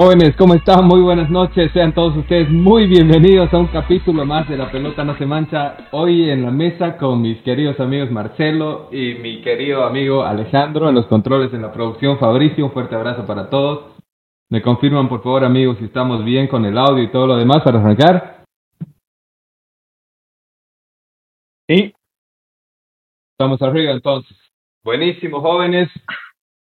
Jóvenes, 0.00 0.36
¿cómo 0.36 0.54
están? 0.54 0.84
Muy 0.84 1.00
buenas 1.00 1.28
noches. 1.28 1.72
Sean 1.72 1.92
todos 1.92 2.16
ustedes 2.16 2.48
muy 2.48 2.86
bienvenidos 2.86 3.52
a 3.52 3.58
un 3.58 3.66
capítulo 3.66 4.24
más 4.24 4.48
de 4.48 4.56
La 4.56 4.70
Pelota 4.70 5.02
No 5.02 5.18
Se 5.18 5.26
Mancha. 5.26 5.88
Hoy 5.90 6.30
en 6.30 6.44
la 6.44 6.52
mesa 6.52 6.96
con 6.96 7.20
mis 7.20 7.42
queridos 7.42 7.80
amigos 7.80 8.08
Marcelo 8.08 8.90
y 8.92 9.14
mi 9.14 9.42
querido 9.42 9.84
amigo 9.84 10.22
Alejandro 10.22 10.88
en 10.88 10.94
los 10.94 11.06
controles 11.06 11.52
en 11.52 11.62
la 11.62 11.72
producción. 11.72 12.16
Fabricio, 12.16 12.66
un 12.66 12.70
fuerte 12.70 12.94
abrazo 12.94 13.26
para 13.26 13.50
todos. 13.50 13.96
Me 14.48 14.62
confirman, 14.62 15.08
por 15.08 15.20
favor, 15.20 15.42
amigos, 15.42 15.78
si 15.78 15.86
estamos 15.86 16.24
bien 16.24 16.46
con 16.46 16.64
el 16.64 16.78
audio 16.78 17.02
y 17.02 17.10
todo 17.10 17.26
lo 17.26 17.36
demás 17.36 17.62
para 17.64 17.80
arrancar. 17.80 18.44
Sí. 21.68 21.92
Estamos 23.32 23.60
arriba 23.62 23.90
entonces. 23.90 24.38
Buenísimo, 24.84 25.40
jóvenes. 25.40 25.90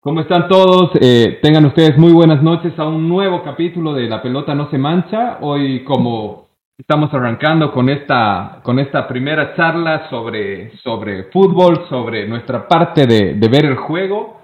¿Cómo 0.00 0.20
están 0.20 0.46
todos? 0.46 0.92
Eh, 1.00 1.40
tengan 1.42 1.66
ustedes 1.66 1.98
muy 1.98 2.12
buenas 2.12 2.40
noches 2.40 2.72
a 2.78 2.86
un 2.86 3.08
nuevo 3.08 3.42
capítulo 3.42 3.92
de 3.94 4.08
La 4.08 4.22
pelota 4.22 4.54
no 4.54 4.70
se 4.70 4.78
mancha. 4.78 5.38
Hoy 5.40 5.82
como 5.82 6.50
estamos 6.78 7.12
arrancando 7.12 7.72
con 7.72 7.88
esta, 7.88 8.60
con 8.62 8.78
esta 8.78 9.08
primera 9.08 9.56
charla 9.56 10.08
sobre, 10.08 10.70
sobre 10.84 11.24
fútbol, 11.32 11.86
sobre 11.88 12.28
nuestra 12.28 12.68
parte 12.68 13.08
de, 13.08 13.48
ver 13.48 13.64
el 13.64 13.74
juego. 13.74 14.42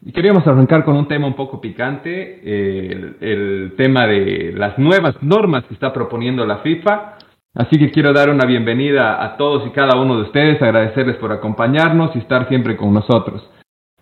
Y 0.00 0.10
queríamos 0.10 0.46
arrancar 0.46 0.86
con 0.86 0.96
un 0.96 1.06
tema 1.06 1.26
un 1.26 1.36
poco 1.36 1.60
picante, 1.60 2.40
el 3.20 3.74
tema 3.76 4.06
de 4.06 4.54
las 4.56 4.78
nuevas 4.78 5.22
normas 5.22 5.64
que 5.64 5.74
está 5.74 5.92
proponiendo 5.92 6.46
la 6.46 6.58
FIFA. 6.58 7.18
Así 7.54 7.78
que 7.78 7.90
quiero 7.90 8.14
dar 8.14 8.30
una 8.30 8.46
bienvenida 8.46 9.22
a 9.22 9.36
todos 9.36 9.66
y 9.66 9.70
cada 9.70 10.00
uno 10.00 10.16
de 10.16 10.22
ustedes, 10.22 10.62
agradecerles 10.62 11.16
por 11.16 11.30
acompañarnos 11.30 12.16
y 12.16 12.20
estar 12.20 12.48
siempre 12.48 12.74
con 12.74 12.94
nosotros. 12.94 13.50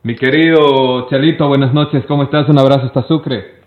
Mi 0.05 0.16
querido 0.16 1.09
Chalito, 1.09 1.47
buenas 1.47 1.73
noches, 1.73 2.05
¿cómo 2.09 2.24
estás? 2.24 2.48
Un 2.48 2.59
abrazo 2.59 2.87
hasta 2.87 3.06
Sucre. 3.06 3.62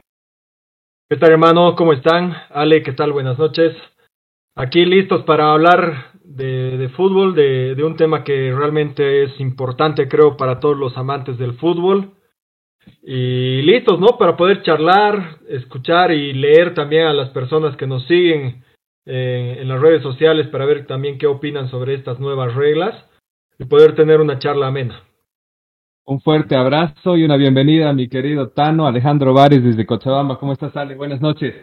¿Qué 1.10 1.16
tal 1.16 1.32
hermano? 1.32 1.78
¿Cómo 1.78 1.94
están? 1.94 2.36
Ale, 2.50 2.84
¿qué 2.84 2.92
tal? 2.92 3.14
Buenas 3.14 3.40
noches. 3.40 3.74
Aquí 4.54 4.84
listos 4.84 5.24
para 5.24 5.54
hablar 5.54 6.12
de, 6.26 6.92
fútbol, 6.98 7.36
de, 7.36 7.74
de, 7.76 7.84
un 7.86 7.96
tema 7.96 8.26
que 8.26 8.54
realmente 8.54 9.24
es 9.24 9.40
importante 9.40 10.10
creo 10.10 10.36
para 10.36 10.60
todos 10.60 10.76
los 10.78 10.98
amantes 10.98 11.38
del 11.38 11.54
fútbol. 11.54 12.12
Y 13.02 13.62
listos, 13.62 13.98
¿no? 14.02 14.18
Para 14.20 14.36
poder 14.36 14.62
charlar, 14.64 15.38
escuchar 15.48 16.12
y 16.12 16.34
leer 16.34 16.74
también 16.74 17.08
a 17.08 17.14
las 17.14 17.30
personas 17.30 17.78
que 17.78 17.88
nos 17.88 18.06
siguen 18.08 18.62
eh, 19.06 19.60
en 19.62 19.70
las 19.70 19.80
redes 19.80 20.04
sociales 20.04 20.48
para 20.48 20.66
ver 20.66 20.86
también 20.86 21.18
qué 21.18 21.28
opinan 21.28 21.70
sobre 21.70 21.94
estas 21.94 22.20
nuevas 22.20 22.54
reglas 22.56 23.06
y 23.58 23.64
poder 23.64 23.96
tener 23.96 24.20
una 24.20 24.38
charla 24.38 24.68
amena. 24.68 25.02
Un 26.08 26.22
fuerte 26.22 26.56
abrazo 26.56 27.18
y 27.18 27.24
una 27.24 27.36
bienvenida 27.36 27.90
a 27.90 27.94
mi 27.94 28.08
querido 28.08 28.50
Tano 28.50 28.86
Alejandro 28.86 29.34
Vares 29.34 29.64
desde 29.64 29.88
Cochabamba. 29.88 30.38
¿Cómo 30.38 30.54
estás, 30.54 30.78
Ale? 30.78 30.94
Buenas 30.94 31.20
noches. 31.20 31.56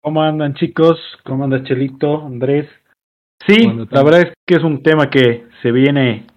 ¿Cómo 0.00 0.22
andan, 0.22 0.54
chicos? 0.54 0.96
¿Cómo 1.24 1.42
anda 1.42 1.64
Chelito, 1.64 2.24
Andrés? 2.24 2.68
Sí, 3.48 3.66
la 3.90 4.04
verdad 4.04 4.20
es 4.20 4.32
que 4.46 4.54
es 4.54 4.62
un 4.62 4.84
tema 4.84 5.10
que 5.10 5.44
se 5.60 5.72
viene 5.72 6.28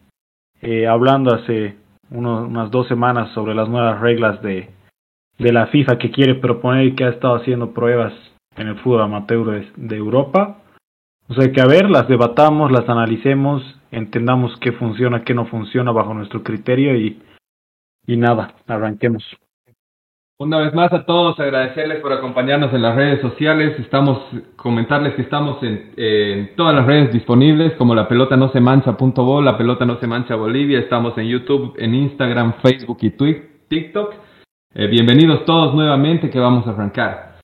eh, 0.60 0.88
hablando 0.88 1.36
hace 1.36 1.78
uno, 2.10 2.48
unas 2.48 2.72
dos 2.72 2.88
semanas 2.88 3.32
sobre 3.36 3.54
las 3.54 3.70
nuevas 3.70 4.02
reglas 4.02 4.42
de, 4.42 4.68
de 5.38 5.54
la 5.54 5.68
FIFA 5.68 6.00
que 6.00 6.10
quiere 6.10 6.34
proponer 6.34 6.88
y 6.88 6.96
que 6.96 7.04
ha 7.04 7.10
estado 7.10 7.36
haciendo 7.36 7.72
pruebas 7.72 8.14
en 8.56 8.70
el 8.70 8.80
fútbol 8.80 9.04
amateur 9.04 9.46
de, 9.46 9.72
de 9.76 9.96
Europa. 9.96 10.64
O 11.30 11.34
sea 11.34 11.52
que 11.52 11.62
a 11.62 11.66
ver, 11.66 11.90
las 11.90 12.08
debatamos, 12.08 12.72
las 12.72 12.88
analicemos, 12.88 13.62
entendamos 13.92 14.58
qué 14.60 14.72
funciona, 14.72 15.24
qué 15.24 15.34
no 15.34 15.46
funciona 15.46 15.92
bajo 15.92 16.14
nuestro 16.14 16.42
criterio 16.42 16.96
y, 16.96 17.22
y 18.06 18.18
nada, 18.18 18.54
arranquemos. 18.66 19.24
Una 20.40 20.60
vez 20.60 20.74
más 20.74 20.94
a 20.94 21.04
todos 21.04 21.40
agradecerles 21.40 22.00
por 22.00 22.14
acompañarnos 22.14 22.72
en 22.72 22.84
las 22.84 22.96
redes 22.96 23.22
sociales. 23.22 23.78
Estamos 23.80 24.22
comentarles 24.56 25.16
que 25.16 25.24
estamos 25.24 25.62
en, 25.64 25.94
en 25.98 26.56
todas 26.56 26.76
las 26.76 26.86
redes 26.86 27.12
disponibles 27.12 27.74
como 27.74 27.96
la 27.96 28.08
pelota 28.08 28.38
no 28.38 28.52
se 28.52 28.62
mancha 28.62 28.96
punto 28.96 29.26
bo, 29.26 29.42
la 29.42 29.58
pelota 29.58 29.84
no 29.86 30.00
se 30.00 30.06
mancha 30.06 30.36
Bolivia. 30.36 30.78
Estamos 30.80 31.18
en 31.18 31.28
YouTube, 31.28 31.74
en 31.80 31.96
Instagram, 31.96 32.54
Facebook 32.62 33.00
y 33.02 33.10
TikTok. 33.68 34.14
Eh, 34.76 34.86
bienvenidos 34.86 35.44
todos 35.44 35.74
nuevamente 35.74 36.30
que 36.30 36.40
vamos 36.40 36.68
a 36.68 36.70
arrancar. 36.70 37.40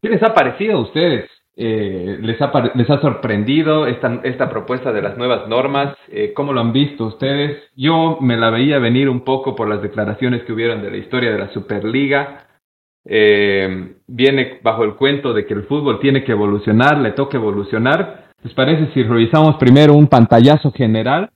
¿Qué 0.00 0.08
les 0.08 0.22
ha 0.22 0.32
parecido 0.32 0.78
a 0.78 0.80
ustedes? 0.80 1.35
Eh, 1.58 2.18
les, 2.20 2.40
ha, 2.42 2.52
¿Les 2.74 2.90
ha 2.90 3.00
sorprendido 3.00 3.86
esta, 3.86 4.20
esta 4.24 4.50
propuesta 4.50 4.92
de 4.92 5.00
las 5.00 5.16
nuevas 5.16 5.48
normas? 5.48 5.96
Eh, 6.08 6.34
¿Cómo 6.34 6.52
lo 6.52 6.60
han 6.60 6.72
visto 6.72 7.06
ustedes? 7.06 7.70
Yo 7.74 8.18
me 8.20 8.36
la 8.36 8.50
veía 8.50 8.78
venir 8.78 9.08
un 9.08 9.20
poco 9.20 9.56
por 9.56 9.66
las 9.66 9.80
declaraciones 9.80 10.42
que 10.42 10.52
hubieron 10.52 10.82
de 10.82 10.90
la 10.90 10.98
historia 10.98 11.32
de 11.32 11.38
la 11.38 11.48
Superliga. 11.52 12.46
Eh, 13.06 13.94
viene 14.06 14.58
bajo 14.62 14.84
el 14.84 14.96
cuento 14.96 15.32
de 15.32 15.46
que 15.46 15.54
el 15.54 15.62
fútbol 15.62 15.98
tiene 15.98 16.24
que 16.24 16.32
evolucionar, 16.32 16.98
le 16.98 17.12
toca 17.12 17.38
evolucionar. 17.38 18.26
¿Les 18.42 18.52
parece 18.52 18.92
si 18.92 19.02
revisamos 19.02 19.56
primero 19.56 19.94
un 19.94 20.08
pantallazo 20.08 20.72
general 20.72 21.30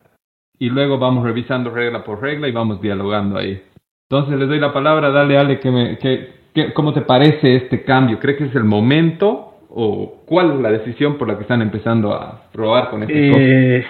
y 0.58 0.68
luego 0.68 0.98
vamos 0.98 1.24
revisando 1.24 1.70
regla 1.70 2.04
por 2.04 2.20
regla 2.20 2.46
y 2.46 2.52
vamos 2.52 2.82
dialogando 2.82 3.38
ahí? 3.38 3.62
Entonces 4.10 4.38
les 4.38 4.48
doy 4.48 4.58
la 4.58 4.72
palabra, 4.72 5.10
dale 5.10 5.38
Ale, 5.38 5.60
que 5.60 5.70
me, 5.70 5.96
que, 5.96 6.28
que, 6.52 6.74
¿cómo 6.74 6.92
te 6.92 7.02
parece 7.02 7.56
este 7.56 7.84
cambio? 7.84 8.18
¿Cree 8.18 8.36
que 8.36 8.44
es 8.44 8.54
el 8.54 8.64
momento 8.64 9.49
o 9.70 10.22
cuál 10.26 10.52
es 10.52 10.60
la 10.60 10.70
decisión 10.72 11.16
por 11.16 11.28
la 11.28 11.36
que 11.36 11.42
están 11.42 11.62
empezando 11.62 12.12
a 12.12 12.42
probar 12.52 12.90
con 12.90 13.02
este 13.02 13.78
eh, 13.78 13.86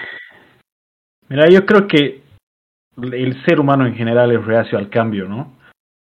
Mira, 1.28 1.48
yo 1.48 1.64
creo 1.64 1.86
que 1.86 2.22
el 3.00 3.44
ser 3.44 3.60
humano 3.60 3.86
en 3.86 3.94
general 3.94 4.32
es 4.32 4.44
reacio 4.44 4.76
al 4.76 4.90
cambio, 4.90 5.28
¿no? 5.28 5.52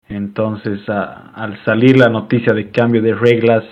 Entonces, 0.08 0.80
al 0.88 1.64
salir 1.64 1.96
la 1.98 2.08
noticia 2.08 2.52
de 2.52 2.70
cambio 2.70 3.00
de 3.02 3.14
reglas 3.14 3.64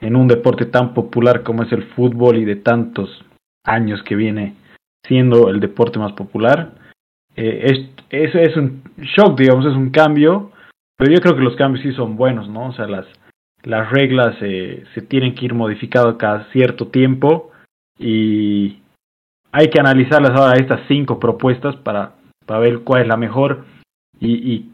en 0.00 0.14
un 0.16 0.28
deporte 0.28 0.66
tan 0.66 0.94
popular 0.94 1.42
como 1.42 1.64
es 1.64 1.72
el 1.72 1.82
fútbol 1.94 2.38
y 2.38 2.44
de 2.44 2.56
tantos 2.56 3.24
años 3.64 4.02
que 4.04 4.14
viene 4.14 4.54
siendo 5.06 5.48
el 5.50 5.60
deporte 5.60 5.98
más 5.98 6.12
popular, 6.12 6.74
eh, 7.36 7.90
es, 8.10 8.34
es 8.34 8.56
un 8.56 8.82
shock, 8.98 9.38
digamos, 9.38 9.66
es 9.66 9.74
un 9.74 9.90
cambio, 9.90 10.52
pero 10.96 11.12
yo 11.12 11.20
creo 11.20 11.34
que 11.34 11.42
los 11.42 11.56
cambios 11.56 11.82
sí 11.82 11.92
son 11.92 12.16
buenos, 12.16 12.48
¿no? 12.48 12.68
O 12.68 12.72
sea, 12.72 12.86
las, 12.86 13.06
las 13.64 13.90
reglas 13.90 14.36
se 14.38 15.02
tienen 15.08 15.34
que 15.34 15.46
ir 15.46 15.54
modificando 15.54 16.16
cada 16.18 16.44
cierto 16.52 16.88
tiempo 16.88 17.50
y 17.98 18.78
hay 19.52 19.68
que 19.68 19.80
analizarlas 19.80 20.32
ahora 20.32 20.58
estas 20.58 20.80
cinco 20.88 21.18
propuestas 21.18 21.76
para, 21.76 22.12
para 22.46 22.60
ver 22.60 22.80
cuál 22.80 23.02
es 23.02 23.08
la 23.08 23.16
mejor 23.16 23.64
y, 24.20 24.52
y 24.52 24.70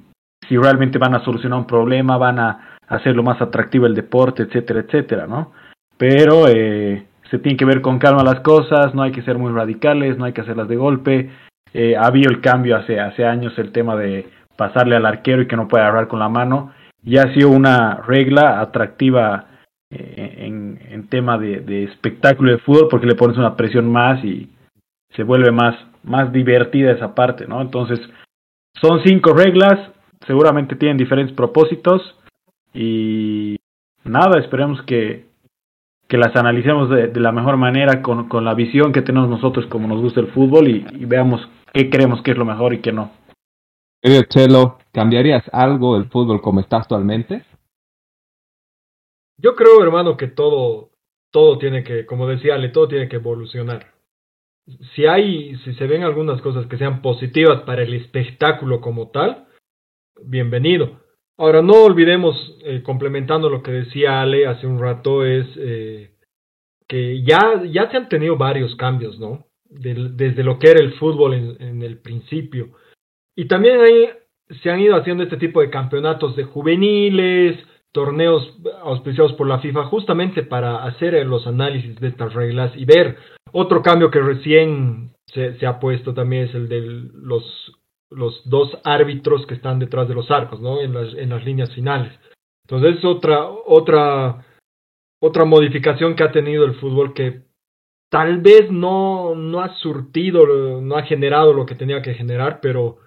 si 0.49 0.57
realmente 0.57 0.99
van 0.99 1.15
a 1.15 1.25
solucionar 1.25 1.59
un 1.59 1.67
problema, 1.67 2.17
van 2.17 2.39
a 2.39 2.79
hacerlo 2.89 3.23
más 3.23 3.41
atractivo 3.41 3.87
el 3.87 3.95
deporte, 3.95 4.43
etcétera, 4.43 4.81
etcétera, 4.81 5.27
¿no? 5.27 5.53
Pero 5.97 6.49
eh, 6.49 7.07
se 7.31 7.39
tiene 7.39 7.57
que 7.57 7.65
ver 7.65 7.81
con 7.81 7.99
calma 7.99 8.25
las 8.25 8.41
cosas, 8.41 8.95
no 8.95 9.03
hay 9.03 9.13
que 9.13 9.23
ser 9.23 9.39
muy 9.39 9.53
radicales, 9.53 10.19
no 10.19 10.25
hay 10.25 10.33
que 10.33 10.41
hacerlas 10.41 10.69
de 10.69 10.77
golpe. 10.77 11.31
Eh, 11.73 11.95
el 11.97 12.41
cambio 12.41 12.77
hace, 12.77 12.99
hace 12.99 13.25
años 13.25 13.57
el 13.59 13.71
tema 13.71 13.95
de 13.95 14.29
pasarle 14.57 14.97
al 14.97 15.07
arquero 15.07 15.43
y 15.43 15.47
que 15.47 15.57
no 15.57 15.69
puede 15.69 15.85
agarrar 15.85 16.09
con 16.09 16.19
la 16.19 16.29
mano 16.29 16.73
ya 17.03 17.23
ha 17.23 17.35
sido 17.35 17.51
una 17.51 17.97
regla 17.97 18.61
atractiva 18.61 19.47
eh, 19.91 20.47
en, 20.47 20.79
en, 20.91 21.09
tema 21.09 21.39
de, 21.39 21.61
de, 21.61 21.85
espectáculo 21.85 22.53
de 22.53 22.59
fútbol 22.59 22.89
porque 22.91 23.07
le 23.07 23.15
pones 23.15 23.37
una 23.37 23.57
presión 23.57 23.91
más 23.91 24.25
y 24.25 24.49
se 25.15 25.23
vuelve 25.23 25.51
más, 25.51 25.75
más 26.05 26.33
divertida 26.33 26.93
esa 26.93 27.15
parte, 27.15 27.47
¿no? 27.47 27.61
Entonces, 27.61 27.99
son 28.81 29.03
cinco 29.05 29.33
reglas, 29.33 29.91
seguramente 30.27 30.77
tienen 30.77 30.97
diferentes 30.97 31.35
propósitos 31.35 32.17
y 32.73 33.57
nada, 34.05 34.39
esperemos 34.39 34.83
que, 34.83 35.27
que 36.09 36.19
las 36.19 36.35
analicemos 36.37 36.91
de, 36.91 37.09
de 37.09 37.21
la 37.21 37.33
mejor 37.33 37.57
manera 37.57 38.03
con, 38.03 38.29
con, 38.29 38.45
la 38.45 38.55
visión 38.55 38.93
que 38.93 39.03
tenemos 39.03 39.29
nosotros 39.29 39.67
como 39.67 39.89
nos 39.89 40.01
gusta 40.01 40.21
el 40.21 40.29
fútbol 40.33 40.69
y, 40.69 41.05
veamos 41.07 41.41
qué 41.73 41.91
creemos 41.91 42.23
que 42.23 42.33
es 42.33 42.37
lo 42.37 42.45
mejor 42.45 42.75
y 42.75 42.81
qué 42.81 42.93
no. 42.93 43.11
Querido 44.03 44.23
Chelo, 44.25 44.79
¿cambiarías 44.93 45.45
algo 45.53 45.97
el 45.97 46.09
fútbol 46.09 46.41
como 46.41 46.61
está 46.61 46.79
actualmente? 46.79 47.45
Yo 49.39 49.55
creo, 49.55 49.83
hermano, 49.83 50.17
que 50.17 50.27
todo, 50.27 50.91
todo 51.31 51.59
tiene 51.59 51.83
que, 51.83 52.05
como 52.05 52.27
decía 52.27 52.55
Ale, 52.55 52.69
todo 52.69 52.89
tiene 52.89 53.09
que 53.09 53.17
evolucionar. 53.17 53.95
Si 54.95 55.07
hay, 55.07 55.57
si 55.59 55.75
se 55.75 55.87
ven 55.87 56.03
algunas 56.03 56.43
cosas 56.43 56.67
que 56.67 56.77
sean 56.77 57.01
positivas 57.01 57.63
para 57.63 57.83
el 57.83 57.95
espectáculo 57.95 58.81
como 58.81 59.09
tal, 59.09 59.47
bienvenido. 60.23 61.01
Ahora, 61.39 61.63
no 61.63 61.85
olvidemos, 61.85 62.37
eh, 62.65 62.83
complementando 62.83 63.49
lo 63.49 63.63
que 63.63 63.73
decía 63.73 64.21
Ale 64.21 64.47
hace 64.47 64.67
un 64.67 64.79
rato, 64.79 65.25
es 65.25 65.47
eh, 65.57 66.11
que 66.87 67.23
ya, 67.23 67.63
ya 67.65 67.91
se 67.91 67.97
han 67.97 68.11
tenido 68.11 68.37
varios 68.37 68.77
cambios, 68.77 69.19
¿no? 69.19 69.47
Desde 69.65 70.45
lo 70.45 70.59
que 70.59 70.71
era 70.71 70.81
el 70.81 70.95
fútbol 70.99 71.33
en, 71.33 71.63
en 71.63 71.83
el 71.83 71.99
principio. 71.99 72.73
Y 73.35 73.47
también 73.47 73.81
ahí 73.81 74.11
se 74.63 74.71
han 74.71 74.81
ido 74.81 74.97
haciendo 74.97 75.23
este 75.23 75.37
tipo 75.37 75.61
de 75.61 75.71
campeonatos 75.71 76.37
de 76.37 76.45
juveniles, 76.45 77.59
torneos 77.93 78.57
auspiciados 78.83 79.33
por 79.35 79.47
la 79.47 79.59
FIFA, 79.59 79.85
justamente 79.85 80.43
para 80.43 80.85
hacer 80.85 81.27
los 81.27 81.47
análisis 81.47 81.99
de 82.01 82.09
estas 82.09 82.35
reglas 82.35 82.73
y 82.77 82.85
ver. 82.85 83.17
Otro 83.53 83.83
cambio 83.83 84.11
que 84.11 84.21
recién 84.21 85.13
se, 85.27 85.59
se 85.59 85.67
ha 85.67 85.81
puesto 85.81 86.15
también 86.15 86.45
es 86.45 86.55
el 86.55 86.69
de 86.69 86.81
los, 87.15 87.45
los 88.11 88.49
dos 88.49 88.79
árbitros 88.85 89.47
que 89.47 89.55
están 89.55 89.79
detrás 89.79 90.09
de 90.09 90.15
los 90.15 90.31
arcos, 90.31 90.61
¿no? 90.61 90.81
En 90.81 90.93
las, 90.95 91.15
en 91.15 91.31
las 91.31 91.45
líneas 91.45 91.73
finales. 91.75 92.13
Entonces 92.69 92.99
es 92.99 93.05
otra, 93.05 93.49
otra, 93.49 94.45
otra 95.21 95.45
modificación 95.45 96.15
que 96.15 96.23
ha 96.23 96.33
tenido 96.33 96.65
el 96.65 96.75
fútbol 96.75 97.15
que 97.15 97.43
tal 98.11 98.41
vez 98.41 98.71
no, 98.71 99.35
no 99.35 99.61
ha 99.61 99.75
surtido, 99.77 100.81
no 100.81 100.97
ha 100.97 101.03
generado 101.03 101.53
lo 101.53 101.67
que 101.67 101.75
tenía 101.75 102.03
que 102.03 102.15
generar, 102.15 102.61
pero, 102.61 102.99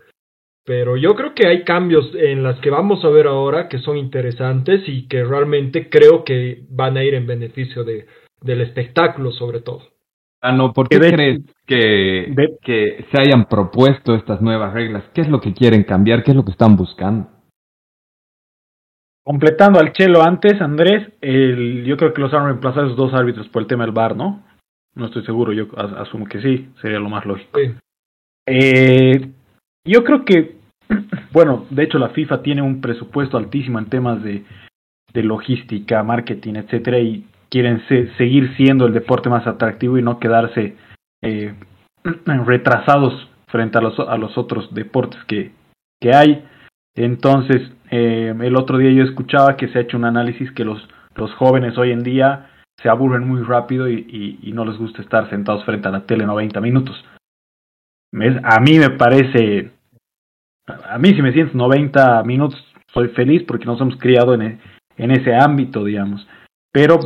pero 0.65 0.95
yo 0.97 1.15
creo 1.15 1.33
que 1.33 1.47
hay 1.47 1.63
cambios 1.63 2.09
en 2.15 2.43
las 2.43 2.59
que 2.59 2.69
vamos 2.69 3.03
a 3.03 3.09
ver 3.09 3.27
ahora 3.27 3.67
que 3.67 3.79
son 3.79 3.97
interesantes 3.97 4.81
y 4.87 5.07
que 5.07 5.23
realmente 5.23 5.89
creo 5.89 6.23
que 6.23 6.63
van 6.69 6.97
a 6.97 7.03
ir 7.03 7.13
en 7.15 7.27
beneficio 7.27 7.83
de, 7.83 8.07
del 8.41 8.61
espectáculo 8.61 9.31
sobre 9.31 9.61
todo. 9.61 9.81
Ah, 10.41 10.51
no, 10.51 10.73
¿por 10.73 10.89
qué 10.89 10.99
crees 10.99 11.41
que, 11.65 12.35
que 12.61 13.05
se 13.09 13.21
hayan 13.21 13.45
propuesto 13.45 14.13
estas 14.15 14.41
nuevas 14.41 14.73
reglas? 14.73 15.05
¿Qué 15.13 15.21
es 15.21 15.29
lo 15.29 15.39
que 15.39 15.53
quieren 15.53 15.83
cambiar? 15.83 16.21
¿Qué 16.23 16.31
es 16.31 16.37
lo 16.37 16.43
que 16.43 16.51
están 16.51 16.75
buscando? 16.75 17.29
Completando 19.23 19.79
al 19.79 19.93
Chelo 19.93 20.21
antes, 20.21 20.59
Andrés, 20.59 21.13
el, 21.21 21.85
yo 21.85 21.95
creo 21.95 22.13
que 22.13 22.19
los 22.19 22.33
han 22.33 22.45
reemplazado 22.45 22.87
esos 22.87 22.97
dos 22.97 23.13
árbitros 23.13 23.47
por 23.47 23.61
el 23.61 23.69
tema 23.69 23.85
del 23.85 23.93
VAR, 23.93 24.17
¿no? 24.17 24.43
No 24.95 25.05
estoy 25.05 25.23
seguro, 25.25 25.53
yo 25.53 25.67
asumo 25.77 26.25
que 26.25 26.41
sí, 26.41 26.69
sería 26.81 26.99
lo 26.99 27.09
más 27.09 27.25
lógico. 27.25 27.57
Eh, 28.45 29.31
yo 29.85 30.03
creo 30.03 30.25
que, 30.25 30.57
bueno, 31.31 31.65
de 31.69 31.83
hecho 31.83 31.99
la 31.99 32.09
FIFA 32.09 32.41
tiene 32.41 32.61
un 32.61 32.81
presupuesto 32.81 33.37
altísimo 33.37 33.79
en 33.79 33.89
temas 33.89 34.23
de, 34.23 34.43
de 35.13 35.23
logística, 35.23 36.03
marketing, 36.03 36.55
etcétera, 36.55 36.99
y 36.99 37.25
quieren 37.49 37.83
seguir 38.17 38.55
siendo 38.57 38.87
el 38.87 38.93
deporte 38.93 39.29
más 39.29 39.45
atractivo 39.45 39.97
y 39.97 40.01
no 40.01 40.19
quedarse 40.19 40.75
eh, 41.21 41.53
retrasados 42.25 43.29
frente 43.47 43.77
a 43.77 43.81
los, 43.81 43.99
a 43.99 44.17
los 44.17 44.37
otros 44.37 44.73
deportes 44.73 45.23
que, 45.25 45.51
que 46.01 46.15
hay. 46.15 46.43
Entonces, 46.95 47.71
eh, 47.91 48.33
el 48.41 48.55
otro 48.55 48.77
día 48.79 48.91
yo 48.91 49.03
escuchaba 49.03 49.55
que 49.55 49.67
se 49.67 49.77
ha 49.77 49.81
hecho 49.81 49.97
un 49.97 50.05
análisis 50.05 50.51
que 50.51 50.65
los, 50.65 50.87
los 51.15 51.31
jóvenes 51.35 51.77
hoy 51.77 51.91
en 51.91 52.01
día 52.03 52.49
se 52.81 52.89
aburren 52.89 53.27
muy 53.27 53.43
rápido 53.43 53.87
y, 53.87 54.39
y, 54.41 54.51
no 54.51 54.65
les 54.65 54.77
gusta 54.77 55.01
estar 55.01 55.29
sentados 55.29 55.63
frente 55.63 55.87
a 55.87 55.91
la 55.91 56.05
tele 56.05 56.25
90 56.25 56.59
minutos. 56.59 57.05
A 58.43 58.59
mí 58.59 58.79
me 58.79 58.91
parece, 58.91 59.71
a 60.67 60.97
mí 60.97 61.09
si 61.13 61.21
me 61.21 61.33
siento 61.33 61.57
90 61.57 62.23
minutos, 62.23 62.63
soy 62.93 63.09
feliz 63.09 63.43
porque 63.47 63.65
nos 63.65 63.81
hemos 63.81 63.97
criado 63.97 64.33
en, 64.35 64.59
en 64.97 65.11
ese 65.11 65.35
ámbito, 65.35 65.83
digamos. 65.83 66.27
Pero 66.71 66.99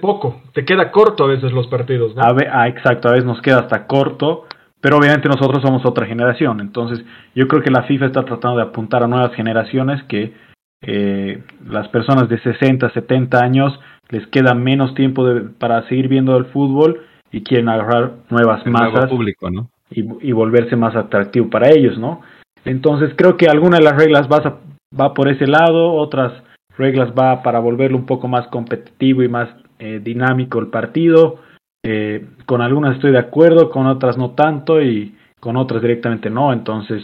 poco, 0.00 0.42
te 0.52 0.64
queda 0.64 0.90
corto 0.90 1.24
a 1.24 1.28
veces 1.28 1.52
los 1.52 1.66
partidos, 1.68 2.14
¿no? 2.14 2.22
A 2.22 2.34
ah, 2.52 2.68
exacto, 2.68 3.08
a 3.08 3.12
veces 3.12 3.26
nos 3.26 3.40
queda 3.40 3.60
hasta 3.60 3.86
corto, 3.86 4.46
pero 4.80 4.98
obviamente 4.98 5.28
nosotros 5.28 5.62
somos 5.62 5.84
otra 5.84 6.06
generación, 6.06 6.60
entonces 6.60 7.04
yo 7.34 7.48
creo 7.48 7.62
que 7.62 7.70
la 7.70 7.84
FIFA 7.84 8.06
está 8.06 8.24
tratando 8.24 8.58
de 8.58 8.64
apuntar 8.64 9.02
a 9.02 9.08
nuevas 9.08 9.34
generaciones 9.34 10.02
que 10.04 10.34
eh, 10.82 11.42
las 11.66 11.88
personas 11.88 12.28
de 12.28 12.38
60, 12.40 12.90
70 12.90 13.38
años 13.38 13.78
les 14.10 14.26
queda 14.28 14.54
menos 14.54 14.94
tiempo 14.94 15.24
para 15.58 15.88
seguir 15.88 16.08
viendo 16.08 16.36
el 16.36 16.46
fútbol 16.46 17.06
y 17.32 17.42
quieren 17.42 17.68
agarrar 17.68 18.12
nuevas 18.30 18.64
masas 18.66 19.08
público, 19.08 19.50
¿no? 19.50 19.70
Y, 19.90 20.32
volverse 20.32 20.76
más 20.76 20.96
atractivo 20.96 21.48
para 21.48 21.70
ellos, 21.70 21.98
¿no? 21.98 22.22
Entonces 22.64 23.12
creo 23.16 23.36
que 23.36 23.46
alguna 23.46 23.78
de 23.78 23.84
las 23.84 23.96
reglas 23.96 24.28
va, 24.28 24.60
va 24.98 25.14
por 25.14 25.28
ese 25.28 25.46
lado, 25.46 25.92
otras 25.92 26.32
reglas 26.76 27.12
va 27.18 27.42
para 27.42 27.60
volverlo 27.60 27.96
un 27.96 28.06
poco 28.06 28.28
más 28.28 28.48
competitivo 28.48 29.22
y 29.22 29.28
más 29.28 29.48
eh, 29.78 30.00
dinámico 30.02 30.58
el 30.58 30.68
partido. 30.68 31.38
Eh, 31.84 32.26
con 32.46 32.60
algunas 32.60 32.96
estoy 32.96 33.12
de 33.12 33.18
acuerdo, 33.18 33.70
con 33.70 33.86
otras 33.86 34.18
no 34.18 34.32
tanto 34.32 34.82
y 34.82 35.14
con 35.38 35.56
otras 35.56 35.80
directamente 35.80 36.30
no. 36.30 36.52
Entonces, 36.52 37.02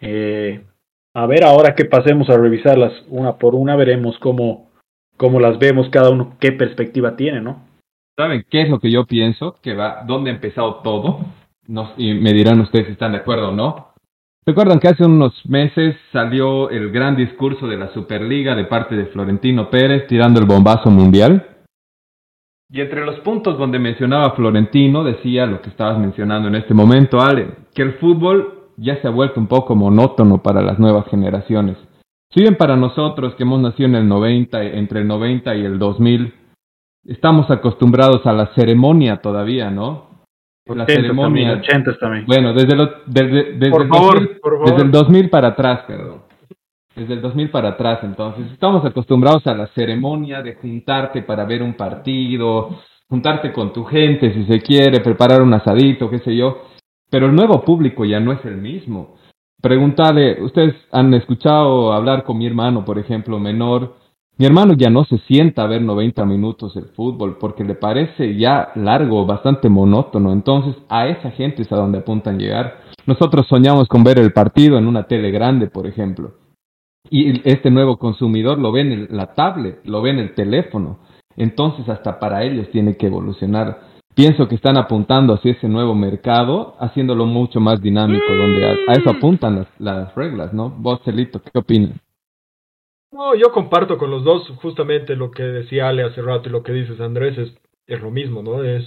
eh, 0.00 0.64
a 1.14 1.26
ver 1.26 1.44
ahora 1.44 1.74
que 1.74 1.84
pasemos 1.84 2.28
a 2.28 2.36
revisarlas 2.36 2.92
una 3.08 3.36
por 3.36 3.54
una, 3.54 3.76
veremos 3.76 4.18
cómo, 4.18 4.70
cómo 5.16 5.38
las 5.38 5.58
vemos 5.58 5.88
cada 5.90 6.10
uno, 6.10 6.36
qué 6.40 6.52
perspectiva 6.52 7.16
tiene, 7.16 7.40
¿no? 7.40 7.64
¿Saben 8.16 8.44
qué 8.50 8.62
es 8.62 8.68
lo 8.68 8.80
que 8.80 8.90
yo 8.90 9.06
pienso? 9.06 9.56
Que 9.62 9.74
va, 9.74 10.02
dónde 10.06 10.30
ha 10.30 10.34
empezado 10.34 10.76
todo. 10.82 11.20
No, 11.70 11.92
y 11.96 12.14
me 12.14 12.32
dirán 12.32 12.60
ustedes 12.60 12.86
si 12.86 12.92
están 12.92 13.12
de 13.12 13.18
acuerdo 13.18 13.50
o 13.50 13.52
no. 13.52 13.94
Recuerdan 14.44 14.80
que 14.80 14.88
hace 14.88 15.04
unos 15.04 15.32
meses 15.46 15.94
salió 16.12 16.68
el 16.68 16.90
gran 16.90 17.14
discurso 17.14 17.68
de 17.68 17.76
la 17.76 17.92
Superliga 17.94 18.56
de 18.56 18.64
parte 18.64 18.96
de 18.96 19.06
Florentino 19.06 19.70
Pérez 19.70 20.08
tirando 20.08 20.40
el 20.40 20.46
bombazo 20.46 20.90
mundial. 20.90 21.46
Y 22.72 22.80
entre 22.80 23.06
los 23.06 23.20
puntos 23.20 23.56
donde 23.56 23.78
mencionaba 23.78 24.32
Florentino, 24.32 25.04
decía 25.04 25.46
lo 25.46 25.62
que 25.62 25.70
estabas 25.70 25.96
mencionando 25.96 26.48
en 26.48 26.56
este 26.56 26.74
momento, 26.74 27.20
Ale, 27.20 27.50
que 27.72 27.82
el 27.82 27.94
fútbol 27.98 28.72
ya 28.76 29.00
se 29.00 29.06
ha 29.06 29.10
vuelto 29.10 29.38
un 29.38 29.46
poco 29.46 29.76
monótono 29.76 30.42
para 30.42 30.62
las 30.62 30.80
nuevas 30.80 31.06
generaciones. 31.08 31.76
Si 32.32 32.40
bien 32.40 32.56
para 32.56 32.74
nosotros 32.74 33.36
que 33.36 33.44
hemos 33.44 33.60
nacido 33.60 33.88
en 33.90 33.94
el 33.94 34.08
90, 34.08 34.60
entre 34.64 35.02
el 35.02 35.06
90 35.06 35.54
y 35.54 35.64
el 35.64 35.78
2000, 35.78 36.34
estamos 37.04 37.48
acostumbrados 37.48 38.26
a 38.26 38.32
la 38.32 38.52
ceremonia 38.56 39.18
todavía, 39.18 39.70
¿no? 39.70 40.09
La 40.74 40.86
ceremonia. 40.86 41.60
También, 41.60 42.24
Bueno, 42.26 42.52
desde, 42.52 42.76
lo, 42.76 42.86
desde, 43.06 43.52
desde, 43.54 43.66
el 43.66 43.88
2000, 43.88 44.40
desde 44.64 44.82
el 44.82 44.90
2000 44.90 45.30
para 45.30 45.48
atrás, 45.48 45.80
perdón. 45.86 46.22
Desde 46.94 47.14
el 47.14 47.22
2000 47.22 47.50
para 47.50 47.70
atrás, 47.70 48.00
entonces 48.02 48.50
estamos 48.52 48.84
acostumbrados 48.84 49.46
a 49.46 49.54
la 49.54 49.68
ceremonia 49.68 50.42
de 50.42 50.54
juntarte 50.56 51.22
para 51.22 51.44
ver 51.44 51.62
un 51.62 51.74
partido, 51.74 52.80
juntarte 53.08 53.52
con 53.52 53.72
tu 53.72 53.84
gente 53.84 54.32
si 54.34 54.44
se 54.44 54.60
quiere, 54.60 55.00
preparar 55.00 55.42
un 55.42 55.54
asadito, 55.54 56.10
qué 56.10 56.18
sé 56.18 56.34
yo, 56.36 56.62
pero 57.10 57.26
el 57.26 57.34
nuevo 57.34 57.62
público 57.64 58.04
ya 58.04 58.20
no 58.20 58.32
es 58.32 58.44
el 58.44 58.56
mismo. 58.56 59.16
Preguntarle, 59.60 60.42
ustedes 60.42 60.74
han 60.90 61.12
escuchado 61.14 61.92
hablar 61.92 62.24
con 62.24 62.38
mi 62.38 62.46
hermano, 62.46 62.84
por 62.84 62.98
ejemplo, 62.98 63.38
menor, 63.38 63.96
mi 64.40 64.46
hermano 64.46 64.72
ya 64.72 64.88
no 64.88 65.04
se 65.04 65.18
sienta 65.28 65.64
a 65.64 65.66
ver 65.66 65.82
90 65.82 66.24
minutos 66.24 66.74
el 66.74 66.86
fútbol 66.96 67.36
porque 67.38 67.62
le 67.62 67.74
parece 67.74 68.38
ya 68.38 68.72
largo, 68.74 69.26
bastante 69.26 69.68
monótono. 69.68 70.32
Entonces 70.32 70.76
a 70.88 71.08
esa 71.08 71.30
gente 71.32 71.60
es 71.60 71.70
a 71.70 71.76
donde 71.76 71.98
apuntan 71.98 72.38
llegar. 72.38 72.80
Nosotros 73.04 73.46
soñamos 73.48 73.86
con 73.86 74.02
ver 74.02 74.18
el 74.18 74.32
partido 74.32 74.78
en 74.78 74.86
una 74.86 75.02
tele 75.02 75.30
grande, 75.30 75.66
por 75.66 75.86
ejemplo. 75.86 76.36
Y 77.10 77.46
este 77.46 77.70
nuevo 77.70 77.98
consumidor 77.98 78.58
lo 78.58 78.72
ve 78.72 78.80
en 78.80 79.08
la 79.14 79.34
tablet, 79.34 79.80
lo 79.84 80.00
ve 80.00 80.08
en 80.08 80.20
el 80.20 80.34
teléfono. 80.34 81.00
Entonces 81.36 81.86
hasta 81.90 82.18
para 82.18 82.42
ellos 82.42 82.70
tiene 82.70 82.96
que 82.96 83.08
evolucionar. 83.08 83.80
Pienso 84.14 84.48
que 84.48 84.54
están 84.54 84.78
apuntando 84.78 85.34
hacia 85.34 85.52
ese 85.52 85.68
nuevo 85.68 85.94
mercado, 85.94 86.76
haciéndolo 86.80 87.26
mucho 87.26 87.60
más 87.60 87.82
dinámico, 87.82 88.34
donde 88.34 88.64
a, 88.64 88.92
eso 88.94 89.10
apuntan 89.10 89.66
las, 89.78 90.14
reglas, 90.14 90.54
¿no? 90.54 90.70
Vos, 90.70 91.02
Celito, 91.04 91.42
¿qué 91.42 91.58
opinas? 91.58 92.00
No, 93.12 93.34
yo 93.34 93.50
comparto 93.50 93.98
con 93.98 94.10
los 94.10 94.22
dos 94.22 94.48
justamente 94.62 95.16
lo 95.16 95.30
que 95.30 95.42
decía 95.42 95.88
Ale 95.88 96.04
hace 96.04 96.22
rato 96.22 96.48
y 96.48 96.52
lo 96.52 96.62
que 96.62 96.72
dices 96.72 97.00
Andrés, 97.00 97.36
es, 97.38 97.54
es 97.86 98.00
lo 98.00 98.10
mismo, 98.10 98.42
¿no? 98.42 98.62
Es, 98.62 98.84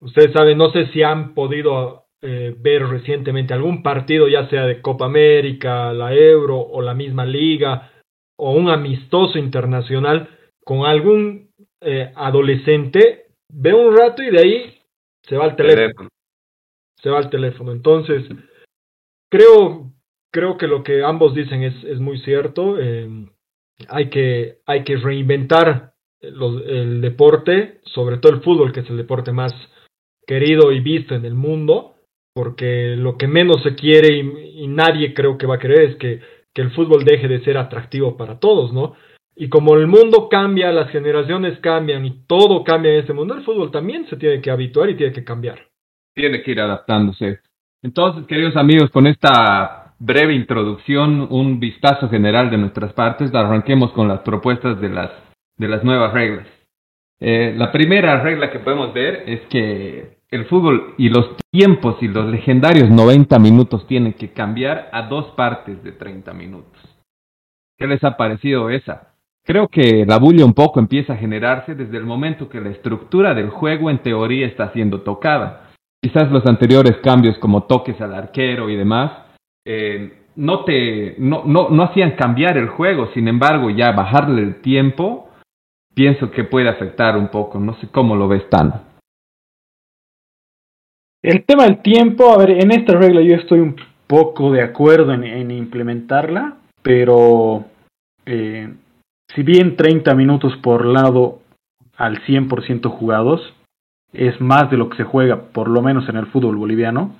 ustedes 0.00 0.32
saben, 0.32 0.58
no 0.58 0.70
sé 0.70 0.86
si 0.88 1.02
han 1.02 1.34
podido 1.34 2.04
eh, 2.20 2.54
ver 2.58 2.86
recientemente 2.86 3.54
algún 3.54 3.82
partido, 3.82 4.28
ya 4.28 4.48
sea 4.50 4.66
de 4.66 4.82
Copa 4.82 5.06
América, 5.06 5.92
la 5.92 6.14
Euro 6.14 6.58
o 6.58 6.82
la 6.82 6.92
misma 6.92 7.24
liga, 7.24 7.92
o 8.36 8.52
un 8.52 8.68
amistoso 8.68 9.38
internacional 9.38 10.28
con 10.64 10.84
algún 10.84 11.50
eh, 11.80 12.12
adolescente, 12.16 13.28
ve 13.48 13.72
un 13.72 13.96
rato 13.96 14.22
y 14.22 14.30
de 14.30 14.38
ahí 14.38 14.78
se 15.22 15.36
va 15.36 15.44
al 15.44 15.56
teléfono. 15.56 16.08
Se 16.96 17.08
va 17.08 17.18
al 17.18 17.30
teléfono. 17.30 17.72
Entonces, 17.72 18.24
creo, 19.30 19.92
creo 20.30 20.58
que 20.58 20.66
lo 20.66 20.82
que 20.82 21.02
ambos 21.02 21.34
dicen 21.34 21.62
es, 21.62 21.84
es 21.84 21.98
muy 22.00 22.18
cierto. 22.20 22.78
Eh, 22.78 23.08
hay, 23.88 24.10
que, 24.10 24.58
hay 24.66 24.84
que 24.84 24.96
reinventar 24.96 25.92
el 26.20 27.00
deporte, 27.00 27.80
sobre 27.84 28.18
todo 28.18 28.32
el 28.32 28.42
fútbol, 28.42 28.72
que 28.72 28.80
es 28.80 28.90
el 28.90 28.96
deporte 28.96 29.32
más 29.32 29.52
querido 30.26 30.72
y 30.72 30.80
visto 30.80 31.14
en 31.14 31.24
el 31.24 31.34
mundo 31.34 31.94
porque 32.38 32.94
lo 32.96 33.18
que 33.18 33.26
menos 33.26 33.64
se 33.64 33.74
quiere 33.74 34.16
y, 34.16 34.68
nadie 34.68 35.12
creo 35.12 35.36
que 35.36 35.48
va 35.48 35.56
a 35.56 35.58
querer 35.58 35.90
es 35.90 35.96
que, 35.96 36.20
que, 36.54 36.62
el 36.62 36.70
fútbol 36.70 37.04
deje 37.04 37.26
de 37.26 37.42
ser 37.42 37.58
atractivo 37.58 38.16
para 38.16 38.38
todos, 38.38 38.72
¿no? 38.72 38.94
Y 39.34 39.48
como 39.48 39.74
el 39.74 39.88
mundo 39.88 40.28
cambia, 40.28 40.70
las 40.70 40.88
generaciones 40.90 41.58
cambian 41.58 42.06
y 42.06 42.26
todo 42.28 42.62
cambia 42.62 42.92
en 42.92 43.00
este 43.00 43.12
mundo, 43.12 43.34
el 43.34 43.42
fútbol 43.42 43.72
también 43.72 44.06
se 44.08 44.16
tiene 44.16 44.40
que 44.40 44.52
habituar 44.52 44.88
y 44.88 44.96
tiene 44.96 45.12
que 45.12 45.24
cambiar. 45.24 45.66
Tiene 46.14 46.40
que 46.40 46.52
ir 46.52 46.60
adaptándose. 46.60 47.40
Entonces, 47.82 48.24
queridos 48.28 48.54
amigos, 48.54 48.90
con 48.90 49.08
esta 49.08 49.87
breve 49.98 50.34
introducción, 50.34 51.26
un 51.30 51.58
vistazo 51.60 52.08
general 52.08 52.50
de 52.50 52.58
nuestras 52.58 52.92
partes, 52.92 53.34
arranquemos 53.34 53.92
con 53.92 54.08
las 54.08 54.20
propuestas 54.20 54.80
de 54.80 54.88
las, 54.88 55.10
de 55.56 55.68
las 55.68 55.84
nuevas 55.84 56.12
reglas. 56.12 56.46
Eh, 57.20 57.54
la 57.56 57.72
primera 57.72 58.20
regla 58.20 58.50
que 58.50 58.60
podemos 58.60 58.92
ver 58.94 59.24
es 59.26 59.40
que 59.48 60.18
el 60.30 60.44
fútbol 60.46 60.94
y 60.98 61.08
los 61.08 61.30
tiempos 61.50 61.96
y 62.00 62.08
los 62.08 62.26
legendarios 62.26 62.90
90 62.90 63.38
minutos 63.38 63.86
tienen 63.86 64.12
que 64.12 64.32
cambiar 64.32 64.88
a 64.92 65.02
dos 65.02 65.26
partes 65.36 65.82
de 65.82 65.92
30 65.92 66.32
minutos. 66.32 66.80
¿Qué 67.76 67.86
les 67.86 68.02
ha 68.04 68.16
parecido 68.16 68.70
esa? 68.70 69.14
Creo 69.44 69.68
que 69.68 70.04
la 70.06 70.18
bulla 70.18 70.44
un 70.44 70.52
poco 70.52 70.78
empieza 70.78 71.14
a 71.14 71.16
generarse 71.16 71.74
desde 71.74 71.96
el 71.96 72.04
momento 72.04 72.48
que 72.48 72.60
la 72.60 72.68
estructura 72.68 73.34
del 73.34 73.48
juego 73.48 73.88
en 73.88 73.98
teoría 73.98 74.46
está 74.46 74.72
siendo 74.72 75.00
tocada. 75.00 75.70
Quizás 76.02 76.30
los 76.30 76.44
anteriores 76.46 76.98
cambios 76.98 77.38
como 77.38 77.64
toques 77.64 78.00
al 78.00 78.14
arquero 78.14 78.68
y 78.68 78.76
demás 78.76 79.27
eh, 79.70 80.12
no 80.36 80.64
te 80.64 81.14
no, 81.18 81.42
no, 81.44 81.68
no 81.68 81.82
hacían 81.82 82.12
cambiar 82.12 82.56
el 82.56 82.68
juego, 82.68 83.10
sin 83.12 83.28
embargo, 83.28 83.68
ya 83.68 83.92
bajarle 83.92 84.40
el 84.40 84.62
tiempo, 84.62 85.28
pienso 85.94 86.30
que 86.30 86.44
puede 86.44 86.70
afectar 86.70 87.18
un 87.18 87.28
poco. 87.28 87.60
No 87.60 87.74
sé 87.74 87.88
cómo 87.88 88.16
lo 88.16 88.28
ves 88.28 88.48
tan. 88.48 88.82
El 91.22 91.44
tema 91.44 91.64
del 91.64 91.82
tiempo, 91.82 92.32
a 92.32 92.38
ver, 92.38 92.50
en 92.52 92.70
esta 92.70 92.96
regla 92.96 93.20
yo 93.20 93.34
estoy 93.34 93.60
un 93.60 93.76
poco 94.06 94.50
de 94.50 94.62
acuerdo 94.62 95.12
en, 95.12 95.50
implementarla, 95.50 96.56
pero 96.80 97.66
eh, 98.24 98.72
si 99.34 99.42
bien 99.42 99.76
30 99.76 100.14
minutos 100.14 100.56
por 100.62 100.86
lado 100.86 101.40
al 101.98 102.22
100% 102.24 102.88
jugados 102.88 103.42
es 104.14 104.40
más 104.40 104.70
de 104.70 104.78
lo 104.78 104.88
que 104.88 104.96
se 104.96 105.04
juega, 105.04 105.42
por 105.52 105.68
lo 105.68 105.82
menos 105.82 106.08
en 106.08 106.16
el 106.16 106.26
fútbol 106.26 106.56
boliviano, 106.56 107.14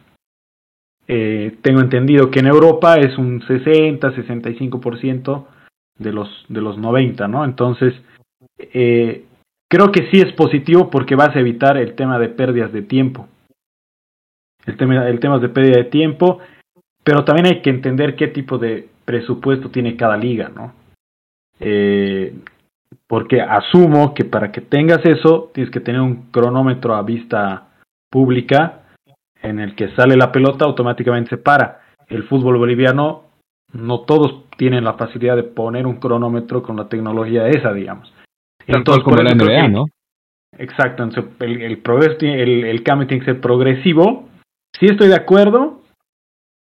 eh, 1.11 1.57
tengo 1.63 1.81
entendido 1.81 2.31
que 2.31 2.41
en 2.41 2.47
Europa 2.47 2.97
es 2.97 3.17
un 3.17 3.43
60, 3.47 4.13
65% 4.13 5.47
de 5.99 6.13
los, 6.13 6.45
de 6.49 6.61
los 6.61 6.77
90, 6.77 7.27
¿no? 7.29 7.47
Entonces, 7.47 7.95
eh, 8.59 9.25
creo 9.71 9.91
que 9.91 10.11
sí 10.11 10.21
es 10.21 10.33
positivo 10.35 10.91
porque 10.91 11.17
vas 11.17 11.35
a 11.35 11.41
evitar 11.41 11.79
el 11.79 11.95
tema 11.95 12.19
de 12.19 12.29
pérdidas 12.29 12.73
de 12.73 12.83
tiempo. 12.83 13.27
El 14.67 14.77
tema, 14.77 15.09
el 15.09 15.19
tema 15.19 15.39
de 15.39 15.49
pérdida 15.49 15.79
de 15.79 15.91
tiempo, 15.91 16.41
pero 17.03 17.25
también 17.25 17.47
hay 17.47 17.63
que 17.63 17.71
entender 17.71 18.15
qué 18.15 18.29
tipo 18.29 18.59
de 18.59 18.87
presupuesto 19.07 19.71
tiene 19.71 19.97
cada 19.97 20.19
liga, 20.19 20.51
¿no? 20.55 20.75
Eh, 21.59 22.35
porque 23.07 23.41
asumo 23.41 24.13
que 24.13 24.27
para 24.27 24.53
que 24.53 24.61
tengas 24.61 25.05
eso 25.07 25.51
tienes 25.55 25.73
que 25.73 25.81
tener 25.81 26.03
un 26.03 26.31
cronómetro 26.31 26.95
a 26.95 27.03
vista 27.03 27.69
pública 28.11 28.83
en 29.43 29.61
el 29.61 29.75
que 29.75 29.95
sale 29.95 30.17
la 30.17 30.33
pelota, 30.33 30.65
automáticamente 30.65 31.31
se 31.31 31.39
para. 31.39 31.81
El 32.09 32.25
fútbol 32.25 32.59
boliviano, 32.59 33.25
no 33.73 34.01
todos 34.01 34.49
tienen 34.57 34.85
la 34.85 34.95
facilidad 34.95 35.37
de 35.37 35.45
poner 35.45 35.87
un 35.87 35.97
cronómetro 35.97 36.63
con 36.63 36.77
la 36.77 36.89
tecnología 36.89 37.49
esa, 37.49 37.73
digamos. 37.73 38.13
Entonces, 38.67 39.05
como 39.05 39.17
la 39.17 39.35
NBA, 39.35 39.69
¿no? 39.69 39.87
Exacto, 40.59 41.05
el, 41.41 41.63
el, 41.63 42.65
el, 42.65 42.83
cambio 42.83 43.07
tiene 43.07 43.25
que 43.25 43.33
ser 43.33 43.41
progresivo. 43.41 44.29
Sí 44.79 44.87
estoy 44.87 45.09
de 45.09 45.17
acuerdo. 45.17 45.83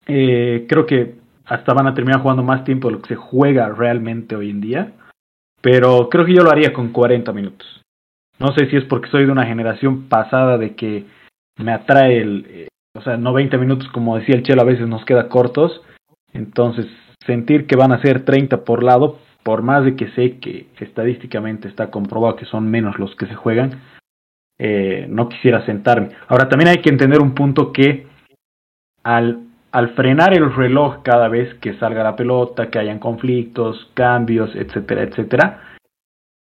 Eh, 0.06 0.66
creo 0.70 0.86
que 0.86 1.16
hasta 1.46 1.74
van 1.74 1.88
a 1.88 1.94
terminar 1.94 2.22
jugando 2.22 2.44
más 2.44 2.64
tiempo 2.64 2.88
de 2.88 2.96
lo 2.96 3.02
que 3.02 3.10
se 3.10 3.16
juega 3.16 3.70
realmente 3.70 4.36
hoy 4.36 4.50
en 4.50 4.62
día. 4.62 4.92
Pero 5.62 6.10
creo 6.10 6.26
que 6.26 6.34
yo 6.34 6.44
lo 6.44 6.52
haría 6.52 6.74
con 6.74 6.90
40 6.90 7.32
minutos. 7.34 7.82
No 8.40 8.54
sé 8.54 8.70
si 8.70 8.78
es 8.78 8.84
porque 8.86 9.10
soy 9.10 9.26
de 9.26 9.32
una 9.32 9.46
generación 9.46 10.04
pasada 10.08 10.58
de 10.58 10.76
que 10.76 11.06
me 11.58 11.72
atrae 11.74 12.18
el, 12.20 12.46
eh, 12.50 12.68
o 12.96 13.02
sea, 13.02 13.18
90 13.18 13.58
minutos, 13.58 13.88
como 13.90 14.18
decía 14.18 14.36
el 14.36 14.44
Chelo, 14.44 14.62
a 14.62 14.66
veces 14.66 14.88
nos 14.88 15.06
queda 15.06 15.30
cortos. 15.30 15.82
Entonces, 16.34 16.88
sentir 17.26 17.68
que 17.68 17.76
van 17.76 17.92
a 17.92 18.02
ser 18.02 18.26
30 18.26 18.64
por 18.64 18.84
lado, 18.84 19.20
por 19.44 19.62
más 19.62 19.86
de 19.86 19.96
que 19.96 20.10
sé 20.12 20.40
que 20.40 20.68
estadísticamente 20.80 21.68
está 21.68 21.90
comprobado 21.90 22.36
que 22.36 22.46
son 22.46 22.70
menos 22.70 23.00
los 23.00 23.16
que 23.16 23.28
se 23.28 23.36
juegan, 23.36 23.82
eh, 24.60 25.06
no 25.10 25.30
quisiera 25.30 25.66
sentarme. 25.66 26.10
Ahora, 26.28 26.50
también 26.50 26.70
hay 26.70 26.82
que 26.82 26.90
entender 26.90 27.22
un 27.22 27.36
punto 27.36 27.72
que 27.72 28.08
al, 29.04 29.44
al 29.72 29.90
frenar 29.96 30.34
el 30.34 30.54
reloj 30.54 31.04
cada 31.04 31.28
vez 31.28 31.54
que 31.56 31.78
salga 31.78 32.04
la 32.04 32.16
pelota, 32.16 32.70
que 32.70 32.80
hayan 32.80 33.00
conflictos, 33.00 33.92
cambios, 33.94 34.56
etcétera, 34.56 35.04
etcétera, 35.04 35.62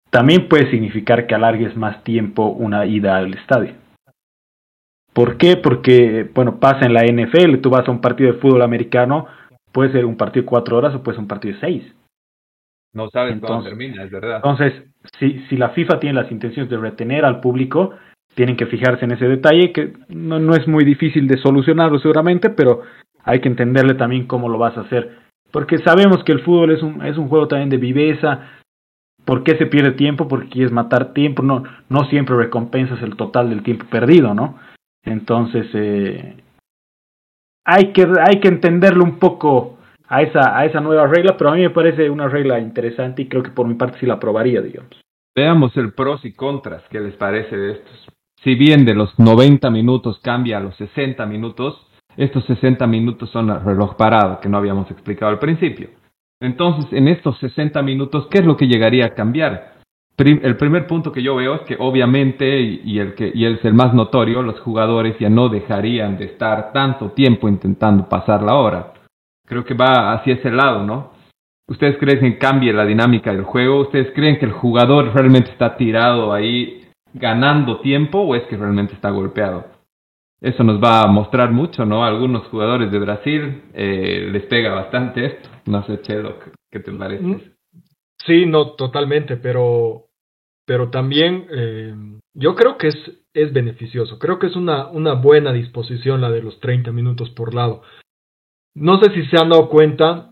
también 0.10 0.48
puede 0.48 0.72
significar 0.72 1.28
que 1.28 1.36
alargues 1.36 1.76
más 1.76 2.04
tiempo 2.04 2.48
una 2.48 2.86
ida 2.86 3.18
al 3.18 3.34
estadio. 3.34 3.74
¿Por 5.16 5.38
qué? 5.38 5.56
Porque, 5.56 6.30
bueno, 6.36 6.60
pasa 6.60 6.86
en 6.86 6.94
la 6.94 7.04
NFL, 7.06 7.62
tú 7.62 7.70
vas 7.70 7.88
a 7.88 7.92
un 7.92 8.02
partido 8.02 8.34
de 8.34 8.40
fútbol 8.40 8.62
americano, 8.62 9.28
puede 9.72 9.94
ser 9.94 10.06
un 10.06 10.18
partido 10.18 10.44
de 10.44 10.50
cuatro 10.50 10.76
horas 10.76 10.94
o 10.94 11.02
puede 11.02 11.16
ser 11.16 11.22
un 11.22 11.30
partido 11.30 11.54
de 11.54 11.62
seis. 11.62 11.96
No 12.94 13.10
sabes 13.10 13.40
cuándo 13.40 13.64
termina, 13.64 14.04
es 14.04 14.12
verdad. 14.12 14.36
Entonces, 14.36 14.74
si, 15.18 15.40
si 15.48 15.56
la 15.56 15.70
FIFA 15.70 16.02
tiene 16.02 16.22
las 16.22 16.30
intenciones 16.30 16.70
de 16.70 16.76
retener 16.76 17.24
al 17.24 17.40
público, 17.40 17.94
tienen 18.34 18.58
que 18.58 18.66
fijarse 18.66 19.06
en 19.06 19.12
ese 19.12 19.30
detalle, 19.30 19.72
que 19.72 19.94
no, 20.10 20.38
no 20.40 20.54
es 20.54 20.68
muy 20.68 20.84
difícil 20.84 21.30
de 21.30 21.38
solucionarlo 21.38 21.98
seguramente, 22.00 22.50
pero 22.50 22.82
hay 23.24 23.40
que 23.40 23.48
entenderle 23.48 23.94
también 23.94 24.28
cómo 24.28 24.50
lo 24.50 24.58
vas 24.58 24.78
a 24.78 24.82
hacer. 24.82 25.18
Porque 25.50 25.78
sabemos 25.78 26.26
que 26.26 26.34
el 26.34 26.42
fútbol 26.42 26.72
es 26.72 26.84
un, 26.84 27.06
es 27.06 27.18
un 27.18 27.30
juego 27.30 27.48
también 27.48 27.70
de 27.70 27.78
viveza. 27.78 28.50
¿Por 29.24 29.46
qué 29.46 29.58
se 29.58 29.66
pierde 29.66 29.92
tiempo? 29.92 30.28
Porque 30.28 30.50
quieres 30.50 30.74
matar 30.74 31.14
tiempo. 31.14 31.42
No, 31.42 31.64
no 31.88 32.04
siempre 32.10 32.36
recompensas 32.36 33.02
el 33.02 33.16
total 33.16 33.50
del 33.50 33.64
tiempo 33.64 33.86
perdido, 33.90 34.34
¿no? 34.34 34.60
Entonces, 35.06 35.68
eh, 35.74 36.36
hay, 37.64 37.94
que, 37.94 38.08
hay 38.22 38.40
que 38.40 38.48
entenderlo 38.48 39.04
un 39.04 39.20
poco 39.20 39.78
a 40.08 40.22
esa, 40.22 40.58
a 40.58 40.66
esa 40.66 40.82
nueva 40.82 41.08
regla, 41.08 41.36
pero 41.38 41.52
a 41.52 41.56
mí 41.56 41.62
me 41.62 41.70
parece 41.70 42.10
una 42.10 42.28
regla 42.28 42.60
interesante 42.60 43.24
y 43.24 43.28
creo 43.28 43.44
que 43.44 43.52
por 43.52 43.68
mi 43.68 43.76
parte 43.76 44.00
sí 44.00 44.06
la 44.06 44.16
aprobaría, 44.16 44.62
digamos. 44.62 45.00
Veamos 45.36 45.76
el 45.78 45.94
pros 45.94 46.24
y 46.26 46.34
contras, 46.34 46.84
¿qué 46.90 47.00
les 47.00 47.16
parece 47.16 47.58
de 47.58 47.72
estos? 47.74 48.08
Si 48.44 48.56
bien 48.56 48.86
de 48.86 48.94
los 48.94 49.18
90 49.20 49.70
minutos 49.70 50.20
cambia 50.22 50.58
a 50.58 50.62
los 50.62 50.76
60 50.78 51.26
minutos, 51.26 51.88
estos 52.16 52.46
60 52.46 52.88
minutos 52.88 53.30
son 53.32 53.50
el 53.50 53.62
reloj 53.62 53.96
parado, 53.98 54.40
que 54.40 54.48
no 54.48 54.58
habíamos 54.58 54.90
explicado 54.92 55.32
al 55.32 55.40
principio. 55.40 55.90
Entonces, 56.40 56.92
en 56.94 57.08
estos 57.08 57.38
60 57.40 57.82
minutos, 57.82 58.28
¿qué 58.30 58.40
es 58.40 58.46
lo 58.46 58.56
que 58.56 58.68
llegaría 58.68 59.08
a 59.08 59.14
cambiar? 59.14 59.75
El 60.18 60.58
primer 60.58 60.88
punto 60.88 61.12
que 61.12 61.22
yo 61.22 61.36
veo 61.36 61.56
es 61.56 61.62
que 61.62 61.76
obviamente, 61.78 62.62
y, 62.62 63.00
el 63.00 63.16
que 63.16 63.32
y 63.34 63.46
es 63.46 63.64
el 63.66 63.74
más 63.74 63.94
notorio, 63.94 64.42
los 64.42 64.60
jugadores 64.62 65.18
ya 65.20 65.30
no 65.30 65.50
dejarían 65.50 66.18
de 66.18 66.26
estar 66.26 66.72
tanto 66.72 67.12
tiempo 67.12 67.50
intentando 67.50 68.08
pasar 68.08 68.42
la 68.42 68.56
hora. 68.56 68.94
Creo 69.46 69.66
que 69.66 69.74
va 69.74 70.14
hacia 70.14 70.36
ese 70.36 70.52
lado, 70.52 70.86
¿no? 70.86 71.12
¿Ustedes 71.68 71.98
creen 71.98 72.20
que 72.20 72.38
cambie 72.38 72.72
la 72.72 72.86
dinámica 72.86 73.32
del 73.32 73.44
juego? 73.44 73.82
¿Ustedes 73.82 74.12
creen 74.14 74.38
que 74.38 74.46
el 74.46 74.54
jugador 74.54 75.14
realmente 75.14 75.52
está 75.52 75.76
tirado 75.76 76.32
ahí 76.32 76.88
ganando 77.14 77.80
tiempo 77.82 78.20
o 78.20 78.36
es 78.36 78.44
que 78.44 78.56
realmente 78.56 78.94
está 78.94 79.10
golpeado? 79.10 79.66
Eso 80.40 80.64
nos 80.64 80.82
va 80.82 81.02
a 81.02 81.08
mostrar 81.08 81.52
mucho, 81.52 81.86
¿no? 81.86 82.06
algunos 82.06 82.46
jugadores 82.48 82.92
de 82.92 83.00
Brasil 83.00 83.64
eh, 83.74 84.30
les 84.32 84.44
pega 84.44 84.74
bastante 84.76 85.26
esto. 85.26 85.50
No 85.66 85.84
sé, 85.86 86.02
Chelo, 86.02 86.36
¿qué 86.70 86.80
te 86.80 86.92
parece? 86.92 87.56
Sí, 88.26 88.46
no, 88.46 88.72
totalmente, 88.72 89.38
pero 89.38 90.05
pero 90.66 90.90
también 90.90 91.48
eh, 91.52 91.94
yo 92.34 92.56
creo 92.56 92.78
que 92.78 92.88
es, 92.88 92.98
es 93.34 93.54
beneficioso. 93.54 94.20
Creo 94.20 94.40
que 94.40 94.48
es 94.48 94.56
una, 94.56 94.88
una 94.90 95.14
buena 95.14 95.54
disposición 95.54 96.22
la 96.22 96.32
de 96.32 96.42
los 96.42 96.60
30 96.60 96.92
minutos 96.92 97.30
por 97.30 97.54
lado. 97.54 97.84
No 98.74 99.00
sé 99.02 99.14
si 99.14 99.26
se 99.28 99.38
han 99.38 99.50
dado 99.50 99.70
cuenta, 99.70 100.32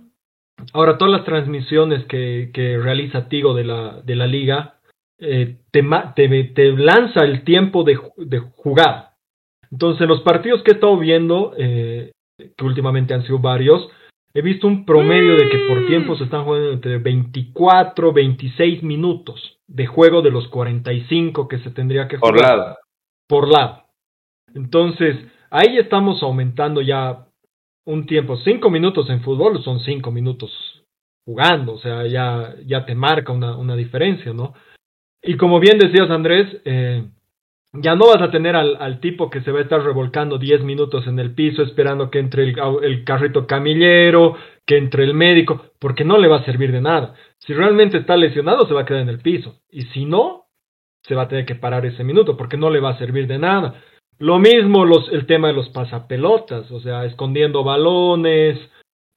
ahora 0.73 0.97
todas 0.97 1.13
las 1.13 1.25
transmisiones 1.25 2.05
que, 2.05 2.51
que 2.53 2.77
realiza 2.77 3.29
Tigo 3.29 3.53
de 3.53 3.63
la, 3.63 4.01
de 4.01 4.15
la 4.15 4.27
liga 4.27 4.79
eh, 5.19 5.59
te, 5.71 5.83
te, 6.15 6.43
te, 6.55 6.71
lanza 6.73 7.21
el 7.21 7.43
tiempo 7.43 7.83
de, 7.83 7.97
de, 8.17 8.39
jugar. 8.39 9.11
Entonces, 9.71 10.07
los 10.07 10.21
partidos 10.21 10.61
que 10.63 10.71
he 10.71 10.73
estado 10.73 10.97
viendo, 10.97 11.53
eh, 11.57 12.11
que 12.37 12.65
últimamente 12.65 13.13
han 13.13 13.23
sido 13.23 13.39
varios, 13.39 13.87
he 14.33 14.41
visto 14.41 14.67
un 14.67 14.85
promedio 14.85 15.37
de 15.37 15.49
que 15.49 15.59
por 15.69 15.85
tiempo 15.85 16.17
se 16.17 16.25
están 16.25 16.43
jugando 16.43 16.71
entre 16.73 16.97
24, 16.97 18.11
26 18.11 18.83
minutos 18.83 19.59
de 19.67 19.85
juego 19.87 20.21
de 20.21 20.31
los 20.31 20.47
45 20.49 21.47
que 21.47 21.59
se 21.59 21.71
tendría 21.71 22.07
que 22.07 22.17
jugar. 22.17 22.33
Por 22.33 22.41
lado. 22.41 22.77
Por 23.27 23.47
lado. 23.51 23.83
Entonces, 24.53 25.17
ahí 25.49 25.77
estamos 25.77 26.21
aumentando 26.21 26.81
ya 26.81 27.25
un 27.85 28.05
tiempo. 28.05 28.37
Cinco 28.37 28.69
minutos 28.69 29.09
en 29.09 29.21
fútbol 29.21 29.63
son 29.63 29.79
cinco 29.79 30.11
minutos 30.11 30.51
jugando, 31.25 31.73
o 31.73 31.77
sea, 31.79 32.05
ya, 32.05 32.55
ya 32.65 32.85
te 32.85 32.95
marca 32.95 33.31
una, 33.31 33.55
una 33.55 33.75
diferencia, 33.75 34.33
¿no? 34.33 34.53
Y 35.21 35.37
como 35.37 35.59
bien 35.59 35.79
decías, 35.79 36.09
Andrés, 36.09 36.61
eh, 36.65 37.05
ya 37.73 37.95
no 37.95 38.07
vas 38.07 38.21
a 38.21 38.29
tener 38.29 38.55
al, 38.55 38.77
al, 38.79 38.99
tipo 38.99 39.29
que 39.29 39.41
se 39.41 39.51
va 39.51 39.59
a 39.59 39.63
estar 39.63 39.81
revolcando 39.81 40.37
10 40.37 40.63
minutos 40.63 41.07
en 41.07 41.17
el 41.17 41.33
piso 41.33 41.63
esperando 41.63 42.11
que 42.11 42.19
entre 42.19 42.43
el, 42.43 42.55
el, 42.83 43.03
carrito 43.03 43.47
camillero, 43.47 44.37
que 44.65 44.77
entre 44.77 45.03
el 45.03 45.15
médico, 45.15 45.65
porque 45.79 46.05
no 46.05 46.19
le 46.19 46.27
va 46.27 46.37
a 46.37 46.45
servir 46.45 46.71
de 46.71 46.81
nada. 46.81 47.15
Si 47.39 47.53
realmente 47.53 47.97
está 47.97 48.15
lesionado, 48.15 48.67
se 48.67 48.75
va 48.75 48.81
a 48.81 48.85
quedar 48.85 49.01
en 49.01 49.09
el 49.09 49.19
piso. 49.19 49.55
Y 49.71 49.83
si 49.87 50.05
no, 50.05 50.45
se 51.01 51.15
va 51.15 51.23
a 51.23 51.27
tener 51.27 51.45
que 51.45 51.55
parar 51.55 51.85
ese 51.85 52.03
minuto, 52.03 52.37
porque 52.37 52.57
no 52.57 52.69
le 52.69 52.79
va 52.79 52.91
a 52.91 52.97
servir 52.99 53.27
de 53.27 53.39
nada. 53.39 53.81
Lo 54.19 54.37
mismo 54.37 54.85
los, 54.85 55.11
el 55.11 55.25
tema 55.25 55.47
de 55.47 55.55
los 55.55 55.69
pasapelotas, 55.69 56.71
o 56.71 56.79
sea, 56.79 57.05
escondiendo 57.05 57.63
balones, 57.63 58.59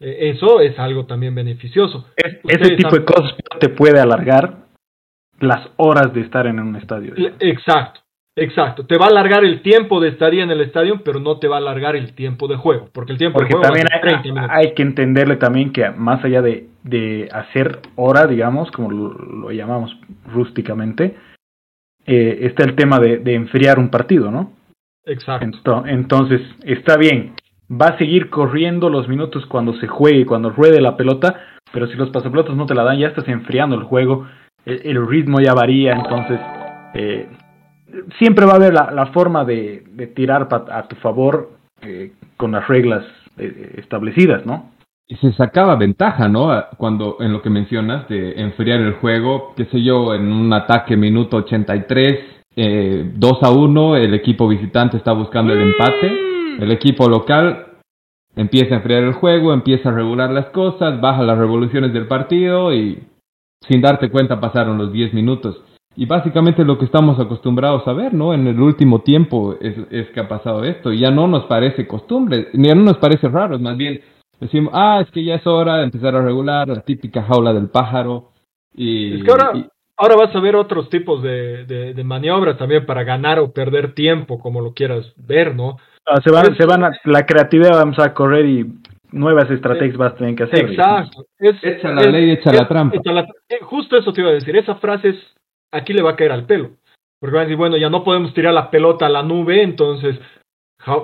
eh, 0.00 0.30
eso 0.34 0.60
es 0.60 0.78
algo 0.78 1.04
también 1.04 1.34
beneficioso. 1.34 2.06
ese 2.16 2.76
tipo 2.76 2.96
de 2.96 3.04
cosas 3.04 3.34
te 3.60 3.68
puede 3.68 4.00
alargar 4.00 4.66
las 5.40 5.68
horas 5.76 6.14
de 6.14 6.22
estar 6.22 6.46
en 6.46 6.58
un 6.58 6.76
estadio. 6.76 7.12
Exacto. 7.38 8.00
Exacto, 8.38 8.84
te 8.84 8.98
va 8.98 9.06
a 9.06 9.08
alargar 9.08 9.46
el 9.46 9.62
tiempo 9.62 9.98
de 9.98 10.10
estadía 10.10 10.44
en 10.44 10.50
el 10.50 10.60
estadio, 10.60 11.00
pero 11.02 11.20
no 11.20 11.38
te 11.38 11.48
va 11.48 11.56
a 11.56 11.58
alargar 11.58 11.96
el 11.96 12.12
tiempo 12.12 12.48
de 12.48 12.56
juego, 12.56 12.90
porque 12.92 13.12
el 13.12 13.18
tiempo 13.18 13.40
de 13.40 13.46
juego 13.46 13.62
también 13.62 13.86
hay, 14.50 14.74
que 14.74 14.82
entenderle 14.82 15.36
también 15.36 15.72
que 15.72 15.88
más 15.90 16.22
allá 16.22 16.42
de, 16.42 16.68
de 16.82 17.30
hacer 17.32 17.80
hora, 17.94 18.26
digamos, 18.26 18.70
como 18.72 18.90
lo, 18.90 19.50
llamamos 19.52 19.98
rústicamente, 20.30 21.16
eh, 22.04 22.40
está 22.42 22.64
el 22.64 22.76
tema 22.76 23.00
de, 23.00 23.16
de, 23.16 23.34
enfriar 23.34 23.78
un 23.78 23.88
partido, 23.88 24.30
¿no? 24.30 24.52
Exacto. 25.06 25.84
entonces, 25.86 26.42
está 26.64 26.98
bien, 26.98 27.32
va 27.70 27.86
a 27.86 27.98
seguir 27.98 28.28
corriendo 28.28 28.90
los 28.90 29.08
minutos 29.08 29.46
cuando 29.46 29.72
se 29.80 29.86
juegue, 29.86 30.26
cuando 30.26 30.50
ruede 30.50 30.82
la 30.82 30.98
pelota, 30.98 31.40
pero 31.72 31.86
si 31.86 31.94
los 31.94 32.10
pasapelotas 32.10 32.54
no 32.54 32.66
te 32.66 32.74
la 32.74 32.84
dan, 32.84 32.98
ya 32.98 33.08
estás 33.08 33.28
enfriando 33.28 33.76
el 33.76 33.84
juego, 33.84 34.26
el, 34.66 35.06
ritmo 35.06 35.40
ya 35.40 35.54
varía, 35.54 35.92
entonces 35.92 36.40
eh, 36.94 37.28
siempre 38.18 38.46
va 38.46 38.52
a 38.52 38.56
haber 38.56 38.74
la, 38.74 39.06
forma 39.12 39.44
de, 39.44 39.84
tirar 40.14 40.48
a 40.50 40.88
tu 40.88 40.96
favor 40.96 41.50
eh, 41.82 42.12
con 42.36 42.52
las 42.52 42.66
reglas 42.68 43.04
eh, 43.38 43.74
establecidas, 43.76 44.46
¿no? 44.46 44.70
Y 45.08 45.14
se 45.16 45.32
sacaba 45.34 45.76
ventaja, 45.76 46.28
¿no? 46.28 46.50
Cuando 46.78 47.18
en 47.20 47.32
lo 47.32 47.40
que 47.40 47.50
mencionas 47.50 48.08
de 48.08 48.40
enfriar 48.40 48.80
el 48.80 48.94
juego, 48.94 49.52
qué 49.56 49.66
sé 49.66 49.82
yo, 49.82 50.14
en 50.14 50.32
un 50.32 50.52
ataque 50.52 50.96
minuto 50.96 51.36
83, 51.36 52.18
eh, 52.56 53.12
2 53.14 53.42
a 53.42 53.50
1, 53.50 53.96
el 53.96 54.14
equipo 54.14 54.48
visitante 54.48 54.96
está 54.96 55.12
buscando 55.12 55.52
el 55.52 55.60
empate, 55.60 56.10
mm. 56.10 56.62
el 56.62 56.72
equipo 56.72 57.08
local 57.08 57.66
empieza 58.34 58.74
a 58.74 58.78
enfriar 58.78 59.04
el 59.04 59.12
juego, 59.12 59.52
empieza 59.52 59.90
a 59.90 59.92
regular 59.92 60.30
las 60.30 60.46
cosas, 60.46 61.00
baja 61.00 61.22
las 61.22 61.38
revoluciones 61.38 61.92
del 61.92 62.08
partido 62.08 62.74
y 62.74 63.02
sin 63.60 63.80
darte 63.80 64.10
cuenta 64.10 64.40
pasaron 64.40 64.78
los 64.78 64.92
10 64.92 65.14
minutos. 65.14 65.62
Y 65.96 66.04
básicamente 66.04 66.64
lo 66.64 66.78
que 66.78 66.84
estamos 66.84 67.18
acostumbrados 67.18 67.88
a 67.88 67.94
ver, 67.94 68.12
¿no? 68.12 68.34
En 68.34 68.46
el 68.46 68.60
último 68.60 69.00
tiempo 69.00 69.56
es, 69.60 69.74
es 69.90 70.08
que 70.10 70.20
ha 70.20 70.28
pasado 70.28 70.62
esto. 70.62 70.92
Y 70.92 71.00
ya 71.00 71.10
no 71.10 71.26
nos 71.26 71.46
parece 71.46 71.86
costumbre, 71.86 72.48
ya 72.52 72.74
no 72.74 72.82
nos 72.82 72.98
parece 72.98 73.28
raro, 73.28 73.58
más 73.58 73.76
bien 73.76 74.02
decimos, 74.40 74.72
ah, 74.74 75.00
es 75.02 75.10
que 75.10 75.24
ya 75.24 75.36
es 75.36 75.46
hora 75.46 75.78
de 75.78 75.84
empezar 75.84 76.14
a 76.14 76.22
regular 76.22 76.68
la 76.68 76.82
típica 76.82 77.22
jaula 77.22 77.52
del 77.52 77.68
pájaro. 77.68 78.30
Y, 78.74 79.16
es 79.16 79.24
que 79.24 79.30
ahora, 79.30 79.52
ahora 79.96 80.16
vas 80.16 80.36
a 80.36 80.40
ver 80.40 80.56
otros 80.56 80.90
tipos 80.90 81.22
de, 81.22 81.64
de, 81.64 82.04
maniobras 82.04 82.58
también 82.58 82.84
para 82.84 83.04
ganar 83.04 83.38
o 83.38 83.52
perder 83.52 83.94
tiempo, 83.94 84.38
como 84.38 84.60
lo 84.60 84.74
quieras 84.74 85.12
ver, 85.16 85.54
¿no? 85.54 85.78
Ah, 86.04 86.20
se 86.22 86.30
van, 86.30 86.56
se 86.56 86.66
van 86.66 86.84
a, 86.84 86.90
la 87.04 87.24
creatividad 87.24 87.72
vamos 87.72 87.98
a 87.98 88.12
correr 88.12 88.46
y 88.46 88.66
nuevas 89.12 89.50
estrategias 89.50 89.96
vas 89.96 90.12
a 90.12 90.16
tener 90.16 90.36
que 90.36 90.42
hacer. 90.44 90.70
Exacto. 90.70 91.24
echa 91.40 91.90
la 91.92 92.02
ley, 92.02 92.32
echa 92.32 92.52
la 92.52 92.68
trampa. 92.68 92.98
Eh, 93.48 93.58
justo 93.62 93.96
eso 93.96 94.12
te 94.12 94.20
iba 94.20 94.30
a 94.30 94.34
decir. 94.34 94.54
Esa 94.56 94.76
frase 94.76 95.08
es 95.08 95.16
aquí 95.72 95.92
le 95.92 96.02
va 96.02 96.12
a 96.12 96.16
caer 96.16 96.32
al 96.32 96.46
pelo. 96.46 96.70
Porque 97.20 97.34
van 97.34 97.42
a 97.42 97.44
decir, 97.46 97.56
bueno, 97.56 97.76
ya 97.76 97.88
no 97.88 98.04
podemos 98.04 98.34
tirar 98.34 98.52
la 98.52 98.70
pelota 98.70 99.06
a 99.06 99.10
la 99.10 99.22
nube, 99.22 99.62
entonces 99.62 100.18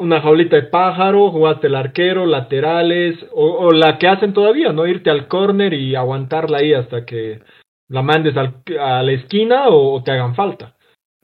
una 0.00 0.20
jaulita 0.20 0.56
de 0.56 0.62
pájaro, 0.62 1.30
jugaste 1.30 1.66
el 1.66 1.74
arquero, 1.74 2.26
laterales, 2.26 3.16
o, 3.32 3.72
la 3.72 3.98
que 3.98 4.06
hacen 4.06 4.32
todavía, 4.32 4.72
¿no? 4.72 4.86
Irte 4.86 5.10
al 5.10 5.26
córner 5.26 5.72
y 5.74 5.96
aguantarla 5.96 6.58
ahí 6.58 6.72
hasta 6.72 7.04
que 7.04 7.42
la 7.88 8.02
mandes 8.02 8.36
a 8.36 9.02
la 9.02 9.12
esquina 9.12 9.68
o, 9.68 10.02
te 10.02 10.12
hagan 10.12 10.34
falta. 10.34 10.76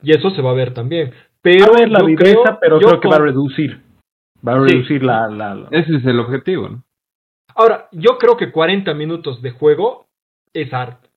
Y 0.02 0.10
eso 0.10 0.30
se 0.30 0.42
va 0.42 0.50
a 0.50 0.54
ver 0.54 0.74
también. 0.74 1.12
Pero 1.40 1.66
va 1.66 1.76
a 1.76 1.80
ver 1.80 1.90
la 1.90 2.02
viveza, 2.02 2.58
pero 2.60 2.78
creo 2.78 3.00
que 3.00 3.08
va 3.08 3.16
a 3.16 3.20
reducir. 3.20 3.80
Va 4.46 4.54
a 4.54 4.58
reducir 4.58 5.02
la, 5.02 5.28
la, 5.28 5.68
Ese 5.70 5.96
es 5.96 6.04
el 6.04 6.18
objetivo, 6.18 6.68
¿no? 6.68 6.82
Ahora, 7.54 7.88
yo 7.92 8.18
creo 8.18 8.36
que 8.36 8.52
40 8.52 8.94
minutos 8.94 9.42
de 9.42 9.50
juego 9.50 10.06
es 10.52 10.72
arte 10.72 11.07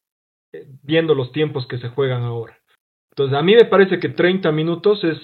viendo 0.84 1.16
los 1.16 1.32
tiempos 1.32 1.68
que 1.68 1.78
se 1.78 1.90
juegan 1.90 2.24
ahora. 2.24 2.58
Entonces, 3.12 3.38
a 3.38 3.42
mí 3.42 3.56
me 3.56 3.66
parece 3.66 4.00
que 4.00 4.10
30 4.10 4.52
minutos 4.52 5.04
es, 5.04 5.18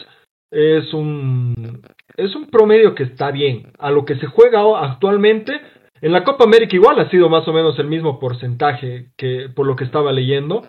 es, 0.52 0.94
un, 0.94 1.82
es 2.16 2.36
un 2.36 2.48
promedio 2.48 2.96
que 2.96 3.04
está 3.04 3.32
bien. 3.32 3.72
A 3.80 3.92
lo 3.92 4.06
que 4.06 4.16
se 4.16 4.28
juega 4.28 4.62
actualmente, 4.84 5.54
en 6.02 6.12
la 6.12 6.24
Copa 6.24 6.44
América 6.44 6.76
igual 6.76 7.00
ha 7.00 7.10
sido 7.10 7.30
más 7.30 7.48
o 7.48 7.54
menos 7.54 7.78
el 7.80 7.88
mismo 7.88 8.20
porcentaje 8.20 9.12
que 9.18 9.50
por 9.56 9.66
lo 9.66 9.76
que 9.76 9.86
estaba 9.86 10.12
leyendo. 10.12 10.68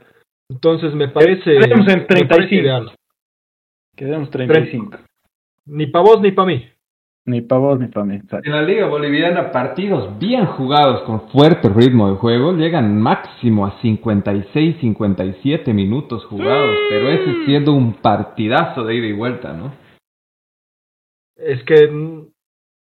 Entonces, 0.49 0.95
me 0.95 1.09
parece, 1.09 1.57
en 1.57 2.07
35. 2.07 2.55
ideal. 2.55 2.93
Quedemos 3.97 4.31
35. 4.31 4.99
Ni 5.67 5.87
para 5.87 6.05
vos 6.05 6.21
ni 6.21 6.31
para 6.33 6.47
mí. 6.47 6.69
Ni 7.29 7.43
para 7.43 7.61
vos 7.61 7.79
ni 7.79 7.89
para 7.89 8.07
mí. 8.07 8.19
En 8.43 8.53
la 8.53 8.63
Liga 8.63 8.87
Boliviana, 8.87 9.53
partidos 9.53 10.19
bien 10.19 10.47
jugados 10.47 11.03
con 11.03 11.29
fuerte 11.29 11.69
ritmo 11.69 12.09
de 12.09 12.17
juego 12.17 12.55
llegan 12.55 12.99
máximo 12.99 13.67
a 13.67 13.79
56, 13.83 14.77
57 14.81 15.75
minutos 15.75 16.25
jugados, 16.25 16.75
pero 16.89 17.11
ese 17.11 17.45
siendo 17.45 17.75
un 17.75 17.93
partidazo 18.01 18.83
de 18.83 18.95
ida 18.95 19.07
y 19.09 19.13
vuelta, 19.13 19.53
¿no? 19.53 19.75
Es 21.37 21.63
que 21.65 21.87
mm, 21.87 22.29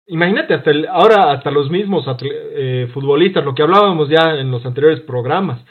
imagínate, 0.07 0.55
hasta 0.55 0.71
ahora 0.93 1.33
hasta 1.33 1.51
los 1.51 1.71
mismos 1.71 2.07
eh, 2.23 2.89
futbolistas, 2.95 3.45
lo 3.45 3.55
que 3.55 3.63
hablábamos 3.63 4.09
ya 4.09 4.35
en 4.35 4.51
los 4.51 4.65
anteriores 4.65 5.01
programas, 5.01 5.63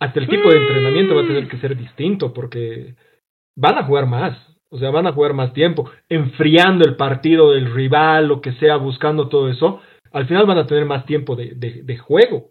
hasta 0.00 0.18
el 0.18 0.26
tipo 0.26 0.50
de 0.50 0.58
entrenamiento 0.58 1.14
va 1.14 1.22
a 1.22 1.28
tener 1.28 1.46
que 1.46 1.58
ser 1.58 1.76
distinto 1.76 2.34
porque 2.34 2.96
van 3.56 3.78
a 3.78 3.84
jugar 3.84 4.06
más. 4.06 4.36
O 4.76 4.78
sea, 4.78 4.90
van 4.90 5.06
a 5.06 5.12
jugar 5.12 5.32
más 5.32 5.54
tiempo, 5.54 5.90
enfriando 6.08 6.84
el 6.84 6.96
partido 6.96 7.52
del 7.52 7.72
rival, 7.72 8.28
lo 8.28 8.42
que 8.42 8.52
sea, 8.52 8.76
buscando 8.76 9.28
todo 9.28 9.48
eso. 9.48 9.80
Al 10.12 10.26
final 10.26 10.44
van 10.44 10.58
a 10.58 10.66
tener 10.66 10.84
más 10.84 11.06
tiempo 11.06 11.34
de, 11.34 11.54
de, 11.54 11.96
juego. 11.96 12.50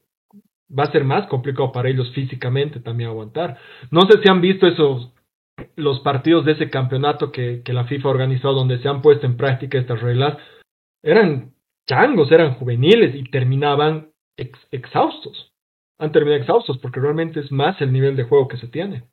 Va 0.67 0.85
a 0.85 0.91
ser 0.91 1.03
más 1.03 1.27
complicado 1.27 1.71
para 1.71 1.89
ellos 1.89 2.11
físicamente 2.13 2.79
también 2.79 3.11
aguantar. 3.11 3.59
No 3.91 4.01
sé 4.09 4.19
si 4.21 4.29
han 4.29 4.41
visto 4.41 4.65
esos 4.65 5.11
los 5.75 5.99
partidos 5.99 6.45
de 6.45 6.53
ese 6.53 6.69
campeonato 6.69 7.31
que, 7.31 7.61
que 7.63 7.71
la 7.71 7.85
FIFA 7.85 8.09
organizó 8.09 8.53
donde 8.53 8.79
se 8.79 8.89
han 8.89 9.01
puesto 9.01 9.27
en 9.27 9.37
práctica 9.37 9.77
estas 9.77 10.01
reglas. 10.01 10.37
Eran 11.03 11.53
changos, 11.87 12.31
eran 12.31 12.55
juveniles 12.55 13.13
y 13.15 13.23
terminaban 13.29 14.09
exhaustos. 14.71 15.53
Han 15.99 16.11
terminado 16.11 16.41
exhaustos 16.41 16.79
porque 16.79 16.99
realmente 16.99 17.39
es 17.39 17.51
más 17.51 17.79
el 17.81 17.93
nivel 17.93 18.15
de 18.15 18.23
juego 18.23 18.47
que 18.47 18.57
se 18.57 18.67
tiene. 18.67 19.03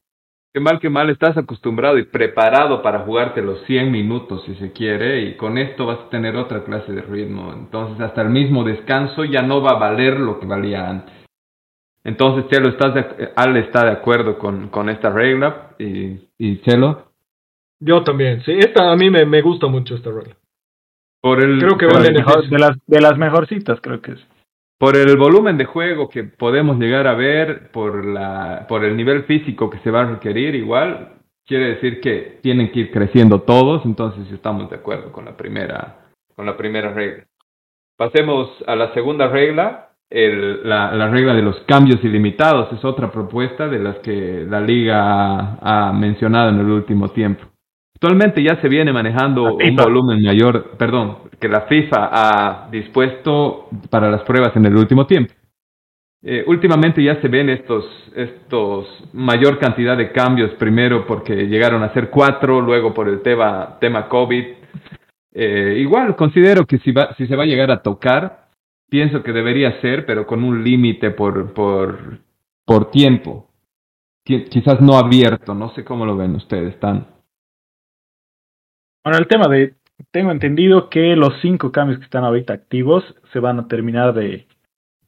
Qué 0.54 0.60
mal, 0.60 0.80
qué 0.80 0.90
mal, 0.90 1.08
estás 1.08 1.38
acostumbrado 1.38 1.96
y 1.96 2.04
preparado 2.04 2.82
para 2.82 3.00
jugarte 3.00 3.40
los 3.40 3.62
100 3.62 3.90
minutos 3.90 4.44
si 4.44 4.54
se 4.56 4.70
quiere 4.72 5.22
y 5.22 5.36
con 5.38 5.56
esto 5.56 5.86
vas 5.86 6.00
a 6.00 6.10
tener 6.10 6.36
otra 6.36 6.62
clase 6.62 6.92
de 6.92 7.00
ritmo. 7.00 7.54
Entonces 7.54 7.98
hasta 8.00 8.20
el 8.20 8.28
mismo 8.28 8.62
descanso 8.62 9.24
ya 9.24 9.40
no 9.40 9.62
va 9.62 9.70
a 9.70 9.78
valer 9.78 10.20
lo 10.20 10.38
que 10.38 10.46
valía 10.46 10.90
antes. 10.90 11.14
Entonces, 12.04 12.50
Chelo, 12.50 12.68
¿estás 12.68 12.94
de, 12.94 13.30
Al 13.34 13.56
está 13.56 13.84
de 13.86 13.92
acuerdo 13.92 14.36
con, 14.36 14.68
con 14.68 14.90
esta 14.90 15.08
regla 15.08 15.74
y, 15.78 16.18
y 16.36 16.60
Chelo. 16.62 17.12
Yo 17.80 18.02
también, 18.02 18.42
sí, 18.42 18.52
esta 18.52 18.92
a 18.92 18.96
mí 18.96 19.08
me, 19.08 19.24
me 19.24 19.40
gusta 19.40 19.68
mucho 19.68 19.94
esta 19.94 20.10
regla. 20.10 20.36
Por 21.22 21.42
el, 21.42 21.60
creo 21.60 21.78
que 21.78 21.86
de, 21.86 22.58
las, 22.58 22.76
de 22.86 23.00
las 23.00 23.16
mejorcitas, 23.16 23.80
creo 23.80 24.02
que 24.02 24.12
es 24.12 24.26
por 24.82 24.96
el 24.96 25.16
volumen 25.16 25.56
de 25.56 25.64
juego 25.64 26.08
que 26.08 26.24
podemos 26.24 26.76
llegar 26.76 27.06
a 27.06 27.14
ver, 27.14 27.70
por, 27.70 28.04
la, 28.04 28.66
por 28.68 28.84
el 28.84 28.96
nivel 28.96 29.22
físico 29.26 29.70
que 29.70 29.78
se 29.78 29.92
va 29.92 30.00
a 30.00 30.10
requerir, 30.14 30.56
igual 30.56 31.20
quiere 31.46 31.74
decir 31.74 32.00
que 32.00 32.40
tienen 32.42 32.72
que 32.72 32.80
ir 32.80 32.90
creciendo 32.90 33.42
todos, 33.42 33.86
entonces 33.86 34.28
estamos 34.32 34.68
de 34.70 34.74
acuerdo 34.74 35.12
con 35.12 35.24
la 35.24 35.36
primera, 35.36 36.10
con 36.34 36.46
la 36.46 36.56
primera 36.56 36.92
regla. 36.92 37.24
Pasemos 37.96 38.50
a 38.66 38.74
la 38.74 38.92
segunda 38.92 39.28
regla, 39.28 39.90
el, 40.10 40.68
la, 40.68 40.92
la, 40.92 41.08
regla 41.10 41.34
de 41.34 41.42
los 41.42 41.60
cambios 41.60 42.02
ilimitados, 42.02 42.72
es 42.72 42.84
otra 42.84 43.12
propuesta 43.12 43.68
de 43.68 43.78
las 43.78 43.98
que 44.00 44.44
la 44.50 44.60
liga 44.60 45.58
ha 45.62 45.92
mencionado 45.92 46.48
en 46.50 46.58
el 46.58 46.68
último 46.68 47.08
tiempo. 47.10 47.51
Actualmente 48.02 48.42
ya 48.42 48.60
se 48.60 48.68
viene 48.68 48.92
manejando 48.92 49.54
un 49.54 49.76
volumen 49.76 50.20
mayor, 50.24 50.72
perdón, 50.76 51.18
que 51.38 51.48
la 51.48 51.68
FIFA 51.68 52.10
ha 52.10 52.68
dispuesto 52.68 53.68
para 53.90 54.10
las 54.10 54.22
pruebas 54.22 54.56
en 54.56 54.66
el 54.66 54.74
último 54.74 55.06
tiempo. 55.06 55.32
Eh, 56.20 56.42
últimamente 56.48 57.00
ya 57.00 57.20
se 57.20 57.28
ven 57.28 57.48
estos, 57.48 57.84
estos 58.16 58.88
mayor 59.12 59.60
cantidad 59.60 59.96
de 59.96 60.10
cambios, 60.10 60.50
primero 60.54 61.06
porque 61.06 61.46
llegaron 61.46 61.84
a 61.84 61.92
ser 61.92 62.10
cuatro, 62.10 62.60
luego 62.60 62.92
por 62.92 63.08
el 63.08 63.22
tema, 63.22 63.78
tema 63.80 64.08
COVID. 64.08 64.46
Eh, 65.34 65.76
igual 65.78 66.16
considero 66.16 66.66
que 66.66 66.78
si, 66.78 66.90
va, 66.90 67.14
si 67.14 67.28
se 67.28 67.36
va 67.36 67.44
a 67.44 67.46
llegar 67.46 67.70
a 67.70 67.82
tocar, 67.82 68.48
pienso 68.90 69.22
que 69.22 69.32
debería 69.32 69.80
ser, 69.80 70.06
pero 70.06 70.26
con 70.26 70.42
un 70.42 70.64
límite 70.64 71.12
por, 71.12 71.54
por, 71.54 72.18
por 72.64 72.90
tiempo. 72.90 73.46
Quizás 74.24 74.80
no 74.80 74.98
abierto, 74.98 75.54
no 75.54 75.72
sé 75.76 75.84
cómo 75.84 76.04
lo 76.04 76.16
ven 76.16 76.34
ustedes, 76.34 76.80
tan. 76.80 77.21
Bueno, 79.04 79.18
el 79.18 79.26
tema 79.26 79.48
de, 79.48 79.74
tengo 80.12 80.30
entendido 80.30 80.88
que 80.88 81.16
los 81.16 81.34
cinco 81.42 81.72
cambios 81.72 81.98
que 81.98 82.04
están 82.04 82.24
ahorita 82.24 82.52
activos 82.52 83.02
se 83.32 83.40
van 83.40 83.58
a 83.58 83.66
terminar 83.66 84.14
de, 84.14 84.46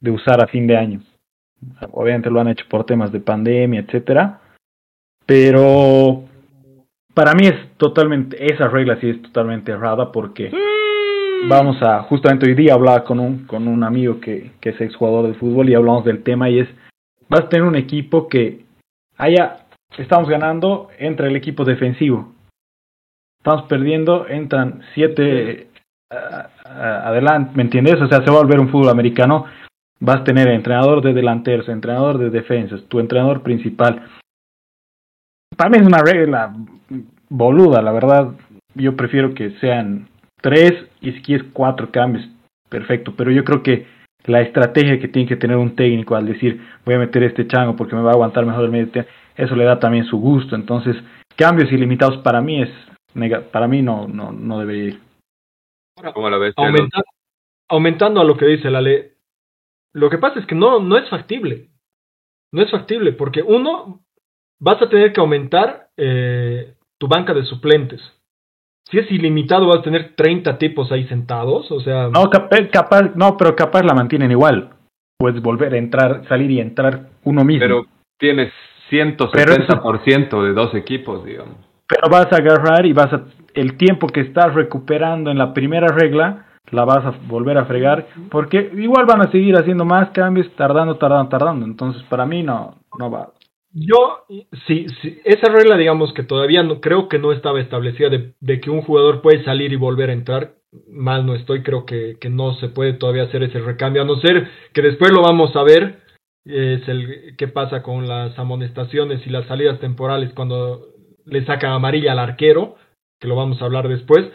de 0.01 0.11
usar 0.11 0.43
a 0.43 0.47
fin 0.47 0.67
de 0.67 0.75
año. 0.75 1.01
Obviamente 1.91 2.29
lo 2.29 2.41
han 2.41 2.49
hecho 2.49 2.65
por 2.69 2.85
temas 2.85 3.11
de 3.13 3.21
pandemia, 3.21 3.81
etcétera. 3.81 4.41
Pero 5.25 6.25
para 7.13 7.33
mí 7.33 7.47
es 7.47 7.77
totalmente, 7.77 8.53
esa 8.53 8.67
regla 8.67 8.99
sí 8.99 9.09
es 9.09 9.21
totalmente 9.21 9.71
errada 9.71 10.11
porque 10.11 10.51
vamos 11.47 11.81
a, 11.81 12.03
justamente 12.03 12.45
hoy 12.45 12.53
día 12.53 12.73
hablaba 12.73 13.05
con 13.05 13.19
un, 13.19 13.45
con 13.45 13.67
un 13.67 13.83
amigo 13.83 14.19
que, 14.19 14.51
que 14.59 14.69
es 14.69 14.81
exjugador 14.81 15.27
de 15.27 15.35
fútbol 15.35 15.69
y 15.69 15.73
hablamos 15.73 16.03
del 16.03 16.21
tema 16.21 16.49
y 16.49 16.59
es, 16.59 16.69
vas 17.29 17.45
a 17.45 17.49
tener 17.49 17.65
un 17.65 17.75
equipo 17.75 18.27
que 18.27 18.65
haya, 19.17 19.65
estamos 19.97 20.29
ganando, 20.29 20.89
entre 20.99 21.29
el 21.29 21.37
equipo 21.37 21.63
defensivo 21.63 22.34
estamos 23.45 23.67
perdiendo, 23.67 24.27
entran 24.27 24.81
siete 24.95 25.67
adelante, 26.09 27.51
¿me 27.53 27.61
entiendes? 27.61 28.01
O 28.01 28.07
sea, 28.07 28.23
se 28.23 28.31
va 28.31 28.37
a 28.37 28.41
volver 28.41 28.59
un 28.59 28.69
fútbol 28.69 28.89
americano. 28.89 29.45
Vas 29.99 30.21
a 30.21 30.23
tener 30.23 30.47
entrenador 30.47 31.03
de 31.03 31.13
delanteros, 31.13 31.69
entrenador 31.69 32.17
de 32.17 32.31
defensas, 32.31 32.83
tu 32.87 32.99
entrenador 32.99 33.43
principal. 33.43 34.01
Para 35.55 35.69
mí 35.69 35.77
es 35.77 35.85
una 35.85 35.99
regla 35.99 36.55
boluda, 37.29 37.83
la 37.83 37.91
verdad. 37.91 38.31
Yo 38.73 38.95
prefiero 38.95 39.35
que 39.35 39.51
sean 39.59 40.07
tres 40.41 40.73
y 41.01 41.11
si 41.11 41.21
quieres 41.21 41.45
cuatro 41.53 41.91
cambios. 41.91 42.27
perfecto, 42.67 43.13
pero 43.15 43.29
yo 43.29 43.43
creo 43.43 43.61
que 43.61 43.85
la 44.25 44.41
estrategia 44.41 44.99
que 44.99 45.07
tiene 45.07 45.29
que 45.29 45.35
tener 45.35 45.55
un 45.55 45.75
técnico 45.75 46.15
al 46.15 46.25
decir 46.25 46.59
voy 46.83 46.95
a 46.95 46.99
meter 46.99 47.21
este 47.21 47.47
chango 47.47 47.75
porque 47.75 47.95
me 47.95 48.01
va 48.01 48.09
a 48.09 48.13
aguantar 48.13 48.43
mejor 48.43 48.65
el 48.65 48.71
medio 48.71 49.05
eso 49.37 49.55
le 49.55 49.65
da 49.65 49.79
también 49.79 50.05
su 50.05 50.17
gusto. 50.17 50.55
Entonces, 50.55 50.95
cambios 51.35 51.71
ilimitados 51.71 52.17
para 52.23 52.41
mí 52.41 52.63
es 52.63 52.69
para 53.51 53.67
mí 53.67 53.81
no, 53.81 54.07
no, 54.07 54.31
no 54.31 54.59
debería 54.59 54.83
ir. 54.85 55.01
¿Cómo 56.13 56.29
lo 56.29 56.39
ves? 56.39 56.53
aumentando 57.67 58.21
a 58.21 58.23
lo 58.23 58.37
que 58.37 58.45
dice 58.45 58.69
la 58.69 58.81
ley, 58.81 59.11
lo 59.93 60.09
que 60.09 60.17
pasa 60.17 60.39
es 60.39 60.45
que 60.45 60.55
no, 60.55 60.79
no 60.79 60.97
es 60.97 61.09
factible. 61.09 61.69
No 62.51 62.61
es 62.61 62.69
factible 62.69 63.13
porque 63.13 63.41
uno, 63.41 64.01
vas 64.59 64.81
a 64.81 64.89
tener 64.89 65.13
que 65.13 65.21
aumentar 65.21 65.87
eh, 65.97 66.75
tu 66.99 67.07
banca 67.07 67.33
de 67.33 67.43
suplentes. 67.43 68.01
Si 68.89 68.99
es 68.99 69.09
ilimitado, 69.09 69.67
vas 69.67 69.79
a 69.79 69.83
tener 69.83 70.15
30 70.15 70.57
tipos 70.59 70.91
ahí 70.91 71.07
sentados, 71.07 71.71
o 71.71 71.79
sea... 71.79 72.09
No, 72.09 72.29
capaz, 72.29 73.15
no, 73.15 73.35
pero 73.35 73.55
capaz 73.55 73.83
la 73.83 73.95
mantienen 73.95 74.29
igual. 74.29 74.69
Puedes 75.17 75.41
volver 75.41 75.73
a 75.73 75.77
entrar, 75.77 76.27
salir 76.27 76.51
y 76.51 76.59
entrar 76.59 77.09
uno 77.23 77.43
mismo. 77.43 77.61
Pero 77.61 77.85
tienes 78.19 78.53
170% 78.91 80.43
de 80.43 80.53
dos 80.53 80.75
equipos, 80.75 81.25
digamos. 81.25 81.64
Pero 81.87 82.09
vas 82.09 82.31
a 82.31 82.37
agarrar 82.37 82.85
y 82.85 82.93
vas 82.93 83.13
a... 83.13 83.25
El 83.53 83.77
tiempo 83.77 84.07
que 84.07 84.21
estás 84.21 84.53
recuperando 84.53 85.31
en 85.31 85.37
la 85.37 85.53
primera 85.53 85.87
regla, 85.87 86.45
la 86.71 86.83
vas 86.83 87.05
a 87.05 87.13
volver 87.27 87.57
a 87.57 87.65
fregar, 87.65 88.07
porque 88.29 88.71
igual 88.75 89.05
van 89.05 89.21
a 89.21 89.31
seguir 89.31 89.55
haciendo 89.55 89.85
más 89.85 90.09
cambios, 90.09 90.47
tardando, 90.55 90.97
tardando, 90.97 91.29
tardando. 91.29 91.65
Entonces, 91.65 92.03
para 92.09 92.25
mí 92.25 92.43
no, 92.43 92.75
no 92.99 93.09
va. 93.09 93.31
Yo, 93.71 94.25
sí, 94.67 94.85
sí, 95.01 95.19
esa 95.25 95.51
regla, 95.51 95.75
digamos 95.75 96.13
que 96.13 96.23
todavía 96.23 96.63
no, 96.63 96.79
creo 96.79 97.09
que 97.09 97.19
no 97.19 97.33
estaba 97.33 97.59
establecida 97.59 98.09
de, 98.09 98.61
que 98.61 98.69
un 98.69 98.81
jugador 98.81 99.21
puede 99.21 99.43
salir 99.43 99.73
y 99.73 99.75
volver 99.75 100.09
a 100.09 100.13
entrar. 100.13 100.53
Mal 100.89 101.25
no 101.25 101.35
estoy, 101.35 101.61
creo 101.61 101.85
que, 101.85 102.17
que 102.19 102.29
no 102.29 102.53
se 102.55 102.69
puede 102.69 102.93
todavía 102.93 103.23
hacer 103.23 103.43
ese 103.43 103.59
recambio, 103.59 104.01
a 104.01 104.05
no 104.05 104.15
ser 104.21 104.47
que 104.73 104.81
después 104.81 105.11
lo 105.11 105.21
vamos 105.21 105.55
a 105.55 105.63
ver. 105.63 105.99
Es 106.45 106.87
el 106.87 107.35
qué 107.37 107.47
pasa 107.47 107.81
con 107.81 108.07
las 108.07 108.37
amonestaciones 108.37 109.25
y 109.25 109.29
las 109.29 109.47
salidas 109.47 109.79
temporales 109.79 110.31
cuando 110.33 110.94
le 111.25 111.45
sacan 111.45 111.71
amarilla 111.71 112.13
al 112.13 112.19
arquero, 112.19 112.75
que 113.19 113.27
lo 113.27 113.35
vamos 113.35 113.61
a 113.61 113.65
hablar 113.65 113.87
después. 113.87 114.31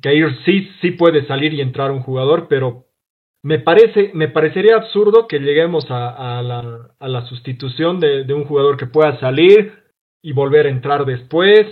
Que 0.00 0.10
ahí 0.10 0.22
sí, 0.44 0.68
sí 0.80 0.90
puede 0.92 1.26
salir 1.26 1.54
y 1.54 1.60
entrar 1.60 1.90
un 1.90 2.02
jugador, 2.02 2.46
pero 2.48 2.86
me 3.42 3.58
parece, 3.58 4.10
me 4.14 4.28
parecería 4.28 4.76
absurdo 4.76 5.28
que 5.28 5.38
lleguemos 5.38 5.84
a, 5.90 6.42
la, 6.42 6.88
a 6.98 7.08
la, 7.08 7.26
sustitución 7.26 8.00
de, 8.00 8.24
de, 8.24 8.34
un 8.34 8.44
jugador 8.44 8.76
que 8.76 8.86
pueda 8.86 9.18
salir 9.20 9.84
y 10.22 10.32
volver 10.32 10.66
a 10.66 10.70
entrar 10.70 11.04
después. 11.04 11.66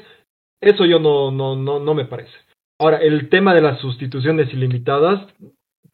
Eso 0.60 0.84
yo 0.84 0.98
no, 0.98 1.30
no, 1.30 1.56
no, 1.56 1.80
no 1.80 1.94
me 1.94 2.04
parece. 2.04 2.32
Ahora, 2.78 2.98
el 2.98 3.28
tema 3.28 3.54
de 3.54 3.62
las 3.62 3.80
sustituciones 3.80 4.52
ilimitadas, 4.52 5.26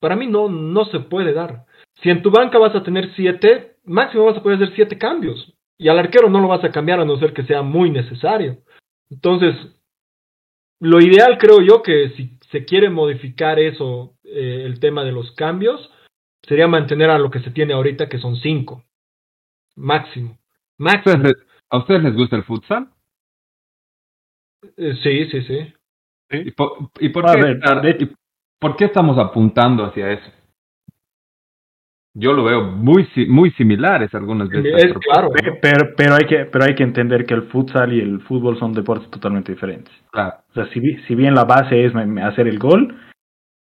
para 0.01 0.17
mí 0.17 0.27
no, 0.27 0.49
no 0.49 0.85
se 0.87 1.01
puede 1.01 1.33
dar. 1.33 1.65
Si 2.03 2.11
en 2.11 2.23
tu 2.23 2.31
banca 2.31 2.59
vas 2.59 2.75
a 2.75 2.83
tener 2.83 3.13
siete, 3.15 3.77
máximo 3.85 4.25
vas 4.25 4.37
a 4.37 4.43
poder 4.43 4.57
hacer 4.57 4.75
siete 4.75 4.99
cambios. 4.99 5.55
Y 5.79 5.89
al 5.89 5.99
arquero 5.99 6.29
no 6.29 6.41
lo 6.41 6.49
vas 6.49 6.65
a 6.65 6.73
cambiar 6.73 7.01
a 7.01 7.05
no 7.05 7.19
ser 7.19 7.33
que 7.33 7.45
sea 7.45 7.63
muy 7.63 7.91
necesario. 7.91 8.59
Entonces, 9.11 9.55
lo 10.81 11.01
ideal 11.01 11.39
creo 11.39 11.61
yo 11.61 11.83
que 11.83 12.11
si 12.17 12.37
se 12.51 12.65
quiere 12.65 12.91
modificar 12.91 13.59
eso 13.59 14.17
eh, 14.25 14.65
el 14.65 14.81
tema 14.81 15.05
de 15.05 15.13
los 15.13 15.31
cambios, 15.33 15.91
sería 16.43 16.67
mantener 16.67 17.11
a 17.11 17.19
lo 17.19 17.31
que 17.31 17.41
se 17.41 17.51
tiene 17.51 17.75
ahorita, 17.75 18.09
que 18.09 18.19
son 18.19 18.37
cinco. 18.37 18.85
Máximo. 19.77 20.39
Máximo. 20.79 21.25
¿A 21.71 21.79
ustedes 21.79 22.03
les 22.03 22.17
gusta 22.17 22.37
el 22.37 22.45
futsal? 22.45 22.89
Eh, 24.77 24.95
sí, 25.03 25.31
sí, 25.31 25.43
sí. 25.43 25.75
¿Y 26.31 26.51
por, 26.53 26.91
qué, 26.99 28.11
por 28.59 28.77
qué 28.77 28.85
estamos 28.85 29.19
apuntando 29.19 29.85
hacia 29.85 30.13
eso? 30.13 30.31
Yo 32.19 32.33
lo 32.33 32.43
veo 32.43 32.63
muy 32.63 33.09
muy 33.29 33.53
similares 33.53 34.13
algunas 34.13 34.49
veces. 34.49 34.73
Es 34.77 34.93
claro. 34.95 35.31
Pero, 35.61 35.91
pero, 35.97 36.15
hay 36.15 36.27
que, 36.27 36.47
pero 36.47 36.65
hay 36.65 36.75
que 36.75 36.83
entender 36.83 37.25
que 37.25 37.35
el 37.35 37.43
futsal 37.45 37.93
y 37.93 38.01
el 38.01 38.21
fútbol 38.23 38.59
son 38.59 38.73
deportes 38.73 39.09
totalmente 39.09 39.53
diferentes. 39.53 39.95
Claro. 40.11 40.35
O 40.51 40.55
sea, 40.55 40.69
si, 40.73 40.81
si 41.07 41.15
bien 41.15 41.37
la 41.37 41.45
base 41.45 41.85
es 41.85 41.93
hacer 41.95 42.49
el 42.49 42.59
gol, 42.59 42.97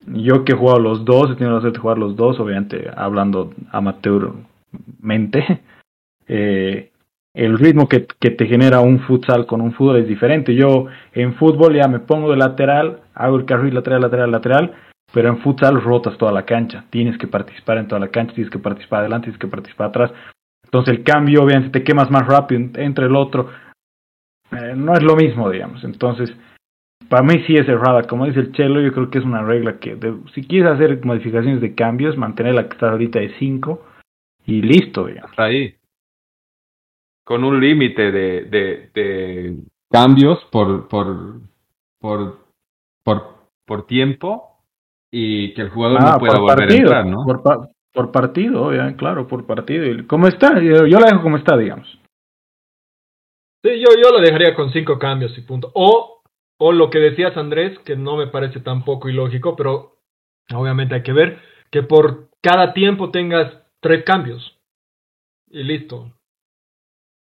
yo 0.06 0.44
que 0.44 0.52
he 0.52 0.56
jugado 0.56 0.78
los 0.78 1.06
dos, 1.06 1.30
he 1.30 1.36
tenido 1.36 1.54
la 1.54 1.62
suerte 1.62 1.78
de 1.78 1.82
jugar 1.82 1.96
los 1.96 2.16
dos, 2.16 2.38
obviamente 2.38 2.90
hablando 2.94 3.54
amateurmente, 3.72 5.62
eh, 6.28 6.90
el 7.32 7.58
ritmo 7.58 7.88
que, 7.88 8.06
que, 8.20 8.30
te 8.30 8.46
genera 8.46 8.80
un 8.80 9.00
futsal 9.00 9.46
con 9.46 9.62
un 9.62 9.72
fútbol 9.72 9.96
es 9.96 10.06
diferente. 10.06 10.54
Yo 10.54 10.86
en 11.14 11.34
fútbol 11.36 11.74
ya 11.74 11.88
me 11.88 11.98
pongo 11.98 12.30
de 12.30 12.36
lateral, 12.36 13.00
hago 13.14 13.36
el 13.36 13.46
carril 13.46 13.74
lateral, 13.74 14.02
lateral, 14.02 14.30
lateral, 14.30 14.74
pero 15.12 15.28
en 15.28 15.38
futsal 15.38 15.80
rotas 15.80 16.18
toda 16.18 16.32
la 16.32 16.44
cancha. 16.44 16.84
Tienes 16.90 17.16
que 17.18 17.28
participar 17.28 17.78
en 17.78 17.88
toda 17.88 18.00
la 18.00 18.08
cancha, 18.08 18.34
tienes 18.34 18.52
que 18.52 18.58
participar 18.58 19.00
adelante, 19.00 19.26
tienes 19.26 19.40
que 19.40 19.46
participar 19.46 19.88
atrás. 19.88 20.12
Entonces 20.64 20.96
el 20.96 21.04
cambio, 21.04 21.44
obviamente, 21.44 21.78
te 21.78 21.84
quemas 21.84 22.10
más 22.10 22.26
rápido 22.26 22.68
entre 22.74 23.06
el 23.06 23.14
otro. 23.14 23.48
Eh, 24.50 24.74
no 24.76 24.92
es 24.94 25.02
lo 25.02 25.14
mismo, 25.14 25.48
digamos. 25.50 25.84
Entonces, 25.84 26.34
para 27.08 27.22
mí 27.22 27.44
sí 27.46 27.56
es 27.56 27.68
errada. 27.68 28.02
Como 28.02 28.26
dice 28.26 28.40
el 28.40 28.52
Chelo, 28.52 28.80
yo 28.80 28.92
creo 28.92 29.08
que 29.08 29.18
es 29.18 29.24
una 29.24 29.42
regla 29.42 29.78
que 29.78 29.96
si 30.34 30.42
quieres 30.42 30.72
hacer 30.72 31.04
modificaciones 31.04 31.60
de 31.60 31.74
cambios, 31.76 32.16
mantener 32.16 32.54
la 32.54 32.66
que 32.66 32.74
está 32.74 32.90
ahorita 32.90 33.20
de 33.20 33.34
5 33.38 33.86
y 34.46 34.62
listo, 34.62 35.06
digamos. 35.06 35.38
Ahí. 35.38 35.76
Con 37.24 37.44
un 37.44 37.60
límite 37.60 38.10
de, 38.10 38.44
de, 38.44 38.90
de, 38.92 39.56
cambios 39.90 40.44
por, 40.50 40.88
por, 40.88 41.40
por 43.00 43.86
tiempo 43.86 44.53
y 45.16 45.54
que 45.54 45.62
el 45.62 45.70
jugador 45.70 46.00
no 46.00 46.08
ah, 46.08 46.18
pueda 46.18 46.40
volver 46.40 46.72
a 46.72 46.74
entrar, 46.74 47.06
¿no? 47.06 47.24
Por, 47.24 47.70
por 47.92 48.10
partido, 48.10 48.70
claro, 48.96 49.28
por 49.28 49.46
partido. 49.46 49.84
¿Cómo 50.08 50.26
está? 50.26 50.60
Yo, 50.60 50.86
yo 50.86 50.98
la 50.98 51.06
dejo 51.06 51.22
como 51.22 51.36
está, 51.36 51.56
digamos. 51.56 51.86
Sí, 53.62 53.78
yo, 53.78 53.90
yo 54.02 54.10
la 54.10 54.20
dejaría 54.20 54.56
con 54.56 54.72
cinco 54.72 54.98
cambios 54.98 55.38
y 55.38 55.42
punto. 55.42 55.70
O 55.74 56.14
o 56.58 56.72
lo 56.72 56.90
que 56.90 56.98
decías, 56.98 57.36
Andrés, 57.36 57.78
que 57.80 57.96
no 57.96 58.16
me 58.16 58.26
parece 58.26 58.60
tampoco 58.60 59.08
ilógico, 59.08 59.54
pero 59.56 59.98
obviamente 60.52 60.96
hay 60.96 61.02
que 61.02 61.12
ver 61.12 61.40
que 61.70 61.82
por 61.82 62.28
cada 62.40 62.72
tiempo 62.72 63.10
tengas 63.10 63.52
tres 63.80 64.04
cambios. 64.04 64.58
Y 65.48 65.62
listo. 65.62 66.12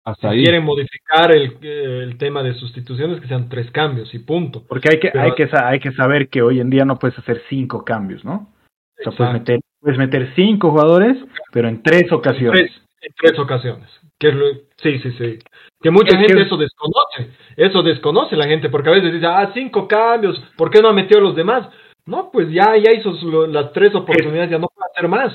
Hasta 0.05 0.31
si 0.31 0.43
quieren 0.43 0.63
modificar 0.63 1.35
el, 1.35 1.57
el, 1.63 2.17
tema 2.19 2.43
de 2.43 2.53
sustituciones, 2.53 3.19
que 3.19 3.27
sean 3.27 3.49
tres 3.49 3.71
cambios 3.71 4.13
y 4.13 4.19
punto. 4.19 4.63
Porque 4.67 4.89
hay 4.91 4.99
que, 4.99 5.11
hay, 5.17 5.33
que, 5.33 5.49
hay 5.51 5.79
que 5.79 5.91
saber 5.93 6.29
que 6.29 6.43
hoy 6.43 6.59
en 6.59 6.69
día 6.69 6.85
no 6.85 6.99
puedes 6.99 7.17
hacer 7.17 7.41
cinco 7.49 7.83
cambios, 7.83 8.23
¿no? 8.23 8.53
O 8.99 9.03
sea, 9.03 9.11
puedes 9.13 9.33
meter, 9.33 9.59
puedes 9.79 9.97
meter 9.97 10.31
cinco 10.35 10.69
jugadores, 10.69 11.17
pero 11.51 11.67
en 11.67 11.81
tres 11.81 12.11
ocasiones. 12.11 12.71
en 13.01 13.13
tres 13.17 13.39
ocasiones. 13.39 13.89
Que 14.19 14.31
sí, 14.77 14.99
sí, 14.99 15.11
sí. 15.17 15.39
Que 15.81 15.89
mucha 15.89 16.15
gente 16.17 16.39
eso 16.39 16.55
desconoce. 16.55 17.31
Eso 17.57 17.81
desconoce 17.81 18.35
la 18.35 18.45
gente, 18.45 18.69
porque 18.69 18.89
a 18.89 18.93
veces 18.93 19.11
dice, 19.11 19.25
ah, 19.25 19.49
cinco 19.55 19.87
cambios, 19.87 20.39
¿por 20.55 20.69
qué 20.69 20.81
no 20.81 20.89
ha 20.89 20.93
metido 20.93 21.19
los 21.19 21.35
demás? 21.35 21.67
No, 22.05 22.29
pues 22.31 22.51
ya, 22.51 22.77
ya 22.77 22.91
hizo 22.93 23.11
las 23.47 23.73
tres 23.73 23.95
oportunidades, 23.95 24.51
ya 24.51 24.59
no 24.59 24.67
puede 24.67 24.91
hacer 24.91 25.09
más. 25.09 25.33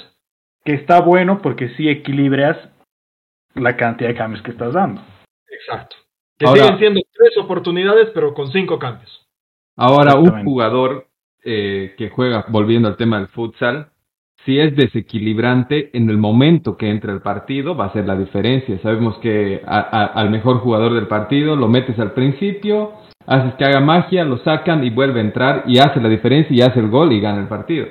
Que 0.64 0.74
está 0.74 1.00
bueno 1.00 1.42
porque 1.42 1.70
sí 1.70 1.88
equilibras 1.88 2.56
la 3.54 3.76
cantidad 3.76 4.08
de 4.08 4.16
cambios 4.16 4.42
que 4.42 4.52
estás 4.52 4.72
dando. 4.72 5.00
Exacto. 5.48 5.96
Que 6.38 6.46
siguen 6.46 6.78
siendo 6.78 7.00
tres 7.12 7.36
oportunidades, 7.38 8.10
pero 8.14 8.32
con 8.32 8.50
cinco 8.50 8.78
cambios. 8.78 9.26
Ahora, 9.76 10.16
un 10.16 10.44
jugador 10.44 11.06
eh, 11.44 11.94
que 11.96 12.10
juega, 12.10 12.46
volviendo 12.48 12.88
al 12.88 12.96
tema 12.96 13.18
del 13.18 13.28
futsal, 13.28 13.90
si 14.44 14.58
es 14.58 14.74
desequilibrante 14.74 15.90
en 15.96 16.08
el 16.08 16.16
momento 16.16 16.76
que 16.76 16.88
entra 16.88 17.12
el 17.12 17.20
partido, 17.20 17.76
va 17.76 17.86
a 17.86 17.92
ser 17.92 18.06
la 18.06 18.16
diferencia. 18.16 18.78
Sabemos 18.80 19.18
que 19.18 19.60
al 19.64 20.30
mejor 20.30 20.60
jugador 20.60 20.94
del 20.94 21.08
partido 21.08 21.56
lo 21.56 21.68
metes 21.68 21.98
al 21.98 22.12
principio, 22.12 22.92
haces 23.26 23.54
que 23.54 23.64
haga 23.64 23.80
magia, 23.80 24.24
lo 24.24 24.38
sacan 24.38 24.82
y 24.82 24.90
vuelve 24.90 25.20
a 25.20 25.24
entrar 25.24 25.64
y 25.66 25.78
hace 25.78 26.00
la 26.00 26.08
diferencia 26.08 26.56
y 26.56 26.62
hace 26.62 26.80
el 26.80 26.88
gol 26.88 27.12
y 27.12 27.20
gana 27.20 27.40
el 27.40 27.48
partido. 27.48 27.86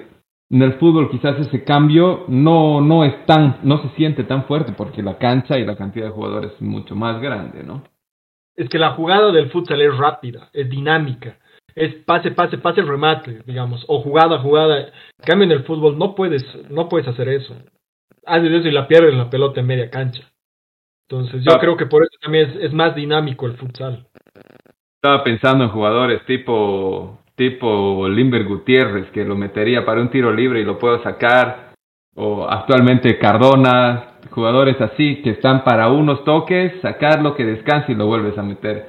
En 0.51 0.61
el 0.61 0.73
fútbol 0.73 1.11
quizás 1.11 1.39
ese 1.39 1.63
cambio 1.63 2.25
no, 2.27 2.81
no 2.81 3.03
es 3.03 3.25
tan, 3.25 3.59
no 3.63 3.81
se 3.83 3.89
siente 3.95 4.23
tan 4.23 4.45
fuerte 4.45 4.73
porque 4.73 5.03
la 5.03 5.17
cancha 5.17 5.59
y 5.59 5.65
la 5.65 5.75
cantidad 5.75 6.05
de 6.05 6.11
jugadores 6.11 6.53
es 6.53 6.61
mucho 6.61 6.95
más 6.95 7.21
grande, 7.21 7.63
¿no? 7.63 7.83
Es 8.55 8.67
que 8.67 8.79
la 8.79 8.91
jugada 8.91 9.31
del 9.31 9.51
futsal 9.51 9.81
es 9.81 9.95
rápida, 9.95 10.49
es 10.53 10.69
dinámica 10.69 11.37
es 11.79 11.95
pase, 12.05 12.31
pase, 12.31 12.57
pase 12.57 12.81
el 12.81 12.87
remate, 12.87 13.41
digamos, 13.45 13.83
o 13.87 14.01
jugada, 14.01 14.39
jugada. 14.39 14.91
cambio 15.25 15.45
en 15.45 15.51
el 15.51 15.63
fútbol 15.63 15.97
no 15.97 16.13
puedes, 16.13 16.43
no 16.69 16.89
puedes 16.89 17.07
hacer 17.07 17.29
eso. 17.29 17.55
Haces 18.25 18.51
eso 18.51 18.67
y 18.67 18.71
la 18.71 18.87
pierdes 18.87 19.15
la 19.15 19.29
pelota 19.29 19.61
en 19.61 19.67
media 19.67 19.89
cancha. 19.89 20.29
Entonces 21.07 21.41
yo 21.43 21.53
ah. 21.55 21.59
creo 21.59 21.77
que 21.77 21.85
por 21.85 22.03
eso 22.03 22.11
también 22.21 22.57
es, 22.61 22.73
más 22.73 22.95
dinámico 22.95 23.45
el 23.45 23.55
futsal. 23.55 24.05
Estaba 25.01 25.23
pensando 25.23 25.63
en 25.63 25.69
jugadores 25.69 26.25
tipo 26.25 27.19
tipo 27.39 28.09
Limber 28.09 28.43
Gutiérrez, 28.43 29.09
que 29.11 29.23
lo 29.23 29.37
metería 29.37 29.85
para 29.85 30.01
un 30.01 30.09
tiro 30.09 30.33
libre 30.33 30.59
y 30.59 30.65
lo 30.65 30.77
puedo 30.77 31.01
sacar. 31.01 31.69
O 32.15 32.45
actualmente 32.45 33.17
Cardona, 33.17 34.19
jugadores 34.31 34.75
así 34.81 35.21
que 35.23 35.29
están 35.31 35.63
para 35.63 35.89
unos 35.89 36.25
toques, 36.25 36.73
sacarlo, 36.81 37.35
que 37.35 37.45
descanse 37.45 37.93
y 37.93 37.95
lo 37.95 38.07
vuelves 38.07 38.37
a 38.37 38.43
meter 38.43 38.87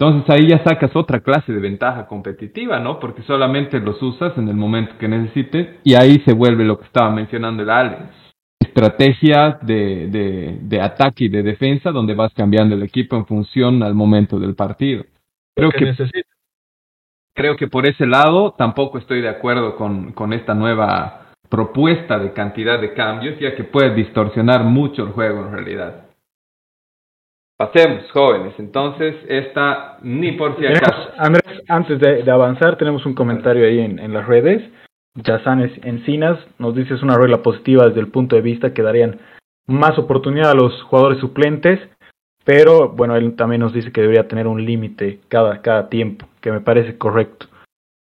Entonces 0.00 0.28
ahí 0.30 0.48
ya 0.48 0.64
sacas 0.64 0.96
otra 0.96 1.20
clase 1.20 1.52
de 1.52 1.60
ventaja 1.60 2.08
competitiva, 2.08 2.80
¿no? 2.80 2.98
Porque 2.98 3.22
solamente 3.22 3.78
los 3.78 4.02
usas 4.02 4.36
en 4.36 4.48
el 4.48 4.56
momento 4.56 4.94
que 4.98 5.06
necesites 5.06 5.78
y 5.84 5.94
ahí 5.94 6.20
se 6.24 6.32
vuelve 6.32 6.64
lo 6.64 6.80
que 6.80 6.86
estaba 6.86 7.10
mencionando 7.10 7.62
el 7.62 7.70
Ale. 7.70 7.98
Estrategia 8.58 9.58
de, 9.62 10.08
de, 10.08 10.58
de 10.60 10.80
ataque 10.80 11.24
y 11.24 11.28
de 11.28 11.44
defensa 11.44 11.92
donde 11.92 12.14
vas 12.14 12.34
cambiando 12.34 12.74
el 12.74 12.82
equipo 12.82 13.14
en 13.16 13.26
función 13.26 13.80
al 13.84 13.94
momento 13.94 14.40
del 14.40 14.56
partido. 14.56 15.04
Creo 15.54 15.70
que, 15.70 15.94
creo 17.34 17.56
que 17.56 17.68
por 17.68 17.86
ese 17.86 18.06
lado 18.06 18.52
tampoco 18.52 18.98
estoy 18.98 19.20
de 19.20 19.28
acuerdo 19.28 19.76
con, 19.76 20.12
con 20.12 20.32
esta 20.32 20.54
nueva 20.54 21.32
propuesta 21.48 22.18
de 22.18 22.32
cantidad 22.32 22.80
de 22.80 22.94
cambios, 22.94 23.38
ya 23.38 23.54
que 23.54 23.64
puede 23.64 23.94
distorsionar 23.94 24.64
mucho 24.64 25.02
el 25.02 25.10
juego 25.10 25.46
en 25.46 25.52
realidad. 25.52 26.06
Pasemos, 27.58 28.10
jóvenes. 28.10 28.54
Entonces, 28.58 29.14
esta 29.28 29.98
ni 30.02 30.32
por 30.32 30.58
si 30.58 30.66
acaso. 30.66 31.10
Andrés, 31.18 31.62
antes 31.68 32.00
de, 32.00 32.28
avanzar, 32.30 32.76
tenemos 32.76 33.04
un 33.06 33.14
comentario 33.14 33.66
ahí 33.66 33.80
en, 33.80 33.98
en 33.98 34.12
las 34.12 34.26
redes. 34.26 34.62
Yazán 35.14 35.60
Encinas 35.82 36.38
nos 36.58 36.74
dice 36.74 36.94
es 36.94 37.02
una 37.02 37.18
regla 37.18 37.42
positiva 37.42 37.86
desde 37.86 38.00
el 38.00 38.08
punto 38.08 38.34
de 38.34 38.42
vista 38.42 38.72
que 38.72 38.82
darían 38.82 39.20
más 39.66 39.98
oportunidad 39.98 40.52
a 40.52 40.54
los 40.54 40.82
jugadores 40.84 41.20
suplentes, 41.20 41.78
pero 42.44 42.88
bueno, 42.88 43.14
él 43.16 43.36
también 43.36 43.60
nos 43.60 43.72
dice 43.72 43.92
que 43.92 44.00
debería 44.00 44.26
tener 44.26 44.46
un 44.46 44.64
límite 44.64 45.20
cada, 45.28 45.60
cada 45.60 45.88
tiempo, 45.88 46.26
que 46.42 46.52
me 46.52 46.60
parece 46.60 46.98
correcto. 46.98 47.46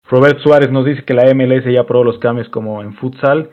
Robert 0.09 0.39
Suárez 0.39 0.71
nos 0.71 0.85
dice 0.85 1.05
que 1.05 1.13
la 1.13 1.31
MLS 1.35 1.65
ya 1.71 1.81
aprobó 1.81 2.03
los 2.03 2.17
cambios 2.17 2.49
como 2.49 2.81
en 2.81 2.93
futsal, 2.95 3.51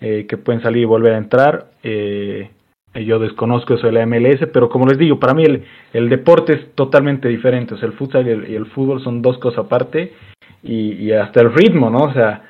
eh, 0.00 0.26
que 0.26 0.38
pueden 0.38 0.62
salir 0.62 0.82
y 0.82 0.86
volver 0.86 1.12
a 1.12 1.18
entrar. 1.18 1.70
Eh, 1.82 2.50
yo 2.94 3.18
desconozco 3.18 3.74
eso 3.74 3.86
de 3.86 3.92
la 3.92 4.06
MLS, 4.06 4.48
pero 4.52 4.68
como 4.68 4.86
les 4.86 4.98
digo, 4.98 5.20
para 5.20 5.34
mí 5.34 5.44
el, 5.44 5.64
el 5.92 6.08
deporte 6.08 6.54
es 6.54 6.74
totalmente 6.74 7.28
diferente. 7.28 7.74
O 7.74 7.78
sea, 7.78 7.88
el 7.88 7.94
futsal 7.94 8.26
y 8.26 8.54
el, 8.54 8.66
fútbol 8.66 9.02
son 9.02 9.20
dos 9.20 9.38
cosas 9.38 9.66
aparte 9.66 10.14
y, 10.62 10.92
y, 10.92 11.12
hasta 11.12 11.40
el 11.42 11.52
ritmo, 11.52 11.90
¿no? 11.90 12.04
O 12.04 12.12
sea, 12.12 12.42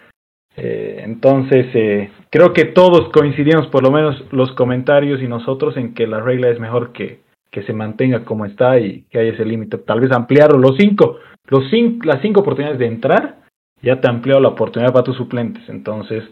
eh, 0.56 1.02
entonces 1.04 1.66
eh, 1.74 2.10
creo 2.30 2.52
que 2.52 2.64
todos 2.64 3.10
coincidimos, 3.10 3.68
por 3.68 3.82
lo 3.82 3.90
menos 3.90 4.24
los 4.32 4.52
comentarios 4.52 5.20
y 5.22 5.28
nosotros, 5.28 5.76
en 5.76 5.94
que 5.94 6.06
la 6.06 6.20
regla 6.20 6.48
es 6.48 6.58
mejor 6.58 6.92
que, 6.92 7.20
que 7.50 7.62
se 7.62 7.72
mantenga 7.72 8.24
como 8.24 8.44
está 8.44 8.78
y 8.78 9.02
que 9.10 9.18
haya 9.18 9.32
ese 9.32 9.44
límite. 9.44 9.78
Tal 9.78 10.00
vez 10.00 10.12
ampliarlo. 10.12 10.58
Los 10.58 10.76
cinco, 10.76 11.18
los 11.48 11.68
cinco, 11.70 12.06
las 12.06 12.20
cinco 12.22 12.40
oportunidades 12.40 12.78
de 12.78 12.86
entrar, 12.86 13.38
ya 13.82 14.00
te 14.00 14.06
ha 14.06 14.10
ampliado 14.10 14.40
la 14.40 14.48
oportunidad 14.48 14.92
para 14.92 15.04
tus 15.04 15.16
suplentes. 15.16 15.68
Entonces, 15.68 16.24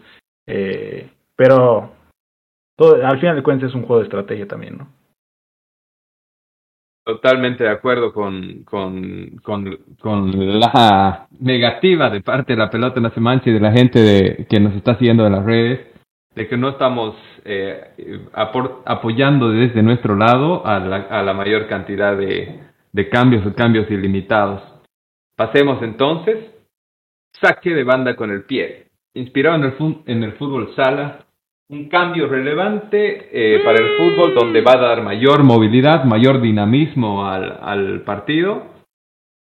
eh, 0.45 1.09
pero 1.35 1.91
al 2.79 3.19
final 3.19 3.35
de 3.35 3.43
cuentas 3.43 3.69
es 3.69 3.75
un 3.75 3.83
juego 3.83 3.99
de 3.99 4.05
estrategia 4.05 4.47
también, 4.47 4.77
¿no? 4.77 4.87
Totalmente 7.03 7.63
de 7.63 7.69
acuerdo 7.69 8.11
con, 8.11 8.63
con, 8.65 9.37
con, 9.41 9.77
con, 9.97 10.59
la 10.59 11.27
negativa 11.39 12.09
de 12.09 12.19
parte 12.19 12.51
de 12.51 12.59
la 12.59 12.69
pelota 12.69 12.99
no 12.99 13.09
se 13.11 13.21
mancha 13.21 13.49
y 13.49 13.53
de 13.53 13.61
la 13.61 13.71
gente 13.71 13.99
de, 13.99 14.45
que 14.49 14.59
nos 14.59 14.73
está 14.73 14.97
siguiendo 14.97 15.25
en 15.25 15.31
las 15.31 15.45
redes, 15.45 15.87
de 16.35 16.49
que 16.49 16.57
no 16.57 16.67
estamos 16.67 17.15
eh, 17.45 18.25
apoyando 18.33 19.51
desde 19.51 19.81
nuestro 19.83 20.17
lado 20.17 20.67
a 20.67 20.79
la, 20.79 20.97
a 20.97 21.23
la 21.23 21.33
mayor 21.33 21.67
cantidad 21.67 22.17
de, 22.17 22.59
de 22.91 23.09
cambios 23.09 23.45
o 23.45 23.55
cambios 23.55 23.89
ilimitados. 23.89 24.61
Pasemos 25.37 25.83
entonces, 25.83 26.51
saque 27.39 27.69
de 27.75 27.83
banda 27.83 28.15
con 28.15 28.31
el 28.31 28.45
pie. 28.45 28.87
Inspirado 29.13 29.55
en 29.57 30.23
el, 30.23 30.33
fútbol 30.33 30.73
sala, 30.75 31.27
un 31.69 31.89
cambio 31.89 32.27
relevante 32.27 33.29
eh, 33.31 33.59
para 33.63 33.77
el 33.77 33.97
fútbol 33.97 34.33
donde 34.33 34.61
va 34.61 34.73
a 34.73 34.81
dar 34.81 35.03
mayor 35.03 35.43
movilidad, 35.43 36.05
mayor 36.05 36.41
dinamismo 36.41 37.27
al, 37.27 38.01
partido 38.01 38.63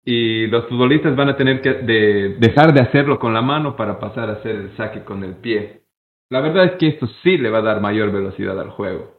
y 0.03 0.47
los 0.47 0.67
futbolistas 0.67 1.15
van 1.15 1.29
a 1.29 1.37
tener 1.37 1.61
que 1.61 1.75
de 1.75 2.37
dejar 2.39 2.73
de 2.73 2.81
hacerlo 2.81 3.19
con 3.19 3.35
la 3.35 3.43
mano 3.43 3.77
para 3.77 4.01
pasar 4.01 4.31
a 4.31 4.35
hacer 4.35 4.57
el 4.57 4.77
saque 4.79 5.05
con 5.05 5.23
el 5.23 5.37
pie. 5.37 5.83
La 6.31 6.41
verdad 6.41 6.65
es 6.65 6.73
que 6.73 6.89
esto 6.89 7.07
sí 7.23 7.37
le 7.37 7.51
va 7.51 7.59
a 7.59 7.63
dar 7.63 7.83
mayor 7.83 8.11
velocidad 8.11 8.59
al 8.59 8.71
juego. 8.71 9.12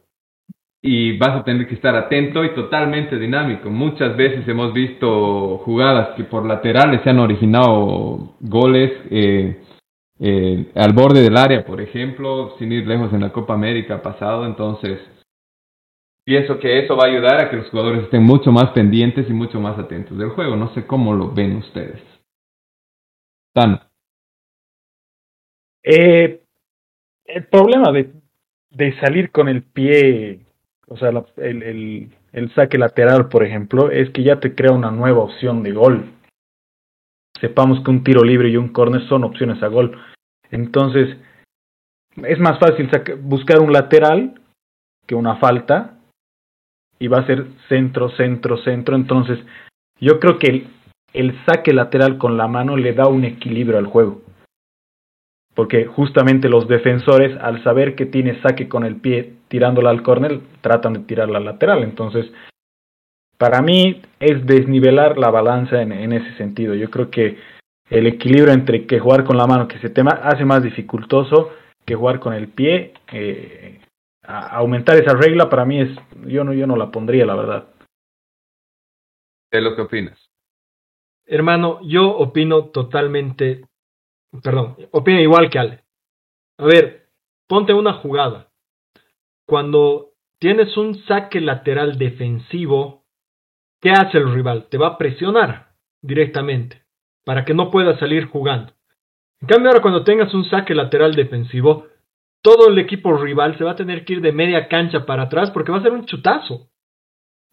Y 0.86 1.16
vas 1.16 1.30
a 1.30 1.44
tener 1.44 1.66
que 1.66 1.76
estar 1.76 1.96
atento 1.96 2.44
y 2.44 2.54
totalmente 2.54 3.18
dinámico. 3.18 3.70
Muchas 3.70 4.14
veces 4.18 4.46
hemos 4.46 4.74
visto 4.74 5.56
jugadas 5.64 6.14
que 6.14 6.24
por 6.24 6.44
laterales 6.44 7.00
se 7.02 7.08
han 7.08 7.20
originado 7.20 8.34
goles 8.40 8.92
eh, 9.10 9.62
eh, 10.20 10.70
al 10.74 10.92
borde 10.92 11.22
del 11.22 11.38
área, 11.38 11.64
por 11.64 11.80
ejemplo, 11.80 12.54
sin 12.58 12.70
ir 12.70 12.86
lejos 12.86 13.10
en 13.14 13.22
la 13.22 13.32
Copa 13.32 13.54
América 13.54 14.02
pasado. 14.02 14.44
Entonces, 14.44 15.00
pienso 16.22 16.58
que 16.58 16.84
eso 16.84 16.96
va 16.96 17.04
a 17.04 17.10
ayudar 17.10 17.42
a 17.42 17.48
que 17.48 17.56
los 17.56 17.70
jugadores 17.70 18.02
estén 18.02 18.22
mucho 18.22 18.52
más 18.52 18.70
pendientes 18.72 19.26
y 19.30 19.32
mucho 19.32 19.58
más 19.60 19.78
atentos 19.78 20.18
del 20.18 20.32
juego. 20.32 20.54
No 20.54 20.74
sé 20.74 20.86
cómo 20.86 21.14
lo 21.14 21.32
ven 21.32 21.56
ustedes. 21.56 22.02
Tan. 23.54 23.80
Eh, 25.82 26.42
el 27.24 27.46
problema 27.46 27.90
de, 27.90 28.12
de 28.68 29.00
salir 29.00 29.30
con 29.30 29.48
el 29.48 29.62
pie, 29.62 30.43
o 30.88 30.96
sea, 30.96 31.10
el, 31.36 31.62
el, 31.62 32.10
el 32.32 32.54
saque 32.54 32.78
lateral, 32.78 33.28
por 33.28 33.44
ejemplo, 33.44 33.90
es 33.90 34.10
que 34.10 34.22
ya 34.22 34.40
te 34.40 34.54
crea 34.54 34.72
una 34.72 34.90
nueva 34.90 35.20
opción 35.22 35.62
de 35.62 35.72
gol 35.72 36.14
sepamos 37.44 37.82
que 37.84 37.90
un 37.90 38.04
tiro 38.04 38.24
libre 38.24 38.48
y 38.48 38.56
un 38.56 38.68
córner 38.68 39.06
son 39.08 39.24
opciones 39.24 39.62
a 39.62 39.68
gol. 39.68 39.98
Entonces, 40.50 41.16
es 42.16 42.38
más 42.38 42.58
fácil 42.58 42.88
buscar 43.20 43.60
un 43.60 43.72
lateral 43.72 44.40
que 45.06 45.14
una 45.14 45.36
falta 45.36 45.98
y 46.98 47.08
va 47.08 47.18
a 47.18 47.26
ser 47.26 47.46
centro, 47.68 48.08
centro, 48.10 48.56
centro. 48.58 48.96
Entonces, 48.96 49.38
yo 50.00 50.20
creo 50.20 50.38
que 50.38 50.46
el, 50.46 50.68
el 51.12 51.44
saque 51.44 51.74
lateral 51.74 52.18
con 52.18 52.36
la 52.36 52.46
mano 52.46 52.76
le 52.76 52.94
da 52.94 53.08
un 53.08 53.24
equilibrio 53.24 53.78
al 53.78 53.86
juego. 53.86 54.22
Porque 55.54 55.84
justamente 55.84 56.48
los 56.48 56.66
defensores, 56.66 57.36
al 57.40 57.62
saber 57.62 57.94
que 57.94 58.06
tiene 58.06 58.40
saque 58.42 58.68
con 58.68 58.84
el 58.84 58.96
pie 58.96 59.34
tirándola 59.48 59.90
al 59.90 60.02
córner, 60.02 60.40
tratan 60.64 60.94
de 60.94 61.00
tirarla 61.00 61.38
al 61.38 61.44
lateral. 61.44 61.82
Entonces, 61.82 62.32
para 63.36 63.60
mí 63.60 64.00
es 64.18 64.46
desnivelar 64.46 65.18
la 65.18 65.30
balanza 65.30 65.82
en, 65.82 65.92
en, 65.92 66.14
ese 66.14 66.34
sentido. 66.38 66.74
Yo 66.74 66.90
creo 66.90 67.10
que 67.10 67.36
el 67.90 68.06
equilibrio 68.06 68.54
entre 68.54 68.86
que 68.86 68.98
jugar 68.98 69.24
con 69.24 69.36
la 69.36 69.46
mano, 69.46 69.68
que 69.68 69.78
se 69.78 69.90
te 69.90 70.00
hace 70.00 70.44
más 70.46 70.62
dificultoso 70.62 71.52
que 71.84 71.94
jugar 71.94 72.18
con 72.18 72.32
el 72.32 72.48
pie, 72.48 72.94
eh, 73.12 73.78
aumentar 74.22 74.96
esa 74.96 75.14
regla 75.14 75.50
para 75.50 75.66
mí 75.66 75.82
es, 75.82 75.90
yo 76.26 76.42
no, 76.42 76.54
yo 76.54 76.66
no 76.66 76.76
la 76.76 76.90
pondría, 76.90 77.26
la 77.26 77.36
verdad. 77.36 77.68
¿Qué 79.50 79.58
es 79.58 79.62
lo 79.64 79.76
que 79.76 79.82
opinas? 79.82 80.18
Hermano, 81.26 81.80
yo 81.82 82.08
opino 82.08 82.66
totalmente, 82.70 83.66
perdón, 84.42 84.76
opino 84.92 85.20
igual 85.20 85.50
que 85.50 85.58
Ale. 85.58 85.84
A 86.58 86.64
ver, 86.64 87.10
ponte 87.46 87.74
una 87.74 87.92
jugada. 87.92 88.48
Cuando 89.46 90.13
tienes 90.44 90.76
un 90.76 90.94
saque 91.06 91.40
lateral 91.40 91.96
defensivo, 91.96 93.04
¿qué 93.80 93.92
hace 93.92 94.18
el 94.18 94.30
rival? 94.30 94.66
Te 94.68 94.76
va 94.76 94.88
a 94.88 94.98
presionar 94.98 95.68
directamente 96.02 96.82
para 97.24 97.46
que 97.46 97.54
no 97.54 97.70
puedas 97.70 97.98
salir 97.98 98.26
jugando. 98.26 98.74
En 99.40 99.48
cambio, 99.48 99.70
ahora 99.70 99.80
cuando 99.80 100.04
tengas 100.04 100.34
un 100.34 100.44
saque 100.44 100.74
lateral 100.74 101.14
defensivo, 101.14 101.86
todo 102.42 102.68
el 102.68 102.78
equipo 102.78 103.16
rival 103.16 103.56
se 103.56 103.64
va 103.64 103.70
a 103.70 103.76
tener 103.76 104.04
que 104.04 104.12
ir 104.12 104.20
de 104.20 104.32
media 104.32 104.68
cancha 104.68 105.06
para 105.06 105.22
atrás 105.22 105.50
porque 105.50 105.72
va 105.72 105.78
a 105.78 105.82
ser 105.82 105.92
un 105.92 106.04
chutazo. 106.04 106.68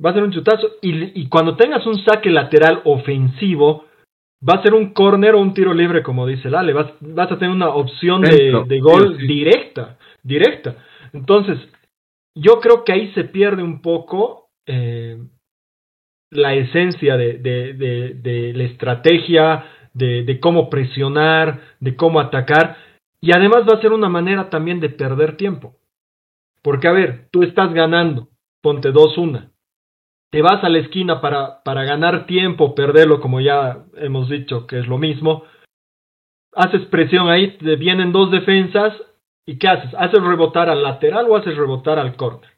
Va 0.05 0.09
a 0.09 0.13
ser 0.13 0.23
un 0.23 0.33
chutazo. 0.33 0.67
Y, 0.81 1.29
cuando 1.29 1.55
tengas 1.55 1.87
un 1.87 1.97
saque 2.03 2.29
lateral 2.29 2.81
ofensivo, 2.83 3.85
va 4.45 4.55
a 4.55 4.63
ser 4.63 4.73
un 4.73 4.91
córner 4.91 5.35
o 5.35 5.39
un 5.39 5.53
tiro 5.53 5.73
libre, 5.73 6.03
como 6.03 6.27
dice 6.27 6.49
Lale. 6.49 6.73
Vas, 6.73 6.91
vas 6.99 7.31
a 7.31 7.39
tener 7.39 7.55
una 7.55 7.69
opción 7.69 8.21
de, 8.21 8.79
gol 8.81 9.17
directa. 9.17 9.97
Directa. 10.23 10.75
Entonces, 11.13 11.57
yo 12.35 12.59
creo 12.59 12.83
que 12.83 12.93
ahí 12.93 13.11
se 13.13 13.25
pierde 13.25 13.63
un 13.63 13.81
poco 13.81 14.49
eh, 14.65 15.17
la 16.29 16.53
esencia 16.53 17.17
de, 17.17 18.53
la 18.55 18.63
estrategia, 18.63 19.65
de, 19.93 20.23
de, 20.23 20.39
cómo 20.39 20.69
presionar, 20.69 21.61
de 21.79 21.95
cómo 21.95 22.19
atacar, 22.19 22.77
y 23.19 23.31
además 23.35 23.65
va 23.69 23.77
a 23.77 23.81
ser 23.81 23.91
una 23.91 24.09
manera 24.09 24.49
también 24.49 24.79
de 24.79 24.89
perder 24.89 25.37
tiempo. 25.37 25.75
Porque, 26.61 26.87
a 26.87 26.91
ver, 26.91 27.27
tú 27.31 27.43
estás 27.43 27.73
ganando, 27.73 28.29
ponte 28.61 28.93
2-1, 28.93 29.51
te 30.31 30.41
vas 30.41 30.63
a 30.63 30.69
la 30.69 30.79
esquina 30.79 31.19
para, 31.19 31.61
para 31.63 31.83
ganar 31.83 32.25
tiempo, 32.25 32.73
perderlo, 32.73 33.19
como 33.19 33.41
ya 33.41 33.83
hemos 33.97 34.29
dicho 34.29 34.65
que 34.65 34.79
es 34.79 34.87
lo 34.87 34.97
mismo, 34.97 35.43
haces 36.53 36.85
presión 36.87 37.29
ahí, 37.29 37.57
te 37.57 37.75
vienen 37.75 38.11
dos 38.11 38.31
defensas, 38.31 38.93
¿y 39.45 39.57
qué 39.57 39.67
haces? 39.67 39.93
¿Haces 39.97 40.21
rebotar 40.21 40.69
al 40.69 40.83
lateral 40.83 41.27
o 41.29 41.35
haces 41.35 41.55
rebotar 41.55 41.99
al 41.99 42.15
córner? 42.15 42.49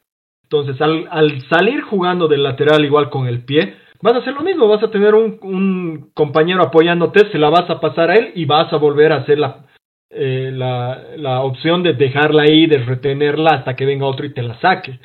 Entonces, 0.44 0.80
al, 0.80 1.08
al, 1.10 1.40
salir 1.48 1.82
jugando 1.82 2.28
del 2.28 2.42
lateral 2.42 2.84
igual 2.84 3.10
con 3.10 3.26
el 3.26 3.44
pie, 3.44 3.76
vas 4.02 4.14
a 4.14 4.18
hacer 4.18 4.34
lo 4.34 4.42
mismo, 4.42 4.68
vas 4.68 4.82
a 4.82 4.90
tener 4.90 5.14
un, 5.14 5.38
un, 5.42 6.10
compañero 6.14 6.62
apoyándote, 6.62 7.30
se 7.32 7.38
la 7.38 7.48
vas 7.48 7.68
a 7.70 7.80
pasar 7.80 8.10
a 8.10 8.14
él 8.14 8.32
y 8.34 8.44
vas 8.44 8.72
a 8.72 8.76
volver 8.76 9.12
a 9.12 9.16
hacer 9.16 9.38
la, 9.38 9.64
eh, 10.10 10.50
la, 10.52 11.02
la 11.16 11.40
opción 11.40 11.82
de 11.82 11.94
dejarla 11.94 12.42
ahí, 12.42 12.66
de 12.66 12.78
retenerla 12.78 13.50
hasta 13.50 13.74
que 13.74 13.86
venga 13.86 14.06
otro 14.06 14.26
y 14.26 14.34
te 14.34 14.42
la 14.42 14.60
saque. 14.60 15.00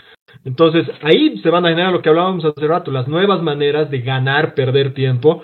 Entonces, 0.45 0.87
ahí 1.01 1.39
se 1.39 1.49
van 1.49 1.65
a 1.65 1.69
generar 1.69 1.91
lo 1.91 2.01
que 2.01 2.09
hablábamos 2.09 2.45
hace 2.45 2.67
rato, 2.67 2.91
las 2.91 3.07
nuevas 3.07 3.41
maneras 3.41 3.89
de 3.89 4.01
ganar, 4.01 4.53
perder 4.53 4.93
tiempo. 4.93 5.41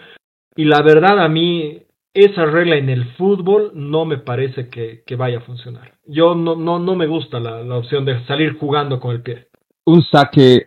Y 0.56 0.66
la 0.66 0.82
verdad, 0.82 1.20
a 1.20 1.28
mí, 1.28 1.82
esa 2.16 2.46
regla 2.46 2.78
en 2.78 2.90
el 2.90 3.14
fútbol 3.16 3.72
no 3.76 4.06
me 4.06 4.18
parece 4.18 4.70
que, 4.70 5.04
que 5.06 5.16
vaya 5.18 5.40
a 5.40 5.42
funcionar. 5.42 5.94
Yo 6.08 6.34
no, 6.34 6.56
no, 6.56 6.80
no 6.80 6.96
me 6.96 7.08
gusta 7.08 7.40
la, 7.40 7.62
la, 7.62 7.78
opción 7.78 8.06
de 8.06 8.26
salir 8.26 8.58
jugando 8.58 9.00
con 9.00 9.12
el 9.12 9.22
pie. 9.22 9.48
Un 9.86 10.02
saque 10.02 10.66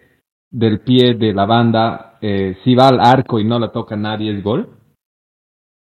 del 0.51 0.81
pie 0.81 1.15
de 1.15 1.33
la 1.33 1.47
banda, 1.47 2.19
eh, 2.21 2.57
si 2.63 2.75
va 2.75 2.89
al 2.89 3.01
arco 3.01 3.41
y 3.41 3.45
no 3.45 3.59
la 3.59 3.73
toca 3.73 3.97
nadie, 3.97 4.37
¿es 4.37 4.45
gol? 4.45 4.69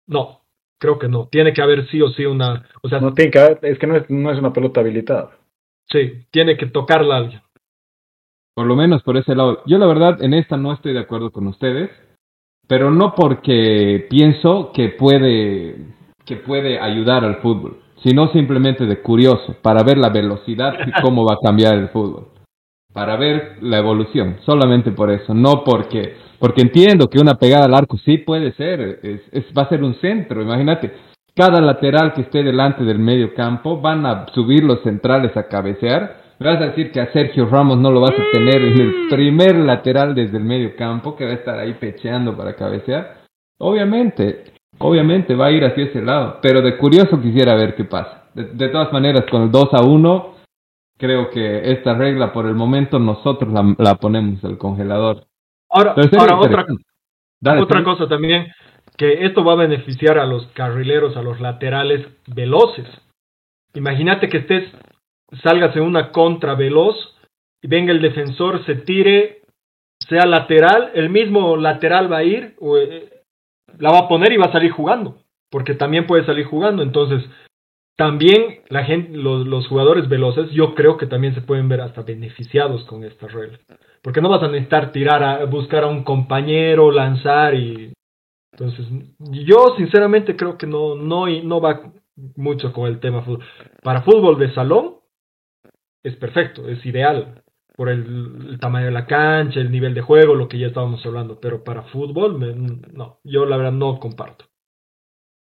No, 0.07 0.43
creo 0.79 1.01
que 1.01 1.09
no. 1.09 1.27
Tiene 1.27 1.53
que 1.53 1.63
haber 1.63 1.89
sí 1.89 2.01
o 2.01 2.11
sí 2.11 2.25
una... 2.25 2.65
O 2.83 2.89
sea, 2.89 3.01
no 3.01 3.13
tiene 3.13 3.33
que 3.33 3.39
haber, 3.41 3.59
es 3.63 3.79
que 3.79 3.89
no 3.89 3.97
es, 3.97 4.09
no 4.09 4.31
es 4.31 4.39
una 4.39 4.53
pelota 4.53 4.81
habilitada. 4.81 5.37
Sí, 5.91 6.27
tiene 6.31 6.57
que 6.57 6.67
tocarla 6.67 7.17
alguien. 7.17 7.43
Por 8.55 8.67
lo 8.67 8.77
menos 8.77 9.03
por 9.03 9.17
ese 9.17 9.35
lado. 9.35 9.63
Yo 9.67 9.79
la 9.79 9.87
verdad 9.87 10.23
en 10.23 10.33
esta 10.33 10.57
no 10.57 10.73
estoy 10.73 10.93
de 10.93 11.01
acuerdo 11.01 11.33
con 11.33 11.49
ustedes, 11.49 11.91
pero 12.67 12.91
no 12.91 13.15
porque 13.15 14.07
pienso 14.11 14.73
que 14.73 14.91
puede 14.91 15.77
que 16.25 16.37
puede 16.37 16.81
ayudar 16.81 17.25
al 17.25 17.37
fútbol, 17.37 17.79
sino 18.03 18.33
simplemente 18.33 18.85
de 18.85 19.01
curioso, 19.01 19.55
para 19.63 19.85
ver 19.85 19.97
la 19.97 20.09
velocidad 20.09 20.75
y 20.85 20.91
cómo 21.03 21.25
va 21.25 21.35
a 21.35 21.47
cambiar 21.47 21.75
el 21.75 21.89
fútbol. 21.91 22.29
Para 22.93 23.17
ver 23.17 23.59
la 23.61 23.79
evolución, 23.79 24.39
solamente 24.45 24.91
por 24.91 25.11
eso, 25.11 25.35
no 25.35 25.63
porque 25.65 26.15
porque 26.39 26.63
entiendo 26.63 27.09
que 27.09 27.21
una 27.21 27.35
pegada 27.35 27.65
al 27.65 27.75
arco 27.75 27.97
sí 27.99 28.19
puede 28.19 28.53
ser, 28.53 29.01
es, 29.03 29.21
es, 29.33 29.45
va 29.57 29.63
a 29.63 29.69
ser 29.69 29.83
un 29.83 29.95
centro, 30.01 30.43
imagínate, 30.43 30.93
cada 31.35 31.61
lateral 31.61 32.13
que 32.15 32.23
esté 32.23 32.43
delante 32.43 32.85
del 32.85 32.99
medio 32.99 33.35
campo 33.35 33.81
van 33.81 34.05
a 34.07 34.27
subir 34.35 34.65
los 34.65 34.83
centrales 34.83 35.37
a 35.37 35.49
cabecear 35.49 36.26
me 36.39 36.47
vas 36.49 36.61
a 36.61 36.67
decir 36.67 36.93
que 36.93 37.01
a 37.01 37.13
Sergio 37.13 37.47
Ramos 37.47 37.79
no 37.79 37.91
lo 37.91 38.01
vas 38.01 38.13
a 38.13 38.31
tener 38.33 38.63
en 38.63 38.81
el 38.81 39.09
primer 39.09 39.57
lateral 39.57 40.15
desde 40.15 40.37
el 40.37 40.45
medio 40.45 40.77
campo, 40.77 41.17
que 41.17 41.25
va 41.25 41.31
a 41.31 41.35
estar 41.35 41.59
ahí 41.59 41.75
pecheando 41.75 42.37
para 42.37 42.55
cabecear. 42.55 43.23
Obviamente, 43.59 44.53
obviamente 44.79 45.35
va 45.35 45.47
a 45.47 45.53
ir 45.53 45.65
hacia 45.65 45.85
ese 45.85 46.03
lado, 46.03 46.39
pero 46.43 46.61
de 46.61 46.77
curioso 46.77 47.21
quisiera 47.21 47.55
ver 47.55 47.75
qué 47.75 47.85
pasa. 47.85 48.25
De, 48.35 48.69
todas 48.69 48.93
maneras, 48.93 49.25
con 49.31 49.43
el 49.43 49.51
2 49.51 49.69
a 49.73 49.83
1, 49.83 50.35
creo 50.99 51.31
que 51.31 51.73
esta 51.73 51.95
regla 51.95 52.35
por 52.35 52.45
el 52.45 52.55
momento 52.55 52.99
nosotros 52.99 53.51
la, 53.51 53.75
la 53.79 53.95
ponemos 53.95 54.45
al 54.45 54.59
congelador. 54.59 55.25
Ahora, 55.71 55.95
ahora 56.19 56.39
otra, 56.39 56.67
otra 57.63 57.83
cosa 57.83 58.07
también, 58.09 58.49
que 58.99 59.25
esto 59.25 59.43
va 59.43 59.55
a 59.55 59.57
beneficiar 59.57 60.19
a 60.19 60.27
los 60.27 60.47
carrileros, 60.49 61.17
a 61.17 61.23
los 61.23 61.41
laterales 61.41 62.07
veloces. 62.27 62.87
Imagínate 63.73 64.29
que 64.29 64.39
estés 64.39 64.65
salgas 65.43 65.75
en 65.77 65.83
una 65.83 66.13
contra 66.13 66.55
veloz 66.55 67.17
y 67.63 67.69
venga 67.69 67.93
el 67.93 68.01
defensor, 68.01 68.65
se 68.65 68.77
tire, 68.77 69.43
sea 69.99 70.27
lateral, 70.27 70.91
el 70.95 71.11
mismo 71.11 71.57
lateral 71.57 72.13
va 72.13 72.19
a 72.19 72.25
ir, 72.25 72.55
o, 72.61 72.77
eh, 72.79 73.23
la 73.79 73.91
va 73.91 74.01
a 74.01 74.09
poner 74.09 74.33
y 74.33 74.37
va 74.37 74.47
a 74.47 74.53
salir 74.53 74.71
jugando, 74.71 75.19
porque 75.51 75.75
también 75.75 76.07
puede 76.07 76.25
salir 76.25 76.47
jugando. 76.47 76.83
Entonces, 76.83 77.25
también 77.97 78.61
la 78.69 78.85
gente, 78.85 79.17
los, 79.17 79.47
los, 79.47 79.67
jugadores 79.69 80.09
veloces, 80.09 80.51
yo 80.51 80.75
creo 80.75 80.97
que 80.99 81.07
también 81.07 81.35
se 81.35 81.41
pueden 81.41 81.69
ver 81.69 81.81
hasta 81.81 82.03
beneficiados 82.03 82.85
con 82.85 83.05
esta 83.05 83.27
regla. 83.27 83.59
Porque 84.03 84.21
no 84.21 84.29
vas 84.29 84.43
a 84.43 84.49
necesitar 84.49 84.93
tirar 84.93 85.23
a 85.23 85.45
buscar 85.47 85.85
a 85.85 85.89
un 85.89 86.05
compañero, 86.05 86.93
lanzar 86.93 87.55
y. 87.55 87.93
Entonces, 88.53 88.87
yo 89.19 89.75
sinceramente 89.77 90.37
creo 90.37 90.57
que 90.57 90.67
no, 90.67 90.95
no, 90.95 91.27
no 91.27 91.61
va 91.61 91.93
mucho 92.37 92.73
con 92.73 92.87
el 92.87 93.01
tema 93.01 93.23
fútbol. 93.23 93.45
Para 93.83 94.03
fútbol 94.03 94.39
de 94.39 94.55
salón, 94.55 94.97
es 96.07 96.17
perfecto, 96.17 96.69
es 96.69 96.85
ideal 96.87 97.43
por 97.75 97.89
el, 97.89 98.59
tamaño 98.61 98.87
de 98.87 98.93
la 98.93 99.07
cancha, 99.07 99.61
el 99.61 99.71
nivel 99.71 99.93
de 99.93 100.01
juego, 100.01 100.35
lo 100.35 100.49
que 100.49 100.59
ya 100.59 100.69
estábamos 100.69 101.05
hablando, 101.05 101.39
pero 101.41 101.63
para 101.65 101.83
fútbol, 101.83 102.39
no, 102.93 103.19
yo 103.25 103.45
la 103.45 103.57
verdad 103.57 103.73
no 103.73 103.99
comparto. 103.99 104.47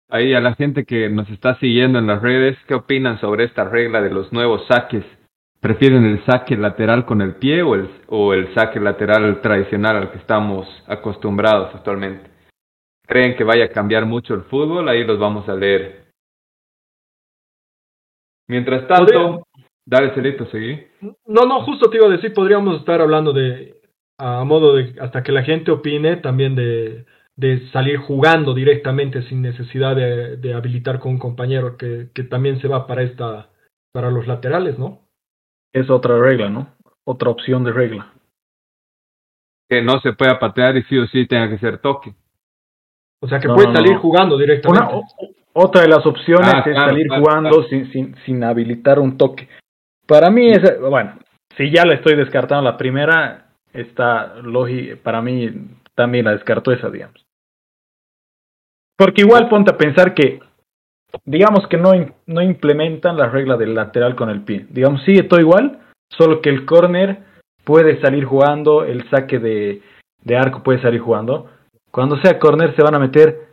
Ahí 0.08 0.34
a 0.34 0.40
la 0.40 0.54
gente 0.54 0.84
que 0.84 1.08
nos 1.08 1.28
está 1.30 1.58
siguiendo 1.58 1.98
en 1.98 2.06
las 2.06 2.20
redes, 2.20 2.58
¿qué 2.68 2.74
opinan 2.74 3.18
sobre 3.18 3.44
esta 3.44 3.64
regla 3.64 4.02
de 4.02 4.10
los 4.10 4.30
nuevos 4.30 4.66
saques? 4.68 5.04
¿Prefieren 5.58 6.04
el 6.04 6.24
saque 6.26 6.56
lateral 6.56 7.06
con 7.06 7.22
el 7.22 7.36
pie 7.36 7.62
o 7.62 7.74
el, 7.74 7.88
o 8.08 8.34
el 8.34 8.52
saque 8.54 8.78
lateral 8.78 9.40
tradicional 9.40 9.96
al 9.96 10.10
que 10.10 10.18
estamos 10.18 10.68
acostumbrados 10.86 11.74
actualmente? 11.74 12.30
¿Creen 13.06 13.36
que 13.36 13.44
vaya 13.44 13.64
a 13.64 13.72
cambiar 13.72 14.04
mucho 14.04 14.34
el 14.34 14.42
fútbol? 14.42 14.88
Ahí 14.88 15.02
los 15.04 15.18
vamos 15.18 15.48
a 15.48 15.54
leer. 15.54 16.02
Mientras 18.48 18.86
tanto, 18.86 19.46
Dale, 19.84 20.14
Celito, 20.14 20.46
seguí. 20.46 20.80
No, 21.26 21.44
no, 21.46 21.64
justo 21.64 21.90
te 21.90 21.96
iba 21.96 22.06
a 22.06 22.10
decir, 22.10 22.32
podríamos 22.32 22.78
estar 22.78 23.00
hablando 23.00 23.32
de, 23.32 23.80
a 24.18 24.44
modo 24.44 24.76
de, 24.76 24.94
hasta 25.00 25.22
que 25.22 25.32
la 25.32 25.42
gente 25.42 25.70
opine, 25.70 26.16
también 26.16 26.54
de, 26.54 27.04
de 27.36 27.68
salir 27.70 27.98
jugando 27.98 28.54
directamente 28.54 29.22
sin 29.24 29.42
necesidad 29.42 29.96
de, 29.96 30.36
de 30.36 30.54
habilitar 30.54 31.00
con 31.00 31.12
un 31.12 31.18
compañero 31.18 31.76
que, 31.76 32.08
que, 32.14 32.22
también 32.22 32.60
se 32.60 32.68
va 32.68 32.86
para 32.86 33.02
esta, 33.02 33.48
para 33.92 34.10
los 34.10 34.26
laterales, 34.26 34.78
¿no? 34.78 35.00
Es 35.72 35.90
otra 35.90 36.18
regla, 36.18 36.48
¿no? 36.48 36.68
Otra 37.04 37.30
opción 37.30 37.64
de 37.64 37.72
regla. 37.72 38.12
Que 39.68 39.82
no 39.82 39.98
se 40.00 40.12
pueda 40.12 40.38
patear 40.38 40.76
y 40.76 40.82
sí 40.84 40.98
o 40.98 41.06
sí 41.06 41.26
tenga 41.26 41.48
que 41.48 41.58
ser 41.58 41.78
toque. 41.78 42.14
O 43.20 43.28
sea 43.28 43.40
que 43.40 43.48
puede 43.48 43.72
salir 43.72 43.96
jugando 43.96 44.36
directamente. 44.36 45.00
otra 45.52 45.82
de 45.82 45.88
las 45.88 46.04
opciones 46.04 46.52
ah, 46.52 46.62
es 46.66 46.76
salir 46.76 47.08
jugando 47.08 47.62
Sin, 47.68 47.90
sin, 47.92 48.14
sin 48.26 48.44
habilitar 48.44 48.98
un 48.98 49.16
toque. 49.16 49.48
Para 50.06 50.30
mí 50.30 50.48
es, 50.48 50.80
bueno, 50.80 51.18
si 51.56 51.70
ya 51.70 51.84
la 51.84 51.94
estoy 51.94 52.16
descartando 52.16 52.70
la 52.70 52.76
primera, 52.76 53.46
está 53.72 54.34
lógico, 54.36 54.98
para 55.02 55.22
mí 55.22 55.50
también 55.94 56.24
la 56.24 56.32
descarto 56.32 56.72
esa, 56.72 56.90
digamos. 56.90 57.24
Porque 58.96 59.22
igual 59.22 59.48
ponte 59.48 59.72
a 59.72 59.78
pensar 59.78 60.14
que, 60.14 60.40
digamos 61.24 61.66
que 61.68 61.76
no, 61.76 61.92
no 62.26 62.42
implementan 62.42 63.16
la 63.16 63.28
regla 63.28 63.56
del 63.56 63.74
lateral 63.74 64.14
con 64.14 64.30
el 64.30 64.42
pie. 64.42 64.66
Digamos, 64.70 65.02
sigue 65.04 65.24
todo 65.24 65.40
igual, 65.40 65.80
solo 66.10 66.40
que 66.40 66.50
el 66.50 66.66
corner 66.66 67.22
puede 67.64 68.00
salir 68.00 68.24
jugando, 68.24 68.84
el 68.84 69.08
saque 69.10 69.38
de, 69.38 69.82
de 70.22 70.36
arco 70.36 70.62
puede 70.62 70.80
salir 70.82 71.00
jugando. 71.00 71.50
Cuando 71.90 72.16
sea 72.20 72.38
corner 72.38 72.74
se 72.74 72.82
van 72.82 72.94
a 72.94 72.98
meter 72.98 73.48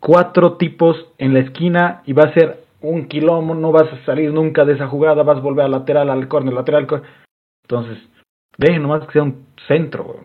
cuatro 0.00 0.56
tipos 0.56 0.96
en 1.18 1.34
la 1.34 1.40
esquina 1.40 2.02
y 2.06 2.12
va 2.12 2.24
a 2.24 2.34
ser 2.34 2.64
un 2.82 3.08
kilómetro, 3.08 3.54
no 3.54 3.72
vas 3.72 3.92
a 3.92 4.04
salir 4.04 4.32
nunca 4.32 4.64
de 4.64 4.74
esa 4.74 4.88
jugada, 4.88 5.22
vas 5.22 5.38
a 5.38 5.40
volver 5.40 5.64
al 5.64 5.72
lateral, 5.72 6.10
al 6.10 6.28
córner, 6.28 6.54
lateral, 6.54 6.86
córner. 6.86 7.08
Entonces, 7.62 7.98
dejen 8.56 8.82
nomás 8.82 9.06
que 9.06 9.12
sea 9.12 9.22
un 9.22 9.46
centro, 9.68 10.20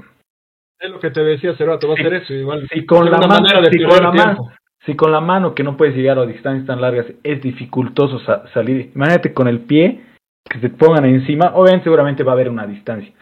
Es 0.79 0.89
lo 0.89 0.99
que 0.99 1.11
te 1.11 1.23
decía 1.23 1.51
hace 1.51 1.65
rato, 1.65 1.87
va 1.87 1.93
a 1.95 1.97
ser 1.97 2.13
eso 2.13 2.33
igual. 2.33 2.67
Si 2.71 2.85
con, 2.85 3.09
la 3.09 3.19
mano, 3.19 3.47
si, 3.71 3.83
con 3.83 4.03
la 4.03 4.11
mano, 4.11 4.51
si 4.85 4.95
con 4.95 5.11
la 5.11 5.21
mano 5.21 5.55
que 5.55 5.63
no 5.63 5.77
puedes 5.77 5.95
llegar 5.95 6.17
a 6.17 6.25
distancias 6.25 6.65
tan 6.67 6.81
largas 6.81 7.07
es 7.23 7.41
dificultoso 7.41 8.19
salir, 8.53 8.91
imagínate 8.95 9.33
con 9.33 9.47
el 9.47 9.61
pie 9.61 10.01
que 10.49 10.59
se 10.59 10.69
pongan 10.69 11.05
encima, 11.05 11.51
obviamente 11.55 11.85
seguramente 11.85 12.23
va 12.23 12.33
a 12.33 12.35
haber 12.35 12.49
una 12.49 12.67
distancia. 12.67 13.13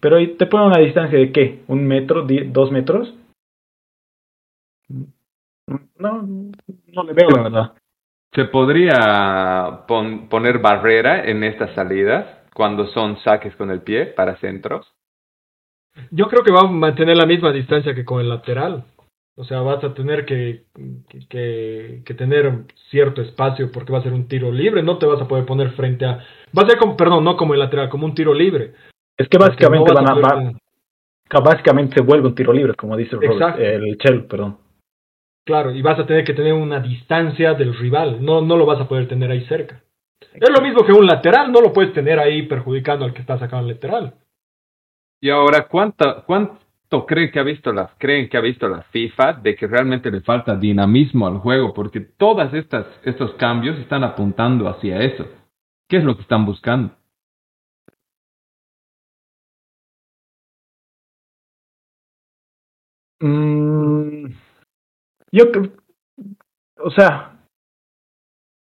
Pero 0.00 0.16
te 0.36 0.46
ponen 0.46 0.68
una 0.68 0.80
distancia 0.80 1.18
de 1.18 1.32
qué? 1.32 1.62
¿Un 1.66 1.86
metro? 1.86 2.26
¿Dos 2.26 2.70
metros? 2.70 3.14
No, 5.96 6.22
no 6.22 7.02
le 7.02 7.12
veo 7.12 7.30
la 7.30 7.42
verdad. 7.42 7.72
¿Se 8.34 8.44
podría 8.46 9.84
poner 9.86 10.58
barrera 10.58 11.24
en 11.24 11.44
estas 11.44 11.74
salidas 11.74 12.26
cuando 12.54 12.86
son 12.88 13.18
saques 13.20 13.54
con 13.56 13.70
el 13.70 13.82
pie 13.82 14.06
para 14.06 14.36
centros? 14.36 14.86
Yo 16.10 16.26
creo 16.28 16.42
que 16.42 16.52
va 16.52 16.60
a 16.60 16.70
mantener 16.70 17.16
la 17.16 17.26
misma 17.26 17.52
distancia 17.52 17.94
que 17.94 18.04
con 18.04 18.20
el 18.20 18.28
lateral. 18.28 18.84
O 19.36 19.44
sea, 19.44 19.60
vas 19.60 19.82
a 19.84 19.94
tener 19.94 20.26
que, 20.26 20.64
que, 21.28 22.02
que, 22.04 22.14
tener 22.14 22.64
cierto 22.90 23.22
espacio 23.22 23.70
porque 23.70 23.92
va 23.92 24.00
a 24.00 24.02
ser 24.02 24.12
un 24.12 24.26
tiro 24.26 24.50
libre. 24.50 24.82
No 24.82 24.98
te 24.98 25.06
vas 25.06 25.20
a 25.22 25.28
poder 25.28 25.46
poner 25.46 25.70
frente 25.70 26.04
a. 26.04 26.18
Va 26.56 26.62
a 26.62 26.68
ser 26.68 26.76
como, 26.76 26.96
perdón, 26.96 27.22
no 27.22 27.36
como 27.36 27.54
el 27.54 27.60
lateral, 27.60 27.88
como 27.88 28.04
un 28.04 28.14
tiro 28.14 28.34
libre. 28.34 28.72
Es 29.16 29.28
que 29.28 29.38
básicamente 29.38 29.92
van 29.92 30.08
a. 30.08 31.40
básicamente 31.40 31.94
se 31.94 32.02
vuelve 32.02 32.26
un 32.26 32.34
tiro 32.34 32.52
libre, 32.52 32.74
como 32.74 32.96
dice 32.96 33.16
el 33.16 33.96
Chel, 33.98 34.24
perdón. 34.24 34.58
Claro, 35.48 35.70
y 35.74 35.80
vas 35.80 35.98
a 35.98 36.04
tener 36.04 36.24
que 36.24 36.34
tener 36.34 36.52
una 36.52 36.78
distancia 36.78 37.54
del 37.54 37.74
rival, 37.74 38.22
no, 38.22 38.42
no 38.42 38.54
lo 38.54 38.66
vas 38.66 38.82
a 38.82 38.86
poder 38.86 39.08
tener 39.08 39.30
ahí 39.30 39.46
cerca. 39.46 39.82
Es 40.34 40.50
lo 40.50 40.60
mismo 40.60 40.84
que 40.84 40.92
un 40.92 41.06
lateral, 41.06 41.50
no 41.50 41.62
lo 41.62 41.72
puedes 41.72 41.94
tener 41.94 42.18
ahí 42.18 42.42
perjudicando 42.42 43.06
al 43.06 43.14
que 43.14 43.22
está 43.22 43.38
sacando 43.38 43.66
el 43.66 43.72
lateral. 43.72 44.12
Y 45.22 45.30
ahora, 45.30 45.66
¿cuánto, 45.66 46.22
cuánto 46.26 47.06
creen 47.06 47.30
que 47.30 47.40
ha 47.40 47.44
visto 47.44 47.72
la, 47.72 47.88
creen 47.96 48.28
que 48.28 48.36
ha 48.36 48.42
visto 48.42 48.68
la 48.68 48.82
FIFA 48.82 49.32
de 49.42 49.56
que 49.56 49.66
realmente 49.66 50.10
le 50.10 50.20
falta 50.20 50.54
dinamismo 50.54 51.26
al 51.26 51.38
juego? 51.38 51.72
Porque 51.72 52.00
todas 52.00 52.52
estas 52.52 52.84
estos 53.04 53.32
cambios 53.36 53.78
están 53.78 54.04
apuntando 54.04 54.68
hacia 54.68 55.00
eso. 55.00 55.26
¿Qué 55.88 55.96
es 55.96 56.04
lo 56.04 56.14
que 56.14 56.22
están 56.24 56.44
buscando? 56.44 56.92
Mm, 63.20 63.97
yo, 65.32 65.44
o 66.78 66.90
sea, 66.90 67.38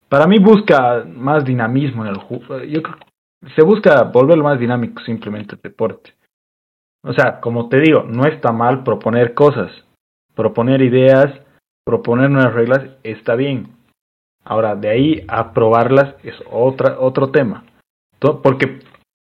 para 0.10 0.28
mí 0.28 0.39
busca 0.39 1.03
más 1.06 1.43
dinamismo 1.43 2.06
en 2.06 2.12
el 2.12 2.18
juego. 2.18 2.64
Yo 2.64 2.82
se 3.56 3.64
busca 3.64 4.03
volverlo 4.03 4.43
más 4.43 4.60
dinámico 4.60 5.01
simplemente 5.03 5.56
el 5.56 5.62
deporte. 5.62 6.14
O 7.03 7.14
sea, 7.14 7.39
como 7.39 7.70
te 7.70 7.80
digo, 7.80 8.03
no 8.03 8.26
está 8.26 8.51
mal 8.51 8.84
proponer 8.84 9.34
cosas, 9.34 9.72
proponer 10.34 10.82
ideas, 10.82 11.39
proponer 11.86 12.30
nuevas 12.30 12.53
reglas, 12.53 12.82
está 13.03 13.36
bien. 13.36 13.68
Ahora, 14.43 14.76
de 14.76 14.89
ahí 14.89 15.26
a 15.28 15.53
probarlas 15.53 16.16
es 16.24 16.36
otra, 16.51 16.99
otro 16.99 17.32
tema. 17.32 17.64
Porque, 18.20 18.80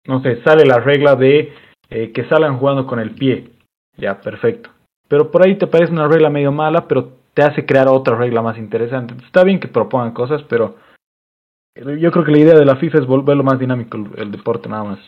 no 0.07 0.23
sé, 0.23 0.43
sale 0.43 0.65
la 0.65 0.81
regla 0.81 1.17
de 1.17 1.53
eh, 1.91 2.13
que 2.13 2.29
salgan 2.29 2.59
jugando 2.59 2.87
con 2.87 2.99
el 2.99 3.11
pie. 3.15 3.51
Ya, 3.97 4.21
perfecto. 4.21 4.71
Pero 5.09 5.31
por 5.31 5.45
ahí 5.45 5.57
te 5.57 5.67
parece 5.67 5.93
una 5.93 6.09
regla 6.09 6.31
medio 6.31 6.53
mala, 6.53 6.87
pero 6.89 7.13
te 7.35 7.43
hace 7.43 7.67
crear 7.67 7.89
otra 7.89 8.17
regla 8.17 8.43
más 8.43 8.59
interesante. 8.59 9.15
Está 9.25 9.45
bien 9.45 9.61
que 9.61 9.69
propongan 9.69 10.13
cosas, 10.13 10.43
pero 10.49 10.77
yo 11.77 12.11
creo 12.11 12.25
que 12.25 12.33
la 12.33 12.39
idea 12.39 12.55
de 12.55 12.65
la 12.65 12.77
FIFA 12.77 12.99
es 12.99 13.07
volverlo 13.07 13.45
más 13.45 13.59
dinámico 13.59 13.99
el, 14.17 14.33
deporte 14.33 14.69
nada 14.69 14.85
más. 14.85 14.99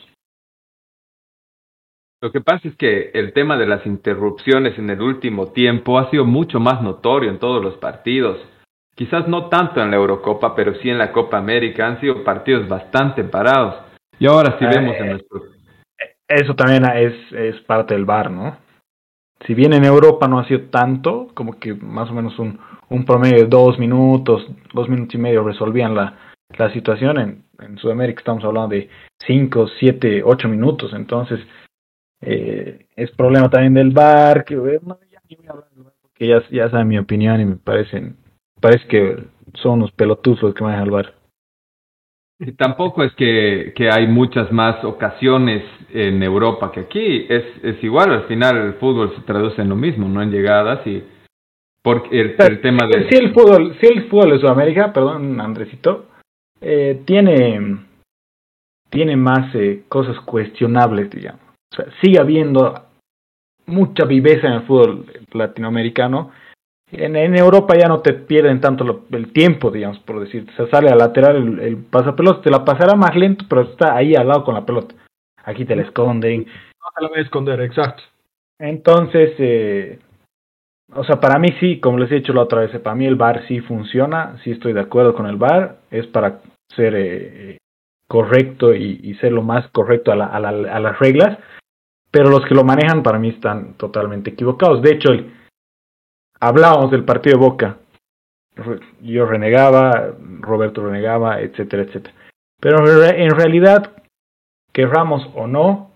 Lo 2.21 2.31
que 2.31 2.41
pasa 2.41 2.69
es 2.69 2.77
que 2.77 3.11
el 3.15 3.33
tema 3.33 3.57
de 3.57 3.67
las 3.67 3.87
interrupciones 3.87 4.79
en 4.79 4.91
el 4.91 5.01
último 5.01 5.53
tiempo 5.53 5.99
ha 5.99 6.11
sido 6.11 6.25
mucho 6.25 6.61
más 6.61 6.83
notorio 6.83 7.31
en 7.31 7.39
todos 7.39 7.63
los 7.63 7.77
partidos. 7.79 8.39
Quizás 8.95 9.29
no 9.29 9.49
tanto 9.49 9.81
en 9.81 9.91
la 9.91 9.97
Eurocopa, 9.97 10.55
pero 10.55 10.75
sí 10.75 10.91
en 10.91 10.99
la 10.99 11.13
Copa 11.13 11.39
América 11.39 11.87
han 11.87 12.01
sido 12.01 12.25
partidos 12.25 12.69
bastante 12.69 13.23
parados. 13.25 13.77
Y 14.19 14.27
ahora 14.27 14.59
sí 14.59 14.67
vemos 14.67 14.97
en 14.97 15.05
eh, 15.05 15.11
nuestro... 15.11 15.43
Eso 16.27 16.55
también 16.55 16.85
es, 16.85 17.15
es 17.33 17.61
parte 17.63 17.95
del 17.95 18.05
VAR, 18.05 18.31
¿no? 18.31 18.68
Si 19.47 19.55
bien 19.55 19.73
en 19.73 19.85
Europa 19.85 20.27
no 20.29 20.41
ha 20.41 20.49
sido 20.49 20.63
tanto, 20.71 21.29
como 21.35 21.59
que 21.59 21.75
más 21.75 22.11
o 22.11 22.15
menos 22.15 22.39
un, 22.39 22.59
un 22.89 23.05
promedio 23.05 23.45
de 23.45 23.47
dos 23.47 23.79
minutos, 23.79 24.47
dos 24.73 24.89
minutos 24.89 25.15
y 25.15 25.19
medio 25.19 25.45
resolvían 25.45 25.95
la, 25.95 26.19
la 26.57 26.73
situación 26.73 27.19
en, 27.19 27.45
en 27.61 27.79
Sudamérica 27.79 28.21
estamos 28.21 28.45
hablando 28.45 28.75
de 28.75 28.89
5, 29.27 29.69
7, 29.79 30.23
8 30.25 30.49
minutos, 30.49 30.93
entonces 30.93 31.41
eh, 32.21 32.87
es 32.97 33.11
problema 33.13 33.51
también 33.51 33.75
del 33.75 33.91
bar, 33.91 34.45
que 34.45 34.57
ya, 36.27 36.43
ya, 36.51 36.71
saben 36.71 36.89
mi 36.89 36.99
opinión 36.99 37.41
y 37.41 37.45
me 37.45 37.57
parecen, 37.57 38.17
parece 38.61 38.87
que 38.89 39.25
son 39.55 39.81
los 39.81 39.93
pelotudos 39.93 40.55
que 40.55 40.65
manejan 40.65 40.85
el 40.85 40.91
bar. 40.91 41.15
Y 42.41 42.53
tampoco 42.53 43.03
es 43.03 43.13
que, 43.15 43.73
que 43.75 43.91
hay 43.91 44.07
muchas 44.07 44.53
más 44.53 44.85
ocasiones 44.85 45.65
en 45.93 46.23
Europa 46.23 46.71
que 46.71 46.81
aquí, 46.81 47.27
es, 47.29 47.45
es 47.65 47.83
igual, 47.83 48.13
al 48.13 48.25
final 48.25 48.57
el 48.57 48.75
fútbol 48.75 49.13
se 49.17 49.23
traduce 49.23 49.61
en 49.61 49.69
lo 49.69 49.77
mismo, 49.77 50.09
no 50.09 50.23
en 50.23 50.31
llegadas 50.31 50.87
y 50.87 51.03
porque 51.83 52.21
el, 52.21 52.37
el 52.39 52.61
tema 52.61 52.87
de... 52.87 53.09
Si 53.09 53.17
el 53.17 53.33
fútbol, 53.33 53.77
si 53.81 53.87
el 53.87 54.09
fútbol 54.09 54.31
de 54.31 54.41
Sudamérica, 54.41 54.93
perdón 54.93 55.41
Andresito, 55.41 56.07
eh, 56.61 57.03
tiene, 57.05 57.79
tiene 58.91 59.17
más 59.17 59.55
eh, 59.55 59.85
cosas 59.89 60.21
cuestionables, 60.21 61.11
digamos. 61.11 61.41
O 61.73 61.77
sea, 61.77 61.87
sigue 62.01 62.21
habiendo 62.21 62.75
mucha 63.67 64.05
viveza 64.05 64.49
en 64.49 64.55
el 64.55 64.63
fútbol 64.63 65.07
latinoamericano. 65.33 66.31
En, 66.91 67.17
en 67.17 67.37
Europa 67.37 67.75
ya 67.79 67.87
no 67.89 68.01
te 68.01 68.15
pierden 68.15 68.61
tanto 68.61 69.05
el 69.11 69.33
tiempo, 69.33 69.71
digamos, 69.71 69.99
por 70.01 70.21
decir. 70.21 70.47
Se 70.57 70.69
sale 70.69 70.91
a 70.91 70.97
lateral 70.97 71.37
el, 71.37 71.61
el 71.61 71.77
pasapelota, 71.77 72.43
te 72.43 72.51
la 72.51 72.65
pasará 72.65 72.95
más 72.95 73.15
lento, 73.15 73.45
pero 73.49 73.63
está 73.63 73.95
ahí 73.95 74.15
al 74.15 74.29
lado 74.29 74.45
con 74.45 74.55
la 74.55 74.65
pelota. 74.65 74.95
Aquí 75.45 75.65
te 75.65 75.77
la 75.77 75.83
esconden. 75.83 76.45
No 76.45 76.87
te 76.95 77.03
la 77.03 77.09
voy 77.09 77.19
a 77.19 77.23
esconder, 77.23 77.61
exacto. 77.61 78.03
Entonces, 78.59 79.35
eh, 79.39 79.99
o 80.95 81.05
sea, 81.05 81.21
para 81.21 81.39
mí 81.39 81.49
sí, 81.61 81.81
como 81.81 81.99
les 81.99 82.11
he 82.11 82.17
dicho 82.17 82.33
la 82.33 82.43
otra 82.43 82.61
vez, 82.61 82.79
para 82.81 82.97
mí 82.97 83.07
el 83.07 83.17
bar 83.17 83.47
sí 83.47 83.61
funciona, 83.61 84.39
sí 84.43 84.51
estoy 84.51 84.73
de 84.73 84.81
acuerdo 84.81 85.15
con 85.15 85.27
el 85.27 85.37
bar, 85.37 85.79
es 85.91 86.07
para 86.07 86.41
ser 86.75 86.95
eh, 86.97 87.59
correcto 88.09 88.75
y, 88.75 89.15
ser 89.21 89.33
lo 89.33 89.43
más 89.43 89.69
correcto 89.69 90.13
a, 90.13 90.17
la, 90.17 90.27
a, 90.27 90.81
las 90.81 90.99
reglas, 90.99 91.39
pero 92.11 92.31
los 92.31 92.45
que 92.47 92.55
lo 92.55 92.65
manejan 92.65 93.03
para 93.03 93.19
mí 93.19 93.29
están 93.29 93.75
totalmente 93.75 94.31
equivocados. 94.31 94.81
De 94.83 94.93
hecho, 94.93 95.11
hablábamos 96.41 96.91
del 96.91 97.05
partido 97.05 97.39
de 97.39 97.45
Boca, 97.45 97.77
yo 99.03 99.27
renegaba, 99.27 100.15
Roberto 100.41 100.85
renegaba, 100.85 101.41
etcétera, 101.41 101.85
etcétera. 101.85 102.15
Pero 102.61 102.79
en 102.89 103.31
realidad, 103.31 103.93
querramos 104.73 105.29
o 105.35 105.47
no, 105.47 105.91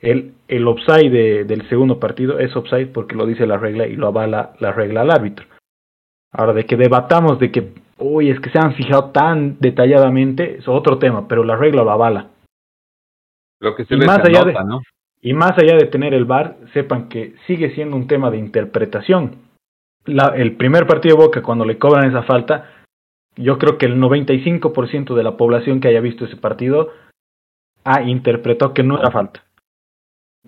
el, 0.00 0.34
el 0.48 0.68
offside 0.68 1.44
del 1.44 1.68
segundo 1.68 1.98
partido 1.98 2.38
es 2.38 2.54
offside 2.54 2.92
porque 2.92 3.16
lo 3.16 3.26
dice 3.26 3.46
la 3.46 3.56
regla 3.56 3.86
y 3.86 3.96
lo 3.96 4.06
avala 4.06 4.54
la 4.60 4.72
regla 4.72 5.00
al 5.00 5.10
árbitro. 5.10 5.46
Ahora, 6.32 6.52
de 6.52 6.66
que 6.66 6.76
debatamos 6.76 7.38
de 7.38 7.50
que, 7.50 7.72
uy, 7.98 8.30
es 8.30 8.38
que 8.40 8.50
se 8.50 8.58
han 8.58 8.74
fijado 8.74 9.10
tan 9.10 9.58
detalladamente, 9.58 10.58
es 10.58 10.68
otro 10.68 10.98
tema, 10.98 11.26
pero 11.26 11.44
la 11.44 11.56
regla 11.56 11.82
lo 11.82 11.90
avala. 11.90 12.28
Lo 13.60 13.74
que 13.74 13.84
se 13.86 13.94
y 13.94 13.98
más 13.98 14.18
allá 14.18 14.44
de, 14.44 14.52
¿no? 14.52 14.82
Y 15.22 15.32
más 15.32 15.58
allá 15.58 15.76
de 15.76 15.86
tener 15.86 16.14
el 16.14 16.26
VAR, 16.26 16.56
sepan 16.74 17.08
que 17.08 17.34
sigue 17.46 17.74
siendo 17.74 17.96
un 17.96 18.06
tema 18.06 18.30
de 18.30 18.36
interpretación. 18.36 19.45
La, 20.06 20.32
el 20.36 20.56
primer 20.56 20.86
partido 20.86 21.16
de 21.16 21.24
Boca, 21.24 21.42
cuando 21.42 21.64
le 21.64 21.78
cobran 21.78 22.08
esa 22.08 22.22
falta, 22.22 22.70
yo 23.36 23.58
creo 23.58 23.78
que 23.78 23.86
el 23.86 23.96
95% 24.00 25.14
de 25.14 25.22
la 25.22 25.36
población 25.36 25.80
que 25.80 25.88
haya 25.88 26.00
visto 26.00 26.24
ese 26.24 26.36
partido 26.36 26.90
ha 27.84 28.02
interpretado 28.02 28.74
que 28.74 28.82
no 28.82 28.98
era 28.98 29.10
falta. 29.10 29.44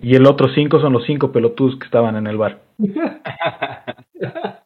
Y 0.01 0.15
el 0.15 0.27
otro 0.27 0.49
cinco 0.55 0.81
son 0.81 0.93
los 0.93 1.05
cinco 1.05 1.33
pelotudos 1.33 1.79
que 1.79 1.85
estaban 1.85 2.17
en 2.17 2.27
el 2.27 2.37
bar. 2.37 2.61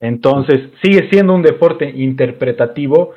Entonces, 0.00 0.70
sigue 0.82 1.08
siendo 1.10 1.34
un 1.34 1.42
deporte 1.42 1.90
interpretativo 1.90 3.14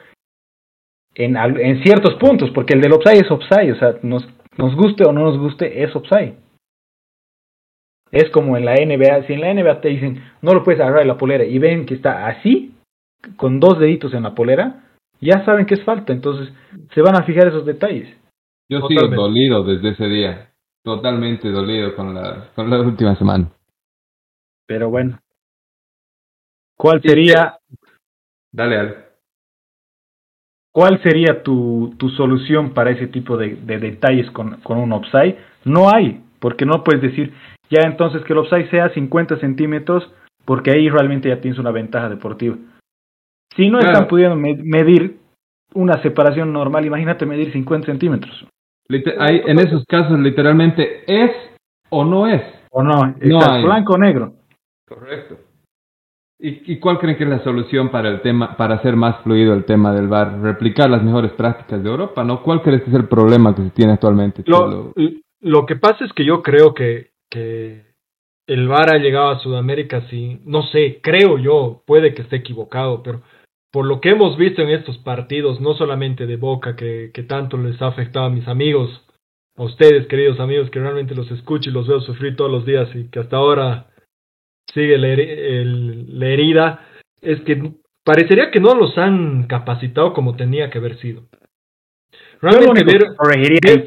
en, 1.13 1.37
en 1.37 1.83
ciertos 1.83 2.15
puntos, 2.15 2.49
porque 2.51 2.73
el 2.73 2.81
del 2.81 2.93
offside 2.93 3.21
es 3.21 3.29
offside, 3.29 3.73
o 3.73 3.75
sea, 3.75 3.95
nos, 4.01 4.27
nos 4.57 4.75
guste 4.75 5.05
o 5.05 5.11
no 5.11 5.25
nos 5.25 5.37
guste, 5.37 5.83
es 5.83 5.95
offside. 5.95 6.35
Es 8.11 8.29
como 8.31 8.57
en 8.57 8.65
la 8.65 8.73
NBA, 8.73 9.25
si 9.25 9.33
en 9.33 9.41
la 9.41 9.53
NBA 9.53 9.81
te 9.81 9.89
dicen, 9.89 10.23
no 10.41 10.53
lo 10.53 10.63
puedes 10.63 10.81
agarrar 10.81 11.01
de 11.01 11.05
la 11.05 11.17
polera 11.17 11.45
y 11.45 11.57
ven 11.59 11.85
que 11.85 11.93
está 11.93 12.27
así, 12.27 12.75
con 13.37 13.59
dos 13.59 13.79
deditos 13.79 14.13
en 14.13 14.23
la 14.23 14.35
polera, 14.35 14.83
ya 15.21 15.45
saben 15.45 15.65
que 15.65 15.75
es 15.75 15.83
falta, 15.83 16.11
entonces 16.11 16.53
se 16.93 17.01
van 17.01 17.15
a 17.15 17.23
fijar 17.23 17.47
esos 17.47 17.65
detalles. 17.65 18.09
Yo 18.69 18.81
sigo 18.87 19.07
dolido 19.07 19.63
desde 19.63 19.89
ese 19.89 20.05
día 20.07 20.51
totalmente 20.83 21.49
dolido 21.49 21.95
con 21.95 22.13
la, 22.13 22.49
con 22.55 22.69
la 22.69 22.81
última 22.81 23.15
semana. 23.15 23.51
Pero 24.65 24.89
bueno. 24.89 25.19
¿Cuál 26.77 27.01
sería... 27.01 27.57
Dale, 28.51 28.75
dale. 28.75 28.95
¿Cuál 30.73 31.01
sería 31.03 31.43
tu, 31.43 31.93
tu 31.97 32.09
solución 32.09 32.73
para 32.73 32.91
ese 32.91 33.07
tipo 33.07 33.37
de, 33.37 33.55
de 33.55 33.77
detalles 33.77 34.31
con, 34.31 34.61
con 34.61 34.77
un 34.77 34.93
offside? 34.93 35.37
No 35.65 35.89
hay, 35.89 36.23
porque 36.39 36.65
no 36.65 36.83
puedes 36.83 37.01
decir, 37.01 37.33
ya 37.71 37.81
entonces 37.81 38.23
que 38.23 38.33
el 38.33 38.39
offside 38.39 38.69
sea 38.69 38.89
50 38.89 39.39
centímetros, 39.39 40.07
porque 40.45 40.71
ahí 40.71 40.89
realmente 40.89 41.29
ya 41.29 41.41
tienes 41.41 41.59
una 41.59 41.71
ventaja 41.71 42.09
deportiva. 42.09 42.57
Si 43.55 43.69
no 43.69 43.79
están 43.79 44.07
pudiendo 44.07 44.35
medir 44.35 45.17
una 45.73 46.01
separación 46.03 46.53
normal, 46.53 46.85
imagínate 46.85 47.25
medir 47.25 47.51
50 47.51 47.87
centímetros 47.87 48.45
en 48.99 49.59
esos 49.59 49.85
casos, 49.85 50.19
literalmente, 50.19 51.03
¿es 51.07 51.31
o 51.89 52.03
no 52.03 52.27
es? 52.27 52.41
O 52.71 52.83
no, 52.83 53.15
no 53.19 53.63
blanco 53.63 53.93
o 53.93 53.97
negro. 53.97 54.33
Correcto. 54.87 55.37
¿Y, 56.39 56.73
¿Y, 56.73 56.79
cuál 56.79 56.97
creen 56.97 57.17
que 57.17 57.23
es 57.23 57.29
la 57.29 57.43
solución 57.43 57.91
para 57.91 58.09
el 58.09 58.21
tema, 58.21 58.57
para 58.57 58.75
hacer 58.75 58.95
más 58.95 59.21
fluido 59.21 59.53
el 59.53 59.63
tema 59.63 59.93
del 59.93 60.07
VAR? 60.07 60.41
Replicar 60.41 60.89
las 60.89 61.03
mejores 61.03 61.31
prácticas 61.33 61.83
de 61.83 61.89
Europa, 61.89 62.23
¿no? 62.23 62.41
¿Cuál 62.41 62.63
crees 62.63 62.81
que 62.81 62.89
es 62.89 62.95
el 62.95 63.07
problema 63.07 63.53
que 63.53 63.61
se 63.61 63.69
tiene 63.69 63.93
actualmente? 63.93 64.43
Lo, 64.47 64.91
lo 65.39 65.65
que 65.67 65.75
pasa 65.75 66.03
es 66.03 66.11
que 66.13 66.25
yo 66.25 66.41
creo 66.41 66.73
que, 66.73 67.10
que 67.31 67.85
el 68.47 68.67
VAR 68.67 68.93
ha 68.93 68.97
llegado 68.97 69.29
a 69.29 69.39
Sudamérica 69.39 70.07
sin, 70.09 70.41
no 70.45 70.63
sé, 70.63 70.99
creo 71.01 71.37
yo, 71.37 71.83
puede 71.87 72.13
que 72.13 72.21
esté 72.23 72.37
equivocado, 72.37 73.01
pero 73.01 73.21
por 73.71 73.85
lo 73.85 74.01
que 74.01 74.09
hemos 74.09 74.37
visto 74.37 74.61
en 74.61 74.69
estos 74.69 74.97
partidos, 74.97 75.61
no 75.61 75.73
solamente 75.73 76.27
de 76.27 76.35
Boca, 76.35 76.75
que, 76.75 77.11
que 77.13 77.23
tanto 77.23 77.57
les 77.57 77.81
ha 77.81 77.87
afectado 77.87 78.25
a 78.25 78.29
mis 78.29 78.47
amigos, 78.47 79.05
a 79.55 79.63
ustedes, 79.63 80.07
queridos 80.07 80.39
amigos, 80.39 80.69
que 80.69 80.79
realmente 80.79 81.15
los 81.15 81.31
escucho 81.31 81.69
y 81.69 81.73
los 81.73 81.87
veo 81.87 82.01
sufrir 82.01 82.35
todos 82.35 82.51
los 82.51 82.65
días 82.65 82.89
y 82.93 83.09
que 83.09 83.19
hasta 83.19 83.37
ahora 83.37 83.87
sigue 84.73 84.97
la, 84.97 86.27
herida, 86.27 86.85
es 87.21 87.41
que 87.41 87.73
parecería 88.03 88.51
que 88.51 88.59
no 88.59 88.75
los 88.75 88.97
han 88.97 89.47
capacitado 89.47 90.13
como 90.13 90.35
tenía 90.35 90.69
que 90.69 90.77
haber 90.77 90.99
sido. 90.99 91.23
Realmente 92.41 92.83
ver, 92.83 93.15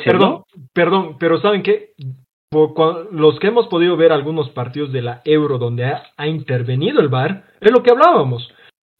perdón, 0.05 0.45
perdón, 0.73 1.17
pero 1.19 1.41
¿saben 1.41 1.63
qué? 1.63 1.93
Los 3.13 3.39
que 3.39 3.49
hemos 3.49 3.67
podido 3.69 3.97
ver 3.97 4.13
algunos 4.13 4.51
partidos 4.51 4.93
de 4.93 5.03
la 5.03 5.21
Euro 5.25 5.59
donde 5.59 5.87
ha, 5.87 6.03
ha 6.17 6.27
intervenido 6.27 7.01
el 7.01 7.09
VAR, 7.09 7.45
es 7.61 7.73
lo 7.73 7.83
que 7.83 7.91
hablábamos 7.91 8.51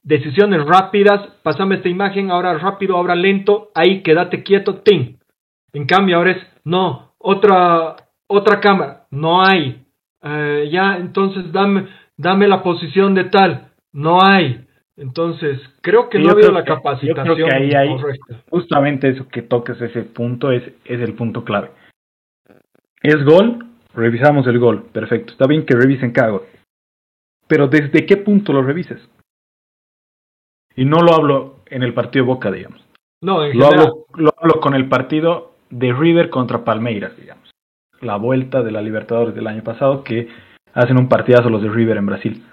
decisiones 0.05 0.65
rápidas, 0.67 1.27
pasame 1.43 1.77
esta 1.77 1.89
imagen, 1.89 2.31
ahora 2.31 2.57
rápido, 2.59 2.97
ahora 2.97 3.17
lento, 3.17 3.71
ahí 3.75 4.03
quédate 4.03 4.43
quieto, 4.43 4.77
ting. 4.77 5.17
En 5.73 5.87
cambio 5.87 6.19
ahora 6.19 6.33
es, 6.33 6.47
no, 6.63 7.15
otra, 7.19 7.97
otra 8.29 8.61
cámara, 8.61 9.07
no 9.11 9.43
hay. 9.43 9.83
Eh, 10.23 10.69
ya, 10.71 10.97
entonces 10.99 11.51
dame, 11.51 11.89
dame 12.17 12.47
la 12.47 12.63
posición 12.63 13.15
de 13.15 13.25
tal, 13.25 13.73
no 13.93 14.19
hay. 14.23 14.61
Entonces, 14.97 15.59
creo 15.81 16.09
que 16.09 16.21
no 16.21 16.29
ha 16.29 16.33
habido 16.33 16.53
la 16.53 16.65
capacitación 16.65 17.37
yo 17.37 17.47
creo 17.47 17.49
que 17.49 17.77
ahí 17.77 17.97
correcta. 17.97 18.43
Justamente 18.49 19.09
eso 19.09 19.27
que 19.27 19.43
toques 19.43 19.81
ese 19.81 20.03
punto 20.03 20.53
es, 20.53 20.63
es 20.85 21.01
el 21.01 21.15
punto 21.15 21.45
clave. 21.45 21.71
Es 23.05 23.23
gol, 23.23 23.67
revisamos 23.93 24.47
el 24.47 24.59
gol, 24.59 24.85
perfecto. 24.85 25.33
Está 25.33 25.47
bien 25.47 25.67
que 25.67 25.77
revisen 25.77 26.11
cada 26.11 26.31
gol. 26.31 26.43
Pero 27.47 27.69
¿desde 27.69 28.07
qué 28.07 28.17
punto 28.17 28.55
lo 28.55 28.63
revises? 28.63 28.99
Y 30.75 30.87
no 30.87 31.03
lo 31.03 31.13
hablo 31.15 31.57
en 31.67 31.83
el 31.83 31.93
partido 31.93 32.25
Boca, 32.25 32.51
digamos. 32.51 32.83
No, 33.23 33.47
lo, 33.47 33.67
hablo, 33.67 34.07
lo 34.15 34.33
hablo 34.39 34.59
con 34.59 34.75
el 34.75 34.89
partido 34.89 35.53
de 35.69 35.93
River 35.93 36.31
contra 36.31 36.65
Palmeiras, 36.65 37.15
digamos. 37.19 37.51
La 38.01 38.17
vuelta 38.17 38.63
de 38.63 38.73
la 38.73 38.81
Libertadores 38.81 39.35
del 39.35 39.49
año 39.49 39.63
pasado 39.63 40.03
que 40.03 40.29
hacen 40.73 40.97
un 40.97 41.09
partidazo 41.09 41.51
los 41.51 41.63
de 41.63 41.69
River 41.69 41.99
en 41.99 42.07
Brasil. 42.07 42.47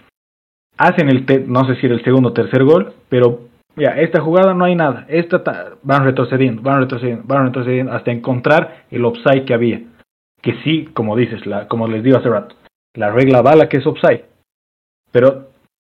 Hacen 0.78 1.08
el, 1.08 1.26
no 1.48 1.66
sé 1.66 1.76
si 1.78 1.86
era 1.86 1.96
el 1.96 2.04
segundo 2.04 2.30
o 2.30 2.34
tercer 2.34 2.66
gol, 2.66 2.94
pero 3.08 3.48
ya, 3.78 3.92
esta 3.92 4.20
jugada 4.20 4.54
no 4.54 4.66
hay 4.66 4.76
nada. 4.76 5.06
Esta 5.08 5.78
van 5.82 6.04
retrocediendo, 6.04 6.62
van 6.62 6.82
retrocediendo, 6.82 7.24
van 7.26 7.46
retrocediendo 7.46 7.94
hasta 7.94 8.12
encontrar 8.12 8.84
el 8.92 9.06
offside 9.06 9.46
que 9.46 9.54
había. 9.54 9.82
Que 10.42 10.62
sí, 10.64 10.90
como 10.94 11.16
dices, 11.16 11.46
la, 11.46 11.68
como 11.68 11.88
les 11.88 12.04
digo 12.04 12.18
hace 12.18 12.30
rato, 12.30 12.56
la 12.96 13.12
regla 13.12 13.42
bala 13.42 13.70
que 13.70 13.78
es 13.78 13.86
offside. 13.86 14.26
Pero 15.12 15.50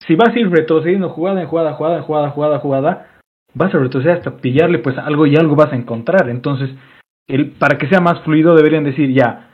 si 0.07 0.15
vas 0.15 0.35
a 0.35 0.39
ir 0.39 0.51
retrocediendo 0.51 1.11
jugada 1.11 1.43
en 1.43 1.49
jugada, 1.49 1.75
jugada 1.75 1.99
en 1.99 2.03
jugada, 2.03 2.31
jugada, 2.31 2.59
jugada, 2.61 3.07
vas 3.55 3.75
a 3.75 3.79
retroceder 3.79 4.19
hasta 4.19 4.37
pillarle 4.37 4.79
pues 4.79 4.97
algo 4.99 5.27
y 5.27 5.37
algo 5.37 5.57
vas 5.57 5.73
a 5.73 5.77
encontrar. 5.77 6.29
Entonces, 6.29 6.71
el, 7.27 7.51
para 7.51 7.79
que 7.79 7.89
sea 7.89 8.01
más 8.01 8.21
fluido 8.23 8.55
deberían 8.55 8.85
decir 8.85 9.13
ya, 9.13 9.51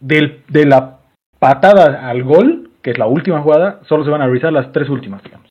del, 0.00 0.42
de 0.48 0.66
la 0.66 0.98
patada 1.38 2.08
al 2.08 2.22
gol, 2.22 2.70
que 2.82 2.90
es 2.90 2.98
la 2.98 3.06
última 3.06 3.42
jugada, 3.42 3.80
solo 3.88 4.04
se 4.04 4.10
van 4.10 4.22
a 4.22 4.26
revisar 4.26 4.52
las 4.52 4.72
tres 4.72 4.88
últimas, 4.88 5.22
digamos. 5.22 5.48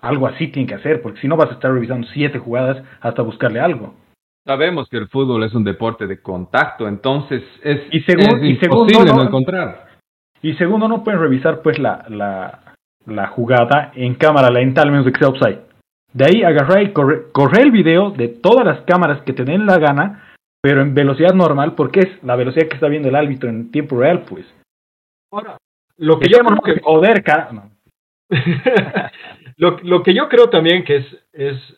Algo 0.00 0.26
así 0.26 0.48
tiene 0.48 0.68
que 0.68 0.74
hacer, 0.74 1.02
porque 1.02 1.20
si 1.20 1.28
no 1.28 1.36
vas 1.36 1.50
a 1.50 1.54
estar 1.54 1.72
revisando 1.72 2.06
siete 2.12 2.38
jugadas 2.38 2.82
hasta 3.00 3.22
buscarle 3.22 3.60
algo. 3.60 3.94
Sabemos 4.46 4.88
que 4.88 4.96
el 4.96 5.08
fútbol 5.08 5.42
es 5.42 5.54
un 5.54 5.64
deporte 5.64 6.06
de 6.06 6.22
contacto, 6.22 6.86
entonces 6.86 7.42
es, 7.64 7.80
y 7.90 7.98
imposible 7.98 9.12
no, 9.12 9.24
encontrar. 9.24 9.88
Y 10.40 10.54
segundo, 10.54 10.86
no 10.86 11.02
pueden 11.02 11.20
revisar 11.20 11.62
pues 11.62 11.80
la, 11.80 12.06
la, 12.08 12.76
la 13.06 13.26
jugada 13.26 13.90
en 13.96 14.14
cámara 14.14 14.48
lenta, 14.50 14.82
al 14.82 14.92
menos 14.92 15.04
de 15.04 15.12
que 15.12 15.18
sea 15.18 15.30
offside. 15.30 15.62
De 16.12 16.26
ahí 16.26 16.44
agarrar 16.44 16.80
y 16.80 16.92
correr 16.92 17.62
el 17.62 17.72
video 17.72 18.12
de 18.12 18.28
todas 18.28 18.64
las 18.64 18.82
cámaras 18.82 19.20
que 19.22 19.32
te 19.32 19.42
den 19.42 19.66
la 19.66 19.78
gana, 19.78 20.32
pero 20.62 20.80
en 20.80 20.94
velocidad 20.94 21.34
normal, 21.34 21.74
porque 21.74 22.00
es 22.00 22.22
la 22.22 22.36
velocidad 22.36 22.68
que 22.68 22.76
está 22.76 22.86
viendo 22.86 23.08
el 23.08 23.16
árbitro 23.16 23.50
en 23.50 23.72
tiempo 23.72 23.98
real, 23.98 24.22
pues. 24.28 24.46
Ahora, 25.32 25.56
lo 25.96 26.20
que 26.20 26.28
yo 26.28 26.38
creo 26.38 26.60
que... 26.60 26.80
Joder, 26.82 27.24
lo, 29.56 29.78
lo, 29.82 30.02
que 30.04 30.14
yo 30.14 30.28
creo 30.28 30.50
también 30.50 30.84
que 30.84 30.98
es, 30.98 31.06
es 31.32 31.76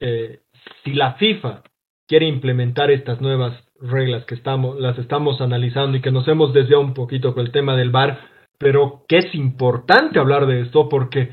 eh, 0.00 0.40
si 0.82 0.94
la 0.94 1.14
FIFA 1.14 1.62
quiere 2.08 2.26
implementar 2.26 2.90
estas 2.90 3.20
nuevas 3.20 3.62
reglas 3.80 4.24
que 4.24 4.34
estamos, 4.34 4.80
las 4.80 4.98
estamos 4.98 5.40
analizando 5.40 5.96
y 5.96 6.00
que 6.00 6.10
nos 6.10 6.26
hemos 6.26 6.52
desviado 6.52 6.82
un 6.82 6.94
poquito 6.94 7.34
con 7.34 7.46
el 7.46 7.52
tema 7.52 7.76
del 7.76 7.90
VAR, 7.90 8.18
pero 8.58 9.04
que 9.06 9.18
es 9.18 9.34
importante 9.34 10.18
hablar 10.18 10.46
de 10.46 10.62
esto 10.62 10.88
porque 10.88 11.30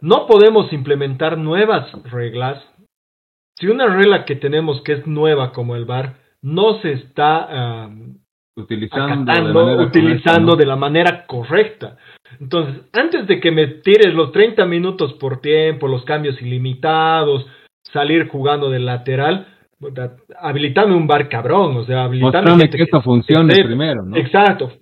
no 0.00 0.26
podemos 0.26 0.72
implementar 0.72 1.36
nuevas 1.36 1.90
reglas 2.04 2.62
si 3.56 3.66
una 3.66 3.86
regla 3.86 4.24
que 4.24 4.36
tenemos 4.36 4.80
que 4.82 4.92
es 4.92 5.06
nueva 5.06 5.52
como 5.52 5.76
el 5.76 5.84
VAR 5.84 6.16
no 6.40 6.80
se 6.80 6.92
está 6.92 7.88
utilizando, 8.56 9.32
de, 9.32 9.84
utilizando 9.84 10.56
de 10.56 10.66
la 10.66 10.76
manera 10.76 11.26
correcta. 11.26 11.96
Entonces, 12.40 12.82
antes 12.92 13.26
de 13.26 13.40
que 13.40 13.50
me 13.50 13.66
tires 13.66 14.14
los 14.14 14.32
30 14.32 14.64
minutos 14.66 15.12
por 15.14 15.40
tiempo, 15.40 15.86
los 15.86 16.04
cambios 16.04 16.40
ilimitados, 16.40 17.46
salir 17.84 18.28
jugando 18.28 18.70
de 18.70 18.80
lateral, 18.80 19.46
habilitame 20.38 20.94
un 20.94 21.06
bar 21.06 21.28
cabrón, 21.28 21.76
o 21.76 21.84
sea, 21.84 22.04
habilitame 22.04 22.70
que, 22.70 22.82
esto 22.82 23.02
funcione 23.02 23.54
primero, 23.64 24.02
¿no? 24.04 24.16
Exacto. 24.16 24.72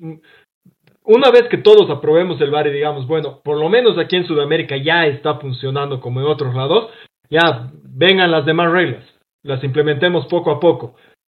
Una 1.05 1.31
vez 1.31 1.45
que 1.51 1.59
todos 1.59 1.91
aprobemos 1.91 2.41
el 2.41 2.51
bar 2.51 2.67
y 2.67 2.73
digamos, 2.73 3.07
bueno, 3.07 3.41
por 3.43 3.59
lo 3.59 3.69
menos 3.69 3.99
aquí 3.99 4.17
en 4.17 4.27
Sudamérica 4.27 4.77
ya 4.77 5.07
está 5.07 5.37
funcionando 5.37 6.01
como 6.01 6.21
en 6.21 6.27
otros 6.27 6.55
lados, 6.55 6.91
ya 7.29 7.71
vengan 7.85 8.31
las 8.31 8.45
demás 8.45 8.71
reglas, 8.71 9.05
las 9.43 9.63
implementemos 9.65 10.27
poco 10.27 10.51
a 10.51 10.61
poco. 10.61 10.95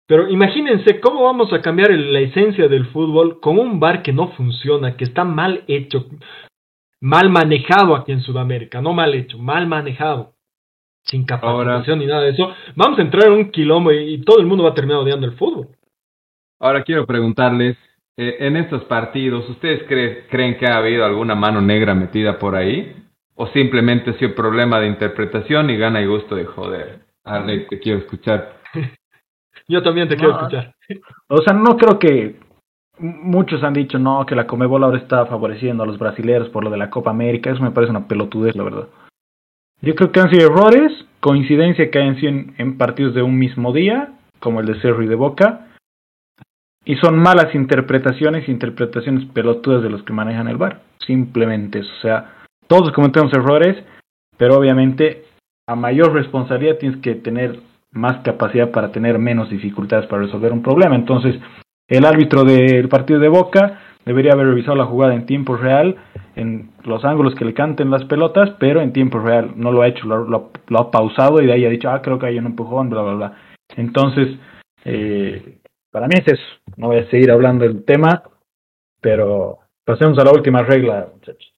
Pero 0.08 0.28
imagínense 0.28 1.00
cómo 1.00 1.24
vamos 1.24 1.54
a 1.54 1.62
cambiar 1.62 1.92
la 1.92 2.20
esencia 2.20 2.68
del 2.68 2.88
fútbol 2.88 3.40
con 3.40 3.58
un 3.58 3.80
bar 3.80 4.02
que 4.02 4.12
no 4.12 4.30
funciona, 4.30 4.98
que 4.98 5.06
está 5.06 5.24
mal 5.24 5.64
hecho, 5.68 6.06
mal 7.00 7.30
manejado 7.30 7.96
aquí 7.96 8.12
en 8.12 8.22
Sudamérica, 8.22 8.82
no 8.82 8.94
mal 8.94 9.14
hecho, 9.14 9.38
mal 9.38 9.68
manejado, 9.68 10.34
sin 11.04 11.26
capacitación 11.26 12.00
ni 12.00 12.06
nada 12.06 12.22
de 12.22 12.32
eso. 12.32 12.54
Vamos 12.76 13.00
a 13.00 13.02
entrar 13.02 13.28
en 13.28 13.34
un 13.34 13.52
quilombo 13.52 13.92
y, 13.92 14.22
todo 14.22 14.40
el 14.40 14.46
mundo 14.46 14.64
va 14.64 14.72
a 14.72 14.76
terminar 14.76 15.02
odiando 15.02 15.26
el 15.26 15.34
fútbol. 15.34 15.68
Ahora 16.60 16.84
quiero 16.84 17.06
preguntarles, 17.06 17.78
eh, 18.18 18.38
en 18.40 18.56
estos 18.56 18.84
partidos, 18.86 19.50
¿ustedes 19.50 19.84
creen 20.30 20.58
que 20.58 20.68
ha 20.68 20.78
habido 20.78 21.06
alguna 21.06 21.36
mano 21.36 21.62
negra 21.62 21.96
metida 21.96 22.38
por 22.38 22.56
ahí? 22.56 22.96
¿O 23.36 23.48
simplemente 23.48 24.12
ha 24.12 24.14
sido 24.20 24.36
problema 24.36 24.80
de 24.80 24.88
interpretación 24.88 25.70
y 25.70 25.78
gana 25.78 26.02
y 26.02 26.06
gusto 26.06 26.36
de 26.36 26.46
joder? 26.46 27.00
Ale, 27.24 27.62
te 27.62 27.80
quiero 27.80 28.00
escuchar. 28.00 28.58
Yo 29.68 29.82
también 29.82 30.08
te 30.08 30.16
quiero 30.16 30.36
escuchar. 30.36 30.76
O 31.28 31.38
sea, 31.38 31.54
no 31.54 31.78
creo 31.78 31.98
que 31.98 32.36
muchos 33.00 33.64
han 33.64 33.74
dicho 33.74 33.98
no, 33.98 34.26
que 34.26 34.36
la 34.36 34.46
Comebol 34.46 34.84
ahora 34.84 34.98
está 34.98 35.26
favoreciendo 35.26 35.84
a 35.84 35.86
los 35.86 35.98
brasileños 35.98 36.50
por 36.50 36.64
lo 36.64 36.70
de 36.70 36.78
la 36.78 36.90
Copa 36.90 37.10
América. 37.10 37.50
Eso 37.50 37.64
me 37.64 37.72
parece 37.72 37.92
una 37.92 38.08
pelotudez, 38.08 38.56
la 38.56 38.64
verdad. 38.64 38.88
Yo 39.82 39.96
creo 39.96 40.12
que 40.12 40.20
han 40.20 40.30
sido 40.30 40.48
errores, 40.48 40.92
coincidencia 41.20 41.90
que 41.90 42.00
hayan 42.00 42.20
sido 42.20 42.34
en, 42.58 42.78
partidos 42.78 43.16
de 43.16 43.24
un 43.24 43.38
mismo 43.38 43.74
día, 43.74 44.14
como 44.40 44.60
el 44.60 44.68
de 44.68 44.80
Cerro 44.82 45.02
y 45.02 45.08
de 45.08 45.16
Boca, 45.16 45.68
y 46.86 46.96
son 46.98 47.18
malas 47.18 47.54
interpretaciones, 47.56 48.48
interpretaciones 48.48 49.26
pelotudas 49.34 49.84
de 49.84 49.90
los 49.90 50.04
que 50.04 50.14
manejan 50.14 50.48
el 50.48 50.58
bar. 50.58 50.82
Simplemente 51.06 51.80
eso. 51.80 51.92
O 51.98 52.02
sea, 52.02 52.34
todos 52.68 52.92
cometemos 52.92 53.34
errores, 53.34 53.84
pero 54.38 54.58
obviamente 54.58 55.26
a 55.68 55.76
mayor 55.76 56.14
responsabilidad 56.14 56.78
tienes 56.78 57.00
que 57.02 57.16
tener 57.16 57.60
más 57.92 58.22
capacidad 58.24 58.72
para 58.72 58.92
tener 58.92 59.20
menos 59.20 59.50
dificultades 59.50 60.08
para 60.08 60.24
resolver 60.24 60.54
un 60.54 60.64
problema. 60.64 60.96
Entonces, 60.96 61.36
el 61.88 62.06
árbitro 62.06 62.44
del 62.44 62.88
partido 62.88 63.20
de 63.20 63.28
Boca 63.28 63.82
debería 64.06 64.34
haber 64.34 64.48
revisado 64.48 64.76
la 64.76 64.86
jugada 64.86 65.14
en 65.14 65.26
tiempo 65.26 65.58
real, 65.58 65.98
en 66.36 66.72
los 66.84 67.04
ángulos 67.04 67.36
que 67.36 67.46
le 67.46 67.54
canten 67.54 67.92
las 67.92 68.06
pelotas, 68.06 68.52
pero 68.60 68.82
en 68.82 68.94
tiempo 68.94 69.20
real 69.20 69.54
no 69.56 69.72
lo 69.72 69.82
ha 69.82 69.88
hecho, 69.88 70.06
lo, 70.06 70.52
ha 70.78 70.92
pausado 70.92 71.42
y 71.42 71.46
de 71.46 71.54
ahí 71.54 71.66
ha 71.66 71.70
dicho, 71.70 71.90
ah, 71.90 72.02
creo 72.02 72.20
que 72.20 72.28
hay 72.28 72.38
un 72.38 72.46
empujón, 72.46 72.90
bla, 72.90 73.02
bla, 73.02 73.14
bla. 73.14 73.38
Entonces, 73.76 74.38
eh, 74.86 75.60
para 75.92 76.08
mí 76.08 76.16
es 76.18 76.28
eso. 76.28 76.44
No 76.78 76.88
voy 76.88 76.98
a 76.98 77.10
seguir 77.10 77.32
hablando 77.32 77.66
del 77.66 77.84
tema, 77.84 78.24
pero 79.02 79.60
pasemos 79.86 80.18
a 80.20 80.24
la 80.24 80.32
última 80.32 80.64
regla, 80.64 81.10
muchachos. 81.14 81.54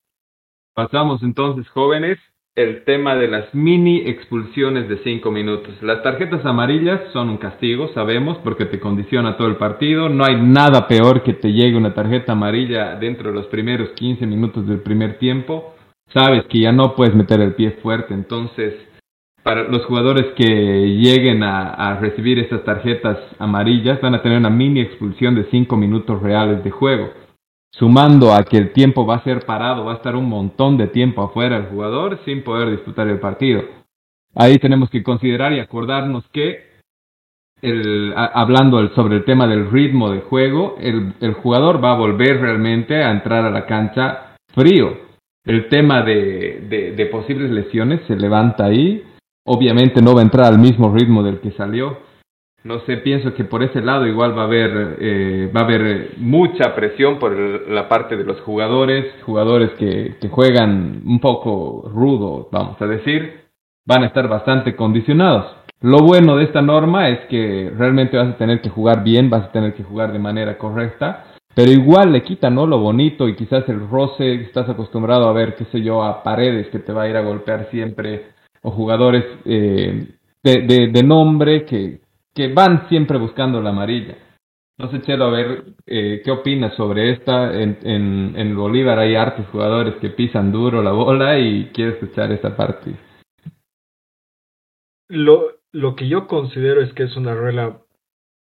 Pasamos 0.74 1.22
entonces, 1.22 1.70
jóvenes, 1.70 2.18
el 2.56 2.84
tema 2.84 3.16
de 3.16 3.28
las 3.28 3.54
mini 3.56 4.02
expulsiones 4.06 4.88
de 4.88 4.98
5 5.04 5.32
minutos. 5.32 5.74
Las 5.82 6.04
tarjetas 6.04 6.46
amarillas 6.46 7.02
son 7.12 7.30
un 7.30 7.38
castigo, 7.38 7.90
sabemos, 7.94 8.38
porque 8.44 8.66
te 8.66 8.80
condiciona 8.80 9.38
todo 9.38 9.48
el 9.48 9.56
partido. 9.56 10.08
No 10.08 10.24
hay 10.24 10.40
nada 10.40 10.88
peor 10.88 11.24
que 11.24 11.34
te 11.34 11.52
llegue 11.52 11.76
una 11.76 11.96
tarjeta 11.96 12.34
amarilla 12.34 12.96
dentro 12.96 13.30
de 13.30 13.36
los 13.36 13.48
primeros 13.48 13.90
15 13.96 14.28
minutos 14.28 14.68
del 14.68 14.82
primer 14.82 15.18
tiempo. 15.18 15.74
Sabes 16.14 16.46
que 16.46 16.60
ya 16.60 16.72
no 16.72 16.96
puedes 16.96 17.16
meter 17.16 17.42
el 17.42 17.56
pie 17.56 17.72
fuerte, 17.82 18.14
entonces 18.14 18.76
para 19.42 19.64
los 19.64 19.84
jugadores 19.86 20.28
que 20.38 20.46
lleguen 20.46 21.44
a, 21.44 21.98
recibir 22.00 22.40
estas 22.40 22.64
tarjetas 22.64 23.18
amarillas 23.40 24.00
van 24.00 24.16
a 24.16 24.22
tener 24.22 24.38
una 24.38 24.50
mini 24.50 24.80
expulsión 24.80 25.36
de 25.36 25.46
5 25.52 25.76
minutos 25.76 26.22
reales 26.22 26.64
de 26.64 26.72
juego 26.72 27.23
sumando 27.74 28.34
a 28.34 28.44
que 28.44 28.58
el 28.58 28.72
tiempo 28.72 29.06
va 29.06 29.16
a 29.16 29.24
ser 29.24 29.46
parado, 29.46 29.86
va 29.86 29.94
a 29.94 29.96
estar 29.98 30.16
un 30.16 30.30
montón 30.30 30.78
de 30.78 30.88
tiempo 30.88 31.24
afuera 31.24 31.58
el 31.58 31.66
jugador 31.66 32.20
sin 32.26 32.44
poder 32.44 32.70
disputar 32.72 33.08
el 33.08 33.20
partido. 33.20 33.64
Ahí 34.36 34.58
tenemos 34.58 34.90
que 34.90 35.04
considerar 35.04 35.54
y 35.54 35.60
acordarnos 35.60 36.28
que, 36.30 36.72
hablando 38.16 38.88
sobre 38.96 39.18
el 39.18 39.26
tema 39.26 39.48
del 39.48 39.70
ritmo 39.70 40.12
de 40.12 40.22
juego, 40.22 40.76
el, 40.80 41.34
jugador 41.42 41.84
va 41.84 41.94
a 41.94 41.98
volver 41.98 42.40
realmente 42.42 43.04
a 43.04 43.12
entrar 43.12 43.46
a 43.46 43.52
la 43.52 43.66
cancha 43.66 44.36
frío. 44.54 44.98
El 45.46 45.68
tema 45.68 46.04
de, 46.04 46.94
de 46.96 47.06
posibles 47.08 47.52
lesiones 47.52 48.02
se 48.08 48.16
levanta 48.16 48.66
ahí. 48.66 49.04
Obviamente 49.46 50.02
no 50.02 50.16
va 50.16 50.22
a 50.22 50.24
entrar 50.24 50.48
al 50.48 50.60
mismo 50.60 50.94
ritmo 50.94 51.22
del 51.22 51.42
que 51.42 51.52
salió 51.52 51.98
no 52.64 52.80
sé, 52.82 52.98
pienso 52.98 53.34
que 53.34 53.44
por 53.44 53.64
ese 53.64 53.82
lado 53.82 54.08
igual 54.08 54.38
va 54.38 54.44
a 54.44 54.46
haber, 54.46 54.98
eh, 55.00 55.52
va 55.56 55.62
a 55.62 55.64
haber 55.66 56.12
mucha 56.18 56.74
presión 56.76 57.20
por 57.20 57.38
la 57.70 57.90
parte 57.90 58.16
de 58.16 58.24
los 58.24 58.40
jugadores, 58.42 59.06
jugadores 59.24 59.72
que, 59.78 60.16
que 60.20 60.30
juegan 60.30 61.02
un 61.06 61.20
poco 61.20 61.90
rudo, 61.94 62.48
vamos 62.52 62.82
a 62.82 62.88
decir, 62.88 63.42
van 63.86 64.04
a 64.04 64.08
estar 64.08 64.28
bastante 64.28 64.76
condicionados. 64.76 65.56
Lo 65.82 65.98
bueno 65.98 66.38
de 66.38 66.46
esta 66.46 66.62
norma 66.62 67.10
es 67.10 67.20
que 67.28 67.70
realmente 67.78 68.16
vas 68.16 68.30
a 68.30 68.38
tener 68.38 68.62
que 68.62 68.70
jugar 68.70 69.04
bien, 69.04 69.30
vas 69.30 69.46
a 69.46 69.52
tener 69.52 69.74
que 69.74 69.84
jugar 69.84 70.14
de 70.14 70.20
manera 70.20 70.58
correcta, 70.58 71.26
pero 71.56 71.72
igual 71.72 72.12
le 72.14 72.24
quita, 72.24 72.50
¿no? 72.50 72.66
Lo 72.66 72.80
bonito 72.80 73.28
y 73.28 73.36
quizás 73.36 73.68
el 73.68 73.88
roce, 73.90 74.36
estás 74.36 74.70
acostumbrado 74.70 75.28
a 75.28 75.34
ver, 75.34 75.56
qué 75.56 75.66
sé 75.66 75.82
yo, 75.82 76.02
a 76.02 76.24
paredes 76.24 76.68
que 76.70 76.80
te 76.80 76.94
va 76.94 77.04
a 77.04 77.10
ir 77.10 77.18
a 77.18 77.22
golpear 77.22 77.68
siempre, 77.70 78.28
o 78.62 78.72
jugadores 78.72 79.26
eh, 79.46 80.08
de, 80.42 80.90
de, 80.92 81.04
nombre 81.04 81.66
que, 81.66 82.00
que 82.34 82.54
van 82.54 82.88
siempre 82.90 83.18
buscando 83.18 83.62
la 83.62 83.70
amarilla. 83.70 84.18
No 84.78 84.90
sé, 84.90 85.02
Chelo, 85.02 85.26
a 85.26 85.30
ver, 85.30 85.64
eh, 85.86 86.22
¿qué 86.26 86.32
opinas 86.32 86.76
sobre 86.76 87.12
esta? 87.12 87.54
En, 87.62 87.78
en, 88.36 88.56
Bolívar 88.56 88.98
hay 88.98 89.16
hartos 89.16 89.46
jugadores 89.48 89.96
que 90.02 90.10
pisan 90.10 90.52
duro 90.52 90.82
la 90.82 90.92
bola 90.92 91.38
y 91.38 91.66
quiero 91.74 91.92
escuchar 91.92 92.32
esta 92.32 92.56
parte. 92.56 92.96
Lo, 95.10 95.60
lo 95.72 95.96
que 95.96 96.08
yo 96.08 96.28
considero 96.28 96.82
es 96.82 96.92
que 96.94 97.04
es 97.04 97.16
una 97.16 97.36
regla 97.36 97.82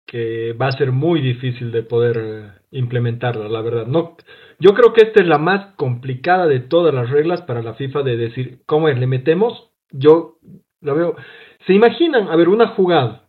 que 0.07 0.55
va 0.55 0.68
a 0.68 0.72
ser 0.72 0.90
muy 0.90 1.20
difícil 1.20 1.70
de 1.70 1.82
poder 1.82 2.16
eh, 2.18 2.51
implementarla, 2.70 3.49
la 3.49 3.61
verdad. 3.61 3.86
No, 3.86 4.16
yo 4.59 4.72
creo 4.72 4.95
que 4.95 5.03
esta 5.03 5.20
es 5.20 5.28
la 5.28 5.38
más 5.38 5.74
complicada 5.76 6.47
de 6.47 6.61
todas 6.61 6.95
las 6.95 7.11
reglas 7.11 7.43
para 7.43 7.62
la 7.62 7.74
FIFA 7.74 8.03
de 8.05 8.16
decir 8.16 8.62
cómo 8.64 8.88
es, 8.88 8.99
le 8.99 9.07
metemos. 9.07 9.70
Yo 9.90 10.38
la 10.80 10.95
veo. 10.95 11.14
¿Se 11.66 11.74
imaginan, 11.74 12.28
a 12.28 12.36
ver, 12.36 12.49
una 12.49 12.68
jugada 12.68 13.21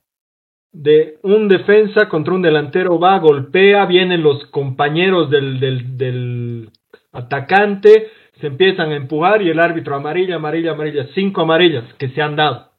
de 0.74 1.19
un 1.21 1.47
defensa 1.47 2.09
contra 2.09 2.34
un 2.34 2.41
delantero 2.41 2.99
va, 2.99 3.19
golpea, 3.19 3.86
vienen 3.86 4.24
los 4.24 4.45
compañeros 4.47 5.30
del, 5.30 5.59
del, 5.59 5.97
del 5.97 6.69
atacante, 7.11 8.07
se 8.41 8.47
empiezan 8.47 8.91
a 8.91 8.95
empujar 8.95 9.43
y 9.43 9.49
el 9.49 9.59
árbitro 9.59 9.95
amarilla, 9.95 10.36
amarilla, 10.36 10.71
amarilla, 10.71 11.07
cinco 11.13 11.41
amarillas 11.41 11.86
que 11.99 12.09
se 12.09 12.21
han 12.21 12.36
dado. 12.36 12.71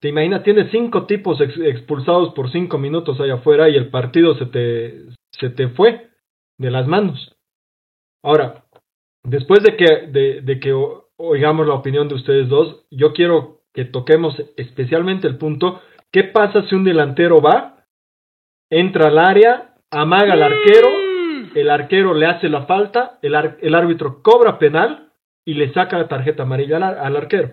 ¿Te 0.00 0.08
imaginas? 0.08 0.42
Tienes 0.42 0.70
cinco 0.70 1.06
tipos 1.06 1.40
expulsados 1.40 2.32
por 2.32 2.50
cinco 2.50 2.78
minutos 2.78 3.20
allá 3.20 3.34
afuera 3.34 3.68
y 3.68 3.76
el 3.76 3.90
partido 3.90 4.34
se 4.36 4.46
te, 4.46 5.02
se 5.32 5.50
te 5.50 5.68
fue 5.68 6.08
de 6.56 6.70
las 6.70 6.86
manos. 6.86 7.36
Ahora, 8.22 8.64
después 9.24 9.62
de 9.62 9.76
que, 9.76 10.06
de, 10.06 10.40
de 10.40 10.60
que 10.60 10.72
oigamos 11.18 11.66
la 11.66 11.74
opinión 11.74 12.08
de 12.08 12.14
ustedes 12.14 12.48
dos, 12.48 12.86
yo 12.90 13.12
quiero 13.12 13.60
que 13.74 13.84
toquemos 13.84 14.34
especialmente 14.56 15.26
el 15.26 15.36
punto 15.36 15.82
¿Qué 16.12 16.24
pasa 16.24 16.62
si 16.68 16.74
un 16.74 16.84
delantero 16.84 17.40
va, 17.40 17.84
entra 18.70 19.08
al 19.08 19.18
área, 19.18 19.74
amaga 19.90 20.32
al 20.32 20.42
arquero, 20.42 20.88
mm. 20.88 21.56
el 21.56 21.70
arquero 21.70 22.14
le 22.14 22.26
hace 22.26 22.48
la 22.48 22.66
falta, 22.66 23.18
el, 23.22 23.34
el 23.60 23.74
árbitro 23.74 24.22
cobra 24.22 24.58
penal 24.58 25.12
y 25.44 25.54
le 25.54 25.72
saca 25.72 25.98
la 25.98 26.08
tarjeta 26.08 26.44
amarilla 26.44 26.76
al, 26.76 26.82
al 26.82 27.16
arquero? 27.16 27.52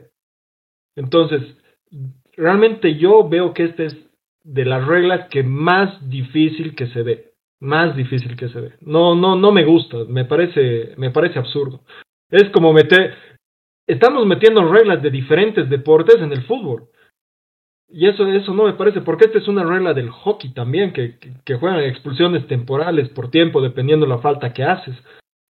Entonces, 0.95 1.41
realmente 2.37 2.95
yo 2.95 3.27
veo 3.27 3.53
que 3.53 3.65
esta 3.65 3.83
es 3.83 3.97
de 4.43 4.63
las 4.65 4.85
reglas 4.85 5.27
que 5.29 5.43
más 5.43 6.07
difícil 6.09 6.75
que 6.75 6.87
se 6.87 7.03
ve, 7.03 7.33
más 7.59 7.95
difícil 7.95 8.37
que 8.37 8.47
se 8.49 8.61
ve. 8.61 8.73
No, 8.81 9.15
no, 9.15 9.35
no 9.35 9.51
me 9.51 9.65
gusta, 9.65 9.97
me 10.07 10.25
parece, 10.25 10.93
me 10.97 11.11
parece 11.11 11.39
absurdo. 11.39 11.81
Es 12.29 12.49
como 12.51 12.71
meter, 12.71 13.15
estamos 13.87 14.25
metiendo 14.25 14.71
reglas 14.71 15.01
de 15.01 15.09
diferentes 15.09 15.69
deportes 15.69 16.17
en 16.21 16.31
el 16.31 16.43
fútbol. 16.43 16.89
Y 17.87 18.07
eso, 18.07 18.27
eso 18.27 18.53
no 18.53 18.65
me 18.65 18.73
parece, 18.73 19.01
porque 19.01 19.25
esta 19.25 19.37
es 19.37 19.47
una 19.47 19.63
regla 19.63 19.93
del 19.93 20.09
hockey 20.09 20.53
también, 20.53 20.91
que, 20.91 21.17
que, 21.43 21.55
juegan 21.55 21.79
expulsiones 21.81 22.47
temporales 22.47 23.09
por 23.09 23.29
tiempo, 23.29 23.61
dependiendo 23.61 24.05
la 24.05 24.17
falta 24.17 24.53
que 24.53 24.63
haces. 24.63 24.95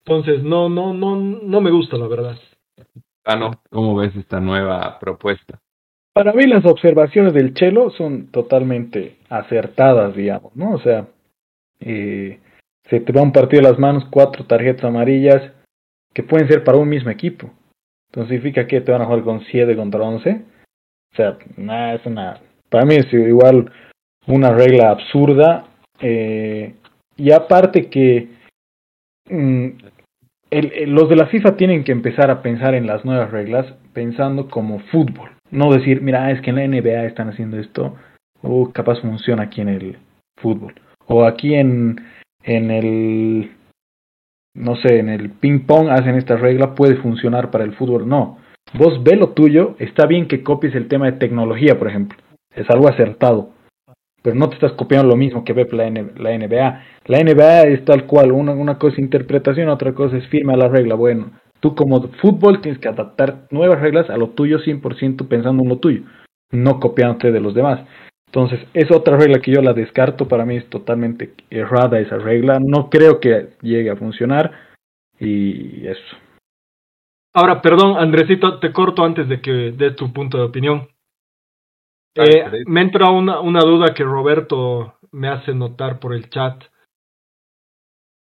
Entonces, 0.04 0.42
no, 0.42 0.68
no, 0.68 0.92
no, 0.92 1.16
no 1.16 1.60
me 1.60 1.70
gusta, 1.70 1.96
la 1.96 2.06
verdad. 2.06 2.38
Ah, 3.24 3.36
no. 3.36 3.50
¿Cómo 3.70 3.96
ves 3.96 4.14
esta 4.14 4.38
nueva 4.38 4.98
propuesta? 5.00 5.58
Para 6.12 6.32
mí 6.32 6.46
las 6.46 6.64
observaciones 6.64 7.34
del 7.34 7.54
Chelo 7.54 7.90
son 7.90 8.28
totalmente 8.28 9.16
acertadas, 9.28 10.14
digamos, 10.14 10.54
¿no? 10.54 10.72
O 10.72 10.78
sea, 10.78 11.08
eh, 11.80 12.38
se 12.88 13.00
te 13.00 13.12
va 13.12 13.22
un 13.22 13.32
partido 13.32 13.62
de 13.62 13.68
las 13.70 13.78
manos, 13.78 14.06
cuatro 14.10 14.44
tarjetas 14.44 14.84
amarillas, 14.84 15.52
que 16.14 16.22
pueden 16.22 16.48
ser 16.48 16.64
para 16.64 16.78
un 16.78 16.88
mismo 16.88 17.10
equipo. 17.10 17.50
Entonces 18.08 18.30
significa 18.30 18.66
que 18.66 18.80
te 18.80 18.92
van 18.92 19.02
a 19.02 19.06
jugar 19.06 19.24
con 19.24 19.40
7 19.40 19.74
contra 19.76 20.00
11 20.02 20.55
o 21.16 21.62
sea, 21.62 21.94
es 21.94 22.06
una. 22.06 22.40
Para 22.68 22.84
mí 22.84 22.94
es 22.94 23.12
igual 23.12 23.70
una 24.26 24.52
regla 24.52 24.90
absurda. 24.90 25.64
Eh, 26.00 26.74
y 27.16 27.32
aparte 27.32 27.88
que 27.88 28.28
mm, 29.30 29.68
el, 30.50 30.90
los 30.90 31.08
de 31.08 31.16
la 31.16 31.26
FIFA 31.26 31.56
tienen 31.56 31.84
que 31.84 31.92
empezar 31.92 32.30
a 32.30 32.42
pensar 32.42 32.74
en 32.74 32.86
las 32.86 33.04
nuevas 33.04 33.30
reglas 33.30 33.66
pensando 33.92 34.48
como 34.48 34.80
fútbol. 34.90 35.30
No 35.50 35.72
decir, 35.72 36.02
mira, 36.02 36.30
es 36.30 36.40
que 36.42 36.50
en 36.50 36.56
la 36.56 36.66
NBA 36.66 37.04
están 37.04 37.30
haciendo 37.30 37.58
esto, 37.58 37.96
o 38.42 38.70
capaz 38.72 39.00
funciona 39.00 39.44
aquí 39.44 39.60
en 39.60 39.68
el 39.68 39.98
fútbol. 40.36 40.74
O 41.06 41.24
aquí 41.24 41.54
en, 41.54 42.00
en 42.42 42.70
el, 42.70 43.52
no 44.54 44.76
sé, 44.76 44.98
en 44.98 45.08
el 45.08 45.30
ping 45.30 45.60
pong 45.60 45.88
hacen 45.88 46.16
esta 46.16 46.36
regla, 46.36 46.74
puede 46.74 46.96
funcionar 46.96 47.50
para 47.50 47.64
el 47.64 47.74
fútbol. 47.74 48.08
No, 48.08 48.38
Vos 48.74 49.02
ve 49.02 49.16
lo 49.16 49.30
tuyo, 49.30 49.76
está 49.78 50.06
bien 50.06 50.26
que 50.26 50.42
copies 50.42 50.74
el 50.74 50.88
tema 50.88 51.06
de 51.06 51.18
tecnología, 51.18 51.78
por 51.78 51.88
ejemplo, 51.88 52.18
es 52.54 52.68
algo 52.68 52.88
acertado, 52.88 53.50
pero 54.22 54.36
no 54.36 54.48
te 54.48 54.56
estás 54.56 54.72
copiando 54.72 55.08
lo 55.08 55.16
mismo 55.16 55.44
que 55.44 55.52
ve 55.52 55.68
la, 55.70 55.88
NBA. 55.90 56.84
La 57.06 57.22
NBA 57.22 57.62
es 57.68 57.84
tal 57.84 58.06
cual, 58.06 58.32
una, 58.32 58.52
una 58.52 58.78
cosa 58.78 58.94
es 58.94 58.98
interpretación, 58.98 59.68
otra 59.68 59.92
cosa 59.92 60.16
es 60.16 60.26
firma 60.28 60.56
la 60.56 60.68
regla. 60.68 60.96
Bueno, 60.96 61.30
tú 61.60 61.74
como 61.74 62.08
fútbol 62.20 62.60
tienes 62.60 62.80
que 62.80 62.88
adaptar 62.88 63.46
nuevas 63.50 63.80
reglas 63.80 64.10
a 64.10 64.16
lo 64.16 64.30
tuyo 64.30 64.58
100% 64.58 65.28
pensando 65.28 65.62
en 65.62 65.68
lo 65.68 65.78
tuyo, 65.78 66.02
no 66.50 66.80
copiándote 66.80 67.30
de 67.30 67.40
los 67.40 67.54
demás. 67.54 67.86
Entonces, 68.26 68.60
es 68.74 68.90
otra 68.90 69.16
regla 69.16 69.38
que 69.38 69.52
yo 69.52 69.62
la 69.62 69.72
descarto, 69.72 70.26
para 70.26 70.44
mí 70.44 70.56
es 70.56 70.68
totalmente 70.68 71.32
errada 71.48 72.00
esa 72.00 72.18
regla, 72.18 72.58
no 72.60 72.90
creo 72.90 73.20
que 73.20 73.50
llegue 73.62 73.90
a 73.90 73.96
funcionar 73.96 74.50
y 75.20 75.86
eso. 75.86 76.16
Ahora, 77.36 77.60
perdón, 77.60 77.98
Andresito, 77.98 78.58
te 78.60 78.72
corto 78.72 79.04
antes 79.04 79.28
de 79.28 79.42
que 79.42 79.70
des 79.72 79.94
tu 79.94 80.10
punto 80.10 80.38
de 80.38 80.44
opinión. 80.44 80.88
Eh, 82.14 82.64
me 82.66 82.80
entra 82.80 83.10
una, 83.10 83.40
una 83.40 83.60
duda 83.60 83.92
que 83.92 84.04
Roberto 84.04 84.94
me 85.12 85.28
hace 85.28 85.52
notar 85.52 86.00
por 86.00 86.14
el 86.14 86.30
chat. 86.30 86.64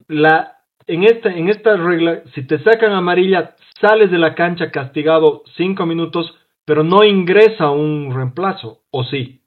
La, 0.08 0.56
en, 0.88 1.04
esta, 1.04 1.32
en 1.32 1.48
esta 1.48 1.76
regla, 1.76 2.24
si 2.34 2.48
te 2.48 2.58
sacan 2.64 2.90
amarilla, 2.90 3.54
sales 3.80 4.10
de 4.10 4.18
la 4.18 4.34
cancha 4.34 4.72
castigado 4.72 5.44
cinco 5.56 5.86
minutos, 5.86 6.34
pero 6.64 6.82
no 6.82 7.04
ingresa 7.04 7.70
un 7.70 8.12
reemplazo, 8.12 8.82
¿o 8.90 9.04
sí? 9.04 9.40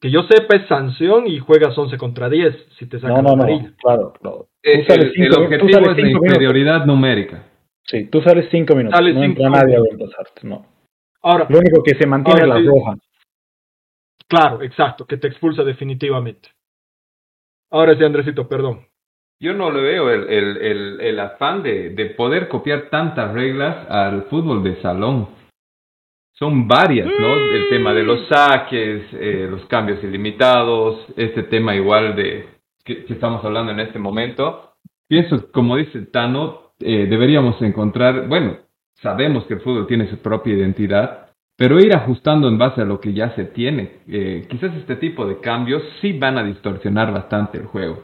Que 0.00 0.10
yo 0.10 0.22
sepa 0.22 0.56
es 0.56 0.66
sanción 0.66 1.26
y 1.26 1.40
juegas 1.40 1.76
11 1.76 1.98
contra 1.98 2.30
10 2.30 2.68
si 2.78 2.86
te 2.86 2.98
sacan 3.00 3.28
amarilla. 3.28 3.74
claro, 3.82 4.14
claro. 4.18 4.46
Eh, 4.62 4.86
el, 4.88 5.12
el, 5.14 5.34
objetivo 5.34 5.90
es 5.90 5.98
la 5.98 6.08
inferioridad 6.08 6.86
numérica. 6.86 7.49
Sí, 7.90 8.04
tú 8.04 8.22
sales 8.22 8.46
cinco 8.52 8.76
minutos. 8.76 9.00
no 9.00 9.22
entra 9.24 9.50
nadie 9.50 9.76
a 9.76 9.80
reemplazarte, 9.80 10.46
no. 10.46 10.64
Ahora, 11.22 11.46
Lo 11.50 11.58
único 11.58 11.82
que 11.82 11.96
se 11.96 12.06
mantiene 12.06 12.42
es 12.42 12.46
la 12.46 12.60
roja. 12.60 12.96
Claro, 14.28 14.62
exacto, 14.62 15.04
que 15.06 15.16
te 15.16 15.26
expulsa 15.26 15.64
definitivamente. 15.64 16.50
Ahora 17.72 17.96
sí, 17.96 18.04
Andresito, 18.04 18.48
perdón. 18.48 18.86
Yo 19.40 19.54
no 19.54 19.72
le 19.72 19.82
veo 19.82 20.10
el, 20.10 20.28
el, 20.28 20.56
el, 20.58 21.00
el 21.00 21.20
afán 21.20 21.64
de, 21.64 21.90
de, 21.90 22.06
poder 22.10 22.48
copiar 22.48 22.90
tantas 22.90 23.32
reglas 23.32 23.90
al 23.90 24.24
fútbol 24.24 24.62
de 24.62 24.80
salón. 24.82 25.28
Son 26.32 26.68
varias, 26.68 27.06
¿no? 27.06 27.34
El 27.34 27.68
tema 27.70 27.92
de 27.92 28.04
los 28.04 28.28
saques, 28.28 29.02
eh, 29.14 29.48
los 29.50 29.64
cambios 29.66 30.02
ilimitados, 30.04 31.06
este 31.16 31.42
tema 31.44 31.74
igual 31.74 32.14
de 32.14 32.48
que, 32.84 33.04
que 33.04 33.14
estamos 33.14 33.44
hablando 33.44 33.72
en 33.72 33.80
este 33.80 33.98
momento. 33.98 34.74
Pienso, 35.08 35.50
como 35.50 35.76
dice 35.76 36.02
Tano, 36.06 36.69
eh, 36.80 37.06
deberíamos 37.08 37.60
encontrar, 37.62 38.26
bueno, 38.28 38.56
sabemos 38.94 39.44
que 39.44 39.54
el 39.54 39.60
fútbol 39.60 39.86
tiene 39.86 40.08
su 40.08 40.18
propia 40.18 40.54
identidad, 40.54 41.28
pero 41.56 41.78
ir 41.78 41.94
ajustando 41.94 42.48
en 42.48 42.58
base 42.58 42.80
a 42.80 42.86
lo 42.86 43.00
que 43.00 43.12
ya 43.12 43.34
se 43.34 43.44
tiene. 43.44 44.00
Eh, 44.08 44.46
quizás 44.48 44.74
este 44.76 44.96
tipo 44.96 45.26
de 45.26 45.40
cambios 45.40 45.82
sí 46.00 46.18
van 46.18 46.38
a 46.38 46.44
distorsionar 46.44 47.12
bastante 47.12 47.58
el 47.58 47.66
juego. 47.66 48.00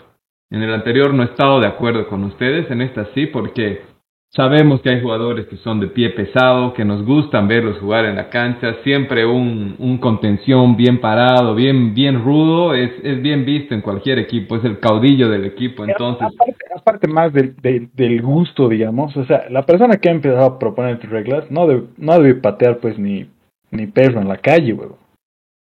En 0.50 0.62
el 0.62 0.72
anterior 0.72 1.12
no 1.12 1.22
he 1.22 1.26
estado 1.26 1.60
de 1.60 1.66
acuerdo 1.66 2.06
con 2.06 2.22
ustedes, 2.24 2.70
en 2.70 2.82
esta 2.82 3.06
sí, 3.14 3.26
porque 3.26 3.82
Sabemos 4.30 4.82
que 4.82 4.90
hay 4.90 5.00
jugadores 5.00 5.46
que 5.46 5.56
son 5.56 5.80
de 5.80 5.86
pie 5.86 6.10
pesado, 6.10 6.74
que 6.74 6.84
nos 6.84 7.06
gustan 7.06 7.48
verlos 7.48 7.78
jugar 7.78 8.04
en 8.04 8.16
la 8.16 8.28
cancha. 8.28 8.74
Siempre 8.84 9.24
un, 9.24 9.76
un 9.78 9.96
contención 9.98 10.76
bien 10.76 11.00
parado, 11.00 11.54
bien, 11.54 11.94
bien 11.94 12.22
rudo, 12.22 12.74
es, 12.74 12.90
es 13.02 13.22
bien 13.22 13.46
visto 13.46 13.74
en 13.74 13.80
cualquier 13.80 14.18
equipo, 14.18 14.56
es 14.56 14.64
el 14.64 14.78
caudillo 14.78 15.30
del 15.30 15.46
equipo. 15.46 15.84
Entonces, 15.84 16.28
aparte, 16.76 17.08
más 17.08 17.32
del, 17.32 17.54
del, 17.62 18.20
gusto, 18.20 18.68
digamos, 18.68 19.16
o 19.16 19.24
sea, 19.24 19.46
la 19.48 19.62
persona 19.62 19.96
que 19.96 20.10
ha 20.10 20.12
empezado 20.12 20.44
a 20.44 20.58
proponer 20.58 20.98
reglas 21.08 21.50
no 21.50 21.66
debe, 21.66 21.84
no 21.96 22.12
debe 22.18 22.34
patear 22.34 22.78
pues 22.78 22.98
ni, 22.98 23.26
ni 23.70 23.86
perro 23.86 24.20
en 24.20 24.28
la 24.28 24.36
calle, 24.36 24.74
huevo. 24.74 24.98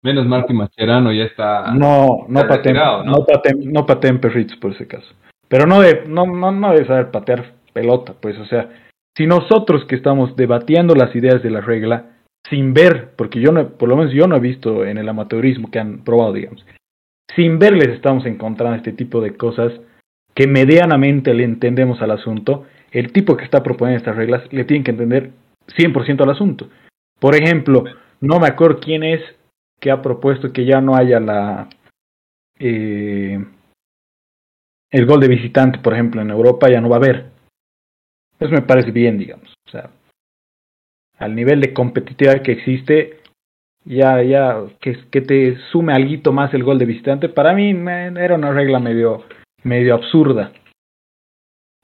Menos 0.01 0.25
mal 0.25 0.45
que 0.45 0.53
Mascherano 0.53 1.13
ya 1.13 1.25
está. 1.25 1.71
No, 1.73 2.25
no 2.27 2.47
pateen, 2.47 2.75
¿no? 2.75 3.03
No, 3.03 3.25
pateen, 3.25 3.71
no 3.71 3.85
pateen 3.85 4.19
perritos 4.19 4.57
por 4.57 4.71
ese 4.71 4.87
caso. 4.87 5.07
Pero 5.47 5.67
no, 5.67 5.79
de, 5.79 6.05
no, 6.07 6.25
no, 6.25 6.51
no 6.51 6.71
debe 6.71 6.85
saber 6.87 7.11
patear 7.11 7.53
pelota, 7.73 8.15
pues, 8.19 8.37
o 8.37 8.45
sea, 8.45 8.69
si 9.15 9.27
nosotros 9.27 9.85
que 9.85 9.95
estamos 9.95 10.35
debatiendo 10.35 10.95
las 10.95 11.15
ideas 11.15 11.43
de 11.43 11.51
la 11.51 11.61
regla 11.61 12.11
sin 12.49 12.73
ver, 12.73 13.11
porque 13.15 13.39
yo 13.39 13.51
no, 13.51 13.69
por 13.69 13.89
lo 13.89 13.97
menos 13.97 14.13
yo 14.13 14.27
no 14.27 14.35
he 14.35 14.39
visto 14.39 14.85
en 14.85 14.97
el 14.97 15.07
amateurismo 15.09 15.71
que 15.71 15.79
han 15.79 16.03
probado, 16.03 16.33
digamos, 16.33 16.65
sin 17.35 17.59
verles 17.59 17.89
estamos 17.89 18.25
encontrando 18.25 18.77
este 18.77 18.93
tipo 18.93 19.21
de 19.21 19.35
cosas 19.35 19.71
que 20.35 20.47
medianamente 20.47 21.33
le 21.33 21.43
entendemos 21.43 22.01
al 22.01 22.11
asunto. 22.11 22.65
El 22.91 23.11
tipo 23.11 23.37
que 23.37 23.45
está 23.45 23.63
proponiendo 23.63 23.97
estas 23.97 24.15
reglas 24.15 24.43
le 24.51 24.65
tiene 24.65 24.83
que 24.83 24.91
entender 24.91 25.31
100% 25.77 26.21
al 26.21 26.29
asunto. 26.29 26.69
Por 27.19 27.35
ejemplo, 27.35 27.85
no 28.19 28.39
me 28.39 28.47
acuerdo 28.47 28.79
quién 28.79 29.03
es 29.03 29.21
que 29.79 29.91
ha 29.91 30.01
propuesto 30.01 30.51
que 30.51 30.65
ya 30.65 30.81
no 30.81 30.95
haya 30.95 31.19
la 31.19 31.69
eh, 32.59 33.43
el 34.91 35.05
gol 35.05 35.19
de 35.19 35.27
visitante, 35.27 35.79
por 35.79 35.93
ejemplo, 35.93 36.21
en 36.21 36.29
Europa 36.29 36.69
ya 36.69 36.79
no 36.79 36.89
va 36.89 36.97
a 36.97 36.99
haber. 36.99 37.32
Eso 38.43 38.51
me 38.51 38.61
parece 38.61 38.91
bien, 38.91 39.17
digamos. 39.17 39.53
O 39.65 39.71
sea, 39.71 39.89
al 41.17 41.33
nivel 41.33 41.61
de 41.61 41.73
competitividad 41.73 42.41
que 42.41 42.51
existe, 42.51 43.19
ya, 43.85 44.21
ya, 44.21 44.65
que, 44.81 45.21
te 45.21 45.57
sume 45.71 45.93
algo 45.93 46.33
más 46.33 46.53
el 46.53 46.63
gol 46.63 46.77
de 46.77 46.85
visitante, 46.85 47.29
para 47.29 47.53
mí 47.53 47.69
era 47.71 48.35
una 48.35 48.51
regla 48.51 48.79
medio, 48.79 49.23
medio 49.63 49.95
absurda. 49.95 50.51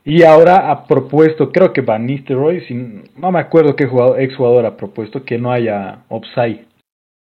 Y 0.04 0.24
ahora 0.24 0.70
ha 0.70 0.86
propuesto, 0.86 1.50
creo 1.50 1.72
que 1.72 1.80
Van 1.80 2.06
Nistelrooy, 2.06 3.06
no 3.16 3.32
me 3.32 3.40
acuerdo 3.40 3.78
qué 3.78 3.86
jugador, 3.86 4.20
ex 4.20 4.36
jugador 4.36 4.66
ha 4.66 4.76
propuesto 4.76 5.24
que 5.24 5.38
no 5.38 5.54
haya 5.54 6.04
offside. 6.10 6.66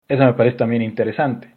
Eso 0.06 0.22
me 0.22 0.34
parece 0.34 0.58
también 0.58 0.82
interesante. 0.82 1.48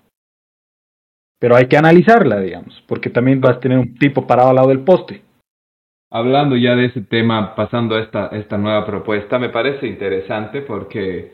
Pero 1.38 1.57
hay 1.57 1.68
que 1.68 1.78
analizarla, 1.78 2.39
digamos, 2.39 2.82
porque 2.88 3.09
también 3.09 3.41
vas 3.41 3.57
a 3.57 3.59
tener 3.59 3.78
un 3.78 3.93
tipo 3.95 4.26
parado 4.26 4.49
al 4.49 4.55
lado 4.55 4.70
del 4.70 4.86
poste. 4.86 5.26
Hablando 6.10 6.55
ya 6.55 6.76
de 6.76 6.86
ese 6.86 7.01
tema, 7.01 7.55
pasando 7.55 7.95
a 7.95 8.01
esta, 8.01 8.28
esta 8.28 8.58
nueva 8.58 8.86
propuesta, 8.86 9.39
me 9.39 9.49
parece 9.49 9.88
interesante 9.88 10.62
porque 10.62 11.34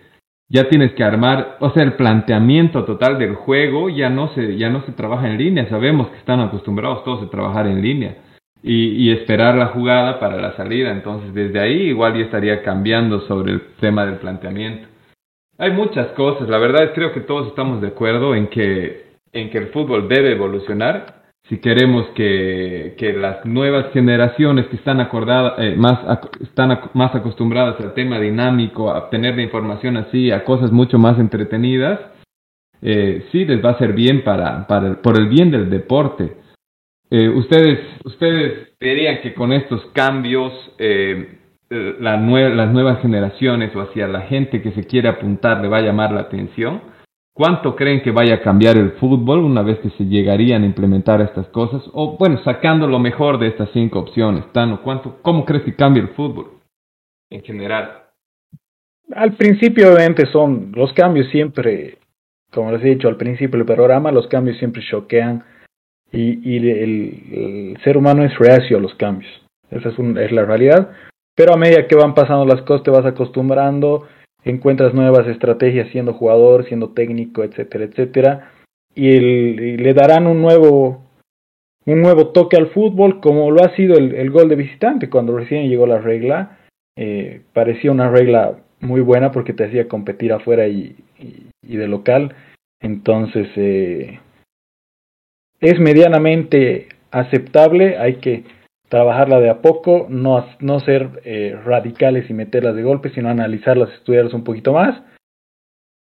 ya 0.49 0.67
tienes 0.69 0.93
que 0.93 1.03
armar, 1.03 1.57
o 1.59 1.71
sea, 1.71 1.83
el 1.83 1.93
planteamiento 1.93 2.83
total 2.83 3.17
del 3.17 3.35
juego 3.35 3.89
ya 3.89 4.09
no 4.09 4.33
se, 4.33 4.57
ya 4.57 4.69
no 4.69 4.83
se 4.85 4.91
trabaja 4.91 5.27
en 5.27 5.37
línea, 5.37 5.69
sabemos 5.69 6.09
que 6.09 6.17
están 6.17 6.39
acostumbrados 6.39 7.03
todos 7.03 7.23
a 7.23 7.29
trabajar 7.29 7.67
en 7.67 7.81
línea 7.81 8.17
y, 8.63 9.11
esperar 9.11 9.55
la 9.55 9.67
jugada 9.67 10.19
para 10.19 10.37
la 10.37 10.55
salida, 10.55 10.91
entonces 10.91 11.33
desde 11.33 11.59
ahí 11.59 11.89
igual 11.89 12.15
ya 12.15 12.23
estaría 12.25 12.63
cambiando 12.63 13.21
sobre 13.21 13.51
el 13.51 13.61
tema 13.79 14.05
del 14.05 14.15
planteamiento. 14.15 14.87
Hay 15.57 15.71
muchas 15.71 16.07
cosas, 16.09 16.47
la 16.47 16.57
verdad 16.57 16.85
es 16.85 16.91
creo 16.91 17.13
que 17.13 17.21
todos 17.21 17.47
estamos 17.47 17.81
de 17.81 17.89
acuerdo 17.89 18.33
en 18.35 18.47
que, 18.47 19.17
en 19.33 19.49
que 19.49 19.57
el 19.57 19.67
fútbol 19.67 20.07
debe 20.07 20.31
evolucionar, 20.31 21.22
si 21.49 21.57
queremos 21.59 22.07
que, 22.15 22.95
que 22.97 23.13
las 23.13 23.45
nuevas 23.45 23.91
generaciones 23.91 24.67
que 24.67 24.77
están 24.77 25.01
acordadas, 25.01 25.53
eh, 25.57 25.75
más, 25.75 25.99
están 26.41 26.79
más 26.93 27.13
acostumbradas 27.13 27.79
al 27.81 27.93
tema 27.93 28.19
dinámico, 28.19 28.89
a 28.89 28.99
obtener 28.99 29.35
la 29.35 29.43
información 29.43 29.97
así, 29.97 30.31
a 30.31 30.45
cosas 30.45 30.71
mucho 30.71 30.97
más 30.97 31.19
entretenidas, 31.19 31.99
eh, 32.81 33.25
sí 33.31 33.45
les 33.45 33.63
va 33.63 33.71
a 33.71 33.77
ser 33.77 33.93
bien 33.93 34.23
para, 34.23 34.67
para, 34.67 35.01
por 35.01 35.17
el 35.17 35.27
bien 35.27 35.51
del 35.51 35.69
deporte. 35.69 36.35
Eh, 37.09 37.29
ustedes, 37.29 37.79
ustedes 38.05 38.73
verían 38.79 39.21
que 39.21 39.33
con 39.33 39.53
estos 39.53 39.85
cambios, 39.93 40.51
eh, 40.79 41.39
la 41.69 42.17
las 42.17 42.71
nuevas 42.71 43.01
generaciones 43.01 43.75
o 43.75 43.81
hacia 43.81 44.07
la 44.07 44.21
gente 44.21 44.61
que 44.61 44.71
se 44.73 44.83
quiere 44.85 45.09
apuntar 45.09 45.61
le 45.61 45.69
va 45.69 45.77
a 45.77 45.81
llamar 45.81 46.11
la 46.11 46.21
atención. 46.21 46.81
¿Cuánto 47.35 47.75
creen 47.75 48.03
que 48.03 48.11
vaya 48.11 48.35
a 48.35 48.41
cambiar 48.41 48.77
el 48.77 48.91
fútbol 48.93 49.39
una 49.39 49.63
vez 49.63 49.79
que 49.79 49.89
se 49.91 50.05
llegarían 50.05 50.61
a 50.61 50.67
implementar 50.67 51.19
estas 51.19 51.47
cosas? 51.47 51.81
O 51.93 52.15
bueno, 52.15 52.39
sacando 52.43 52.85
lo 52.85 52.99
mejor 52.99 53.39
de 53.39 53.47
estas 53.47 53.69
cinco 53.73 53.99
opciones, 53.99 54.45
Tano, 54.53 54.83
¿cuánto, 54.83 55.17
¿cómo 55.23 55.43
crees 55.43 55.63
que 55.63 55.75
cambia 55.75 56.03
el 56.03 56.09
fútbol 56.09 56.51
en 57.31 57.41
general? 57.41 58.03
Al 59.15 59.33
principio 59.33 59.93
obviamente 59.93 60.27
son 60.31 60.71
los 60.75 60.93
cambios 60.93 61.27
siempre, 61.29 61.97
como 62.51 62.71
les 62.71 62.83
he 62.83 62.89
dicho 62.89 63.07
al 63.07 63.17
principio 63.17 63.57
del 63.57 63.65
programa, 63.65 64.11
los 64.11 64.27
cambios 64.27 64.57
siempre 64.59 64.83
choquean 64.87 65.43
y, 66.11 66.39
y 66.47 66.69
el, 66.69 67.77
ser 67.83 67.97
humano 67.97 68.23
es 68.23 68.37
reacio 68.37 68.77
a 68.77 68.79
los 68.79 68.93
cambios. 68.93 69.31
Esa 69.71 69.89
es, 69.89 69.97
es 69.97 70.31
la 70.31 70.45
realidad. 70.45 70.91
Pero 71.35 71.55
a 71.55 71.57
medida 71.57 71.87
que 71.87 71.95
van 71.95 72.13
pasando 72.13 72.45
las 72.45 72.61
cosas 72.61 72.83
te 72.83 72.91
vas 72.91 73.05
acostumbrando 73.07 74.07
encuentras 74.45 74.93
nuevas 74.93 75.27
estrategias 75.27 75.89
siendo 75.91 76.13
jugador, 76.13 76.65
siendo 76.67 76.89
técnico, 76.89 77.43
etcétera, 77.43 77.85
etcétera, 77.85 78.51
y, 78.95 79.19
le 79.19 79.93
darán 79.93 80.27
un 80.27 80.41
nuevo 80.41 81.01
un 81.85 82.01
nuevo 82.01 82.29
toque 82.29 82.55
al 82.55 82.67
fútbol 82.67 83.19
como 83.19 83.51
lo 83.51 83.63
ha 83.63 83.75
sido 83.75 83.97
el, 83.97 84.31
gol 84.31 84.47
de 84.47 84.55
visitante 84.55 85.09
cuando 85.09 85.37
recién 85.37 85.67
llegó 85.67 85.85
la 85.85 85.99
regla 85.99 86.59
eh, 86.95 87.41
parecía 87.51 87.91
una 87.91 88.09
regla 88.09 88.57
muy 88.79 89.01
buena 89.01 89.31
porque 89.31 89.53
te 89.53 89.65
hacía 89.65 89.87
competir 89.87 90.31
afuera 90.31 90.67
y, 90.67 90.95
y, 91.19 91.77
de 91.77 91.87
local. 91.87 92.35
Entonces 92.79 93.47
eh, 93.55 94.19
es 95.59 95.79
medianamente 95.79 96.89
aceptable 97.11 97.97
hay 97.97 98.15
que 98.15 98.43
trabajarla 98.93 99.39
de 99.39 99.49
a 99.49 99.59
poco, 99.59 100.05
no, 100.07 100.45
no 100.59 100.79
ser 100.79 101.19
eh, 101.25 101.59
radicales 101.65 102.29
y 102.29 102.33
meterlas 102.35 102.75
de 102.75 102.83
golpe, 102.83 103.09
sino 103.09 103.27
analizarlas, 103.27 103.91
estudiarlas 103.93 104.35
un 104.35 104.43
poquito 104.43 104.71
más. 104.71 105.01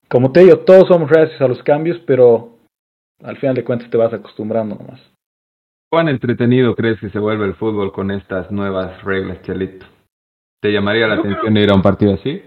Como 0.09 0.31
te 0.31 0.45
digo, 0.45 0.61
todos 0.61 0.87
somos 0.87 1.11
reacios 1.11 1.41
a 1.41 1.49
los 1.49 1.61
cambios, 1.65 1.99
pero 2.07 2.59
al 3.25 3.39
final 3.39 3.57
de 3.57 3.65
cuentas 3.65 3.91
te 3.91 3.97
vas 3.97 4.15
acostumbrando 4.15 4.77
nomás. 4.77 5.01
¿Cuán 5.91 6.09
entretenido 6.09 6.77
crees 6.77 7.01
que 7.01 7.11
se 7.11 7.19
vuelve 7.19 7.47
el 7.47 7.57
fútbol 7.57 7.91
con 7.91 8.13
estas 8.13 8.53
nuevas 8.53 9.03
reglas, 9.03 9.43
Chelito? 9.43 9.85
¿Te 10.63 10.71
llamaría 10.71 11.09
la 11.09 11.17
atención 11.17 11.57
ir 11.57 11.73
a 11.73 11.75
un 11.75 11.83
partido 11.83 12.15
así? 12.15 12.41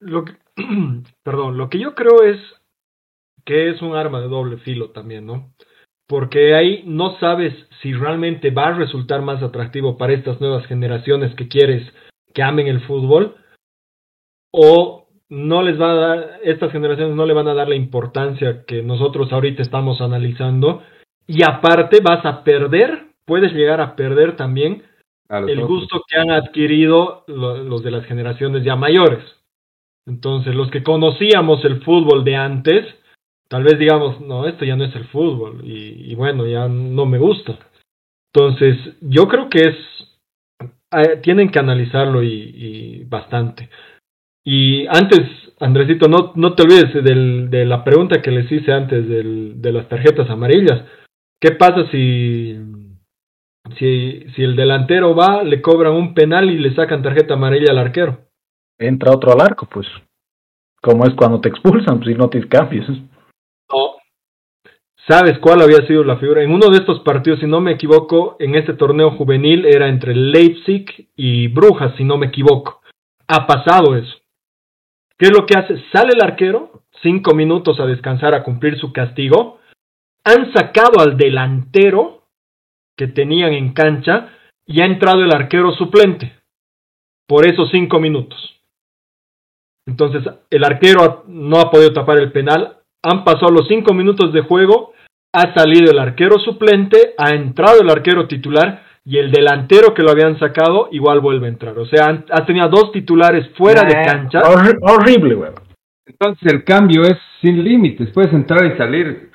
Lo 0.00 0.24
que, 0.24 0.32
perdón, 1.22 1.56
lo 1.56 1.70
que 1.70 1.78
yo 1.78 1.94
creo 1.94 2.24
es 2.24 2.40
que 3.44 3.70
es 3.70 3.80
un 3.80 3.94
arma 3.94 4.20
de 4.20 4.26
doble 4.26 4.56
filo 4.56 4.90
también, 4.90 5.24
¿no? 5.24 5.52
Porque 6.10 6.56
ahí 6.56 6.82
no 6.86 7.16
sabes 7.20 7.54
si 7.82 7.92
realmente 7.92 8.50
va 8.50 8.66
a 8.66 8.74
resultar 8.74 9.22
más 9.22 9.40
atractivo 9.44 9.96
para 9.96 10.12
estas 10.12 10.40
nuevas 10.40 10.66
generaciones 10.66 11.32
que 11.36 11.46
quieres 11.46 11.88
que 12.34 12.42
amen 12.42 12.66
el 12.66 12.80
fútbol 12.80 13.36
o 14.50 15.06
no 15.28 15.62
les 15.62 15.80
va 15.80 15.92
a 15.92 15.94
dar, 15.94 16.40
estas 16.42 16.72
generaciones 16.72 17.14
no 17.14 17.26
le 17.26 17.32
van 17.32 17.46
a 17.46 17.54
dar 17.54 17.68
la 17.68 17.76
importancia 17.76 18.64
que 18.66 18.82
nosotros 18.82 19.32
ahorita 19.32 19.62
estamos 19.62 20.00
analizando 20.00 20.82
y 21.28 21.44
aparte 21.44 22.00
vas 22.02 22.26
a 22.26 22.42
perder, 22.42 23.04
puedes 23.24 23.52
llegar 23.52 23.80
a 23.80 23.94
perder 23.94 24.34
también 24.34 24.82
el 25.28 25.64
gusto 25.64 26.02
que 26.08 26.18
han 26.18 26.32
adquirido 26.32 27.22
los 27.28 27.84
de 27.84 27.92
las 27.92 28.04
generaciones 28.06 28.64
ya 28.64 28.74
mayores. 28.74 29.22
Entonces, 30.06 30.56
los 30.56 30.72
que 30.72 30.82
conocíamos 30.82 31.64
el 31.64 31.82
fútbol 31.82 32.24
de 32.24 32.34
antes, 32.34 32.84
tal 33.50 33.64
vez 33.64 33.78
digamos, 33.78 34.20
no, 34.20 34.46
esto 34.46 34.64
ya 34.64 34.76
no 34.76 34.84
es 34.84 34.94
el 34.94 35.06
fútbol 35.08 35.60
y, 35.64 36.14
bueno, 36.14 36.46
ya 36.46 36.68
no 36.68 37.04
me 37.04 37.18
gusta. 37.18 37.58
Entonces, 38.32 38.76
yo 39.00 39.26
creo 39.26 39.50
que 39.50 39.60
es, 39.60 39.76
eh, 40.92 41.16
tienen 41.20 41.50
que 41.50 41.58
analizarlo 41.58 42.22
y, 42.22 43.04
bastante. 43.08 43.68
Y 44.44 44.86
antes, 44.86 45.20
Andresito, 45.58 46.08
no, 46.08 46.32
no 46.36 46.54
te 46.54 46.62
olvides 46.62 47.04
del, 47.04 47.50
de 47.50 47.66
la 47.66 47.82
pregunta 47.82 48.22
que 48.22 48.30
les 48.30 48.50
hice 48.50 48.72
antes 48.72 49.06
del, 49.08 49.60
de 49.60 49.72
las 49.72 49.88
tarjetas 49.88 50.30
amarillas. 50.30 50.84
¿Qué 51.40 51.50
pasa 51.50 51.90
si, 51.90 52.56
si, 53.78 54.26
si 54.34 54.42
el 54.42 54.54
delantero 54.54 55.14
va, 55.14 55.42
le 55.42 55.60
cobran 55.60 55.94
un 55.94 56.14
penal 56.14 56.50
y 56.50 56.58
le 56.58 56.74
sacan 56.74 57.02
tarjeta 57.02 57.34
amarilla 57.34 57.72
al 57.72 57.78
arquero? 57.78 58.20
Entra 58.78 59.12
otro 59.12 59.32
al 59.32 59.40
arco, 59.40 59.68
pues. 59.70 59.86
Como 60.80 61.04
es 61.04 61.14
cuando 61.14 61.40
te 61.40 61.48
expulsan, 61.48 61.98
pues 61.98 62.10
si 62.10 62.14
no 62.14 62.30
tienes 62.30 62.48
cambios. 62.48 62.86
¿Sabes 65.08 65.38
cuál 65.38 65.62
había 65.62 65.86
sido 65.86 66.04
la 66.04 66.18
figura? 66.18 66.42
En 66.42 66.52
uno 66.52 66.68
de 66.68 66.78
estos 66.78 67.00
partidos, 67.00 67.40
si 67.40 67.46
no 67.46 67.60
me 67.60 67.72
equivoco, 67.72 68.36
en 68.38 68.54
este 68.54 68.74
torneo 68.74 69.12
juvenil 69.12 69.64
era 69.66 69.88
entre 69.88 70.14
Leipzig 70.14 71.08
y 71.16 71.48
Brujas, 71.48 71.94
si 71.96 72.04
no 72.04 72.16
me 72.16 72.26
equivoco. 72.26 72.80
Ha 73.26 73.46
pasado 73.46 73.96
eso. 73.96 74.14
¿Qué 75.18 75.26
es 75.26 75.32
lo 75.32 75.46
que 75.46 75.58
hace? 75.58 75.82
Sale 75.92 76.12
el 76.14 76.22
arquero, 76.22 76.82
cinco 77.02 77.34
minutos 77.34 77.80
a 77.80 77.86
descansar 77.86 78.34
a 78.34 78.42
cumplir 78.42 78.78
su 78.78 78.92
castigo. 78.92 79.58
Han 80.24 80.52
sacado 80.52 81.00
al 81.00 81.16
delantero 81.16 82.28
que 82.96 83.06
tenían 83.06 83.52
en 83.52 83.72
cancha 83.72 84.28
y 84.66 84.82
ha 84.82 84.86
entrado 84.86 85.22
el 85.22 85.34
arquero 85.34 85.72
suplente 85.72 86.40
por 87.26 87.46
esos 87.46 87.70
cinco 87.70 88.00
minutos. 88.00 88.38
Entonces, 89.86 90.22
el 90.50 90.64
arquero 90.64 91.24
no 91.26 91.58
ha 91.60 91.70
podido 91.70 91.92
tapar 91.92 92.18
el 92.18 92.32
penal, 92.32 92.79
han 93.02 93.24
pasado 93.24 93.52
los 93.52 93.68
cinco 93.68 93.94
minutos 93.94 94.32
de 94.32 94.42
juego, 94.42 94.92
ha 95.32 95.54
salido 95.54 95.92
el 95.92 95.98
arquero 95.98 96.38
suplente, 96.38 97.14
ha 97.16 97.30
entrado 97.30 97.80
el 97.82 97.90
arquero 97.90 98.26
titular 98.26 98.84
y 99.04 99.18
el 99.18 99.30
delantero 99.30 99.94
que 99.94 100.02
lo 100.02 100.10
habían 100.10 100.38
sacado 100.38 100.88
igual 100.92 101.20
vuelve 101.20 101.46
a 101.46 101.50
entrar. 101.50 101.78
O 101.78 101.86
sea, 101.86 102.24
ha 102.30 102.46
tenido 102.46 102.68
dos 102.68 102.92
titulares 102.92 103.48
fuera 103.56 103.82
de 103.82 103.94
cancha. 104.04 104.40
horrible, 104.82 105.34
güey. 105.34 105.50
Entonces 106.06 106.52
el 106.52 106.64
cambio 106.64 107.02
es 107.02 107.16
sin 107.40 107.62
límites, 107.62 108.10
puedes 108.12 108.32
entrar 108.32 108.64
y 108.66 108.76
salir. 108.76 109.30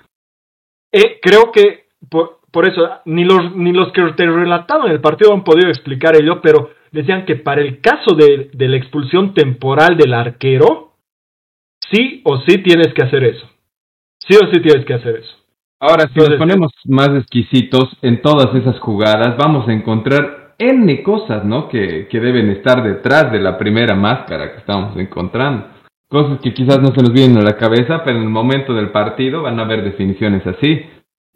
Eh, 0.92 1.20
creo 1.22 1.52
que 1.52 1.86
por, 2.10 2.40
por, 2.52 2.68
eso 2.68 2.88
ni 3.06 3.24
los, 3.24 3.56
ni 3.56 3.72
los 3.72 3.92
que 3.92 4.02
te 4.16 4.26
relataban 4.26 4.92
el 4.92 5.02
partido 5.02 5.34
han 5.34 5.44
podido 5.44 5.70
explicar 5.70 6.16
ello, 6.16 6.42
pero 6.42 6.72
decían 6.92 7.26
que 7.26 7.38
para 7.38 7.62
el 7.62 7.82
caso 7.82 8.16
de, 8.16 8.50
de 8.54 8.68
la 8.68 8.78
expulsión 8.78 9.34
temporal 9.34 9.98
del 9.98 10.14
arquero, 10.14 10.94
sí 11.92 12.22
o 12.24 12.40
sí 12.42 12.60
tienes 12.60 12.94
que 12.94 13.04
hacer 13.04 13.24
eso. 13.24 13.50
Sí 14.28 14.36
o 14.36 14.52
sí 14.52 14.62
tienes 14.62 14.86
que 14.86 14.94
hacer 14.94 15.18
eso. 15.18 15.36
Ahora, 15.80 16.10
si 16.14 16.20
nos 16.20 16.38
ponemos 16.38 16.72
más 16.86 17.10
exquisitos 17.10 17.98
en 18.02 18.22
todas 18.22 18.56
esas 18.56 18.80
jugadas, 18.80 19.36
vamos 19.38 19.68
a 19.68 19.74
encontrar 19.74 20.56
N 20.58 21.04
cosas, 21.04 21.44
¿no? 21.44 21.68
Que, 21.68 22.08
que 22.08 22.20
deben 22.20 22.50
estar 22.50 22.82
detrás 22.82 23.32
de 23.32 23.40
la 23.40 23.58
primera 23.58 23.94
máscara 23.94 24.52
que 24.52 24.60
estamos 24.60 24.98
encontrando. 24.98 25.68
Cosas 26.08 26.40
que 26.42 26.54
quizás 26.54 26.80
no 26.82 26.94
se 26.96 27.02
nos 27.02 27.12
vienen 27.12 27.38
a 27.38 27.42
la 27.42 27.58
cabeza, 27.58 28.04
pero 28.04 28.18
en 28.18 28.24
el 28.24 28.30
momento 28.30 28.74
del 28.74 28.92
partido 28.92 29.42
van 29.42 29.60
a 29.60 29.64
haber 29.64 29.84
definiciones 29.84 30.46
así. 30.48 30.86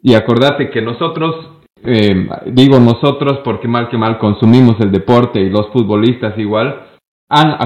Y 0.02 0.14
acordate 0.14 0.70
que 0.70 0.80
nosotros, 0.80 1.50
eh, 1.84 2.28
digo 2.46 2.80
nosotros 2.80 3.40
porque 3.44 3.68
mal 3.68 3.88
que 3.88 3.98
mal 3.98 4.18
consumimos 4.18 4.80
el 4.80 4.90
deporte 4.90 5.40
y 5.40 5.50
los 5.50 5.68
futbolistas 5.68 6.38
igual, 6.38 6.89
han, 7.30 7.56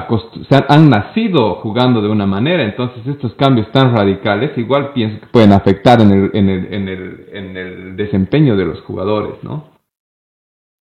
han 0.69 0.91
nacido 0.91 1.55
jugando 1.57 2.03
de 2.03 2.09
una 2.09 2.27
manera, 2.27 2.63
entonces 2.63 3.05
estos 3.07 3.35
cambios 3.35 3.73
tan 3.73 3.97
radicales 3.97 4.57
igual 4.59 4.93
pienso 4.93 5.21
que 5.21 5.27
pueden 5.29 5.53
afectar 5.53 6.03
en 6.03 6.11
el, 6.11 6.31
en 6.35 6.49
el, 6.51 6.75
en 6.75 6.89
el, 6.89 7.29
en 7.33 7.57
el 7.57 7.97
desempeño 7.97 8.57
de 8.57 8.67
los 8.67 8.81
jugadores, 8.83 9.43
¿no? 9.43 9.73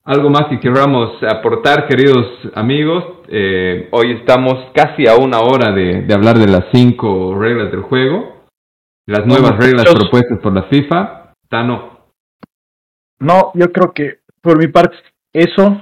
Algo 0.06 0.30
más 0.30 0.48
que 0.50 0.60
queramos 0.60 1.12
aportar, 1.24 1.88
queridos 1.88 2.28
amigos. 2.56 3.06
Eh, 3.30 3.88
hoy 3.94 4.12
estamos 4.20 4.56
casi 4.74 5.08
a 5.08 5.16
una 5.16 5.40
hora 5.40 5.72
de, 5.72 6.02
de, 6.02 6.14
hablar 6.14 6.38
de 6.38 6.48
las 6.48 6.66
cinco 6.74 7.34
reglas 7.40 7.72
del 7.72 7.84
juego, 7.84 8.44
las 9.06 9.26
nuevas 9.26 9.56
reglas 9.56 9.86
propuestas 9.94 10.40
por 10.40 10.54
la 10.54 10.64
FIFA. 10.64 11.34
Tano. 11.48 12.00
No, 13.20 13.52
yo 13.54 13.72
creo 13.72 13.94
que 13.94 14.20
por 14.42 14.58
mi 14.58 14.68
parte 14.68 14.98
eso, 15.32 15.82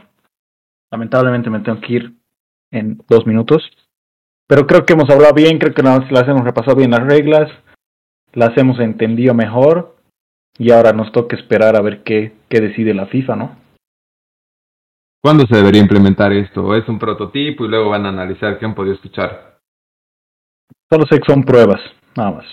lamentablemente 0.91 1.49
me 1.49 1.61
tengo 1.61 1.81
que 1.81 1.93
ir 1.93 2.20
en 2.71 3.01
dos 3.07 3.27
minutos, 3.27 3.63
pero 4.47 4.65
creo 4.65 4.85
que 4.85 4.93
hemos 4.93 5.09
hablado 5.09 5.33
bien, 5.33 5.59
creo 5.59 5.73
que 5.73 5.83
las, 5.83 6.11
las 6.11 6.27
hemos 6.27 6.43
repasado 6.43 6.77
bien 6.77 6.91
las 6.91 7.03
reglas, 7.03 7.51
las 8.33 8.57
hemos 8.57 8.79
entendido 8.79 9.33
mejor 9.33 9.95
y 10.57 10.71
ahora 10.71 10.93
nos 10.93 11.11
toca 11.11 11.35
esperar 11.35 11.75
a 11.75 11.81
ver 11.81 12.03
qué, 12.03 12.33
qué 12.49 12.59
decide 12.59 12.93
la 12.93 13.07
FIFA, 13.07 13.35
¿no? 13.35 13.55
¿Cuándo 15.23 15.45
se 15.45 15.55
debería 15.55 15.81
implementar 15.81 16.33
esto? 16.33 16.75
¿Es 16.75 16.87
un 16.89 16.97
prototipo 16.97 17.63
y 17.63 17.67
luego 17.67 17.91
van 17.91 18.05
a 18.05 18.09
analizar 18.09 18.57
qué 18.57 18.65
han 18.65 18.73
podido 18.73 18.95
escuchar? 18.95 19.59
Solo 20.89 21.05
sé 21.09 21.19
que 21.19 21.31
son 21.31 21.43
pruebas, 21.43 21.79
nada 22.17 22.31
más. 22.31 22.45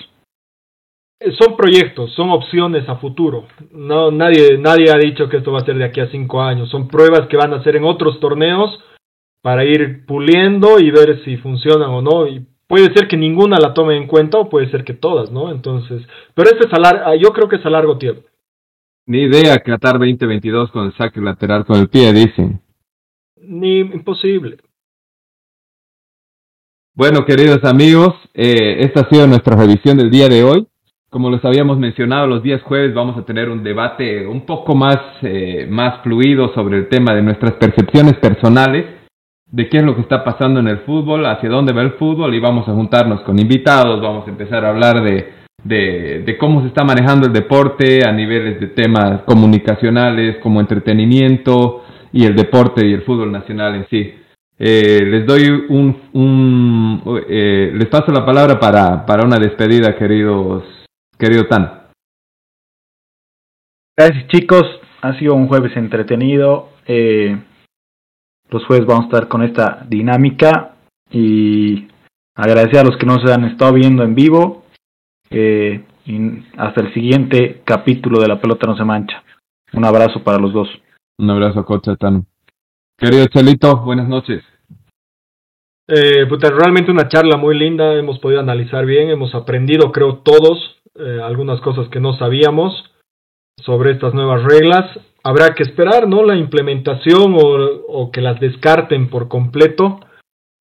Eh, 1.20 1.32
son 1.32 1.56
proyectos, 1.56 2.12
son 2.14 2.30
opciones 2.30 2.88
a 2.88 2.96
futuro. 2.96 3.48
No, 3.72 4.10
nadie, 4.10 4.58
nadie 4.58 4.90
ha 4.90 4.98
dicho 4.98 5.28
que 5.28 5.38
esto 5.38 5.50
va 5.50 5.60
a 5.60 5.64
ser 5.64 5.76
de 5.76 5.84
aquí 5.84 6.00
a 6.00 6.10
cinco 6.10 6.42
años. 6.42 6.68
Son 6.68 6.88
pruebas 6.88 7.26
que 7.28 7.36
van 7.36 7.52
a 7.54 7.56
hacer 7.56 7.76
en 7.76 7.84
otros 7.84 8.20
torneos 8.20 8.78
para 9.42 9.64
ir 9.64 10.04
puliendo 10.06 10.78
y 10.80 10.90
ver 10.90 11.22
si 11.24 11.36
funcionan 11.38 11.90
o 11.90 12.02
no. 12.02 12.26
Y 12.26 12.46
puede 12.66 12.92
ser 12.94 13.08
que 13.08 13.16
ninguna 13.16 13.58
la 13.58 13.74
tome 13.74 13.96
en 13.96 14.06
cuenta 14.06 14.38
o 14.38 14.48
puede 14.48 14.70
ser 14.70 14.84
que 14.84 14.94
todas, 14.94 15.30
¿no? 15.30 15.50
Entonces, 15.50 16.02
pero 16.34 16.50
este 16.50 16.66
es 16.66 16.72
a 16.72 16.78
lar 16.78 17.18
yo 17.18 17.32
creo 17.32 17.48
que 17.48 17.56
es 17.56 17.66
a 17.66 17.70
largo 17.70 17.98
tiempo. 17.98 18.22
Ni 19.06 19.22
idea 19.22 19.58
Qatar 19.58 19.94
2022 19.94 20.70
con 20.70 20.86
el 20.86 20.96
saque 20.96 21.20
lateral 21.20 21.64
con 21.64 21.80
el 21.80 21.88
pie, 21.88 22.12
dicen. 22.12 22.60
Ni 23.40 23.78
imposible. 23.78 24.58
Bueno, 26.94 27.24
queridos 27.24 27.64
amigos, 27.64 28.12
eh, 28.34 28.78
esta 28.80 29.02
ha 29.02 29.08
sido 29.08 29.26
nuestra 29.26 29.56
revisión 29.56 29.96
del 29.96 30.10
día 30.10 30.28
de 30.28 30.42
hoy. 30.42 30.66
Como 31.08 31.30
les 31.30 31.42
habíamos 31.42 31.78
mencionado, 31.78 32.26
los 32.26 32.42
días 32.42 32.60
jueves 32.62 32.92
vamos 32.92 33.16
a 33.16 33.24
tener 33.24 33.48
un 33.48 33.62
debate 33.62 34.26
un 34.26 34.44
poco 34.44 34.74
más, 34.74 34.98
eh, 35.22 35.66
más 35.70 36.02
fluido 36.02 36.52
sobre 36.54 36.76
el 36.76 36.88
tema 36.88 37.14
de 37.14 37.22
nuestras 37.22 37.52
percepciones 37.52 38.18
personales, 38.18 38.97
de 39.50 39.68
qué 39.68 39.78
es 39.78 39.84
lo 39.84 39.94
que 39.94 40.02
está 40.02 40.24
pasando 40.24 40.60
en 40.60 40.68
el 40.68 40.78
fútbol, 40.80 41.26
hacia 41.26 41.48
dónde 41.48 41.72
va 41.72 41.82
el 41.82 41.92
fútbol 41.92 42.34
y 42.34 42.40
vamos 42.40 42.68
a 42.68 42.74
juntarnos 42.74 43.22
con 43.22 43.38
invitados, 43.38 44.00
vamos 44.00 44.26
a 44.26 44.30
empezar 44.30 44.64
a 44.64 44.70
hablar 44.70 45.02
de 45.02 45.38
de, 45.64 46.36
cómo 46.38 46.62
se 46.62 46.68
está 46.68 46.84
manejando 46.84 47.26
el 47.26 47.32
deporte 47.32 48.06
a 48.06 48.12
niveles 48.12 48.60
de 48.60 48.68
temas 48.68 49.22
comunicacionales 49.22 50.38
como 50.38 50.60
entretenimiento 50.60 51.84
y 52.12 52.24
el 52.24 52.34
deporte 52.34 52.86
y 52.86 52.92
el 52.92 53.02
fútbol 53.02 53.32
nacional 53.32 53.74
en 53.74 53.86
sí. 53.88 54.14
Eh, 54.60 55.04
les 55.04 55.26
doy 55.26 55.48
un, 55.68 55.96
un 56.12 57.24
eh, 57.28 57.70
les 57.74 57.86
paso 57.88 58.10
la 58.10 58.26
palabra 58.26 58.58
para, 58.58 59.06
para 59.06 59.24
una 59.24 59.38
despedida, 59.38 59.96
queridos, 59.96 60.64
querido 61.16 61.46
Tan. 61.46 61.82
Gracias 63.96 64.26
chicos, 64.28 64.64
ha 65.02 65.16
sido 65.18 65.34
un 65.34 65.48
jueves 65.48 65.76
entretenido. 65.76 66.70
Eh, 66.86 67.36
los 68.50 68.64
jueves 68.66 68.86
vamos 68.86 69.04
a 69.04 69.08
estar 69.08 69.28
con 69.28 69.42
esta 69.42 69.84
dinámica 69.88 70.76
y 71.10 71.88
agradecer 72.34 72.78
a 72.78 72.84
los 72.84 72.96
que 72.96 73.06
nos 73.06 73.24
han 73.30 73.44
estado 73.44 73.74
viendo 73.74 74.02
en 74.02 74.14
vivo 74.14 74.64
eh, 75.30 75.84
y 76.06 76.44
hasta 76.56 76.80
el 76.80 76.92
siguiente 76.94 77.62
capítulo 77.64 78.20
de 78.20 78.28
La 78.28 78.40
Pelota 78.40 78.66
No 78.66 78.76
Se 78.76 78.84
Mancha. 78.84 79.22
Un 79.72 79.84
abrazo 79.84 80.22
para 80.22 80.38
los 80.38 80.52
dos. 80.52 80.68
Un 81.18 81.30
abrazo, 81.30 81.64
Coach 81.64 81.88
Tano. 81.98 82.24
Querido 82.96 83.26
Chelito, 83.26 83.76
buenas 83.84 84.08
noches. 84.08 84.42
Eh, 85.86 86.26
realmente 86.26 86.90
una 86.90 87.08
charla 87.08 87.36
muy 87.36 87.58
linda, 87.58 87.94
hemos 87.94 88.18
podido 88.18 88.40
analizar 88.40 88.84
bien, 88.84 89.08
hemos 89.08 89.34
aprendido, 89.34 89.90
creo, 89.90 90.18
todos 90.18 90.76
eh, 90.94 91.20
algunas 91.22 91.60
cosas 91.60 91.88
que 91.88 92.00
no 92.00 92.12
sabíamos 92.14 92.72
sobre 93.64 93.92
estas 93.92 94.14
nuevas 94.14 94.42
reglas. 94.44 94.84
Habrá 95.22 95.54
que 95.54 95.62
esperar, 95.62 96.08
¿no? 96.08 96.22
La 96.22 96.36
implementación 96.36 97.36
o, 97.36 98.10
que 98.10 98.20
las 98.20 98.40
descarten 98.40 99.10
por 99.10 99.28
completo. 99.28 100.00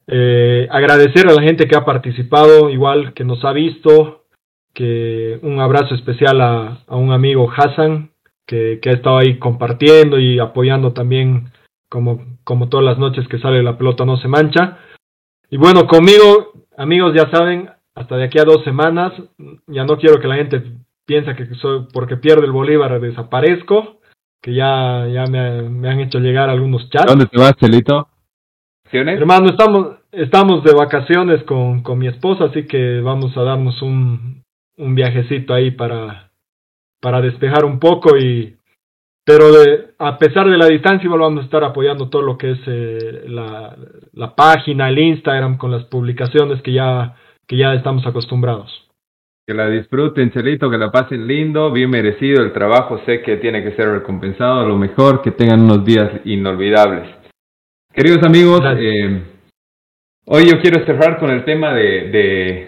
Eh, 0.08 0.68
agradecer 0.72 1.28
a 1.28 1.34
la 1.34 1.42
gente 1.42 1.68
que 1.68 1.76
ha 1.76 1.86
participado, 1.86 2.70
igual 2.70 3.14
que 3.14 3.24
nos 3.24 3.44
ha 3.44 3.52
visto, 3.52 4.26
que 4.74 5.40
un 5.42 5.60
abrazo 5.60 5.96
especial 5.96 6.42
a, 6.42 6.84
a 6.88 6.96
un 6.96 7.12
amigo 7.12 7.52
Hassan, 7.52 8.12
que, 8.46 8.80
que, 8.82 8.90
ha 8.90 8.94
estado 8.94 9.18
ahí 9.18 9.38
compartiendo 9.38 10.18
y 10.18 10.40
apoyando 10.40 10.94
también, 10.94 11.52
como, 11.90 12.38
como 12.44 12.70
todas 12.70 12.86
las 12.86 12.98
noches 12.98 13.28
que 13.28 13.40
sale 13.40 13.62
la 13.64 13.78
pelota 13.78 14.06
no 14.06 14.18
se 14.18 14.28
mancha. 14.28 14.80
Y 15.50 15.58
bueno, 15.58 15.88
conmigo, 15.88 16.54
amigos, 16.78 17.14
ya 17.14 17.30
saben, 17.30 17.70
hasta 17.96 18.16
de 18.16 18.26
aquí 18.26 18.40
a 18.40 18.46
dos 18.46 18.64
semanas, 18.64 19.12
ya 19.68 19.84
no 19.84 19.98
quiero 19.98 20.20
que 20.20 20.28
la 20.28 20.36
gente 20.36 20.64
piense 21.08 21.36
que 21.36 21.46
soy, 21.56 21.88
porque 21.92 22.18
pierde 22.18 22.46
el 22.46 22.52
Bolívar 22.52 23.00
desaparezco, 23.00 24.00
que 24.42 24.54
ya, 24.54 25.08
ya 25.08 25.26
me, 25.26 25.64
me 25.64 25.90
han 25.90 26.02
hecho 26.02 26.20
llegar 26.20 26.50
algunos 26.50 26.88
chats. 26.90 27.08
¿Dónde 27.08 27.26
te 27.26 27.40
vas, 27.40 27.56
Chelito? 27.56 28.10
Hermano, 28.92 29.50
estamos, 29.50 29.98
estamos 30.12 30.64
de 30.64 30.74
vacaciones 30.74 31.44
con, 31.44 31.82
con 31.82 31.98
mi 31.98 32.08
esposa, 32.08 32.46
así 32.46 32.68
que 32.68 33.02
vamos 33.02 33.36
a 33.36 33.44
darnos 33.44 33.82
un, 33.82 34.44
un 34.78 34.96
viajecito 34.96 35.54
ahí 35.54 35.72
para, 35.72 36.32
para 37.02 37.22
despejar 37.22 37.66
un 37.66 37.80
poco 37.80 38.18
y 38.18 38.58
pero 39.26 39.52
de, 39.52 39.90
a 40.00 40.18
pesar 40.18 40.50
de 40.50 40.58
la 40.58 40.68
distancia 40.68 41.06
igual 41.06 41.20
vamos 41.20 41.42
a 41.42 41.46
estar 41.46 41.62
apoyando 41.62 42.08
todo 42.08 42.22
lo 42.22 42.38
que 42.38 42.52
es 42.52 42.60
eh, 42.66 43.26
la, 43.28 43.76
la, 44.14 44.36
página, 44.36 44.88
el 44.88 44.98
Instagram 44.98 45.58
con 45.58 45.70
las 45.70 45.84
publicaciones 45.84 46.62
que 46.62 46.72
ya, 46.72 47.18
que 47.46 47.58
ya 47.58 47.74
estamos 47.74 48.08
acostumbrados. 48.08 48.87
Que 49.48 49.54
la 49.54 49.70
disfruten, 49.70 50.30
Chelito, 50.30 50.70
que 50.70 50.78
la 50.78 50.92
pasen 50.92 51.26
lindo, 51.26 51.72
bien 51.72 51.90
merecido 51.90 52.44
el 52.44 52.52
trabajo, 52.52 53.00
sé 53.06 53.22
que 53.22 53.38
tiene 53.38 53.64
que 53.64 53.72
ser 53.78 53.88
recompensado 53.88 54.60
a 54.60 54.66
lo 54.66 54.76
mejor, 54.76 55.22
que 55.22 55.32
tengan 55.32 55.62
unos 55.62 55.86
días 55.86 56.12
inolvidables. 56.26 57.08
Queridos 57.94 58.22
amigos, 58.24 58.60
eh, 58.78 59.22
hoy 60.26 60.48
yo 60.52 60.60
quiero 60.62 60.86
cerrar 60.86 61.18
con 61.18 61.30
el 61.30 61.46
tema 61.46 61.74
de, 61.74 62.10
de 62.10 62.68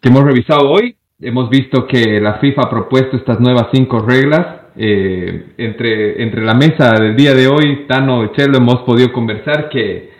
que 0.00 0.08
hemos 0.08 0.22
revisado 0.22 0.70
hoy, 0.70 0.94
hemos 1.20 1.50
visto 1.50 1.88
que 1.88 2.20
la 2.20 2.34
FIFA 2.34 2.62
ha 2.66 2.70
propuesto 2.70 3.16
estas 3.16 3.40
nuevas 3.40 3.66
cinco 3.72 3.98
reglas. 3.98 4.60
Eh, 4.76 5.54
entre, 5.58 6.22
entre 6.22 6.42
la 6.42 6.54
mesa 6.54 6.92
del 7.00 7.16
día 7.16 7.34
de 7.34 7.48
hoy, 7.48 7.84
Tano 7.88 8.24
y 8.24 8.32
Chelo 8.36 8.58
hemos 8.58 8.82
podido 8.82 9.12
conversar 9.12 9.68
que 9.68 10.11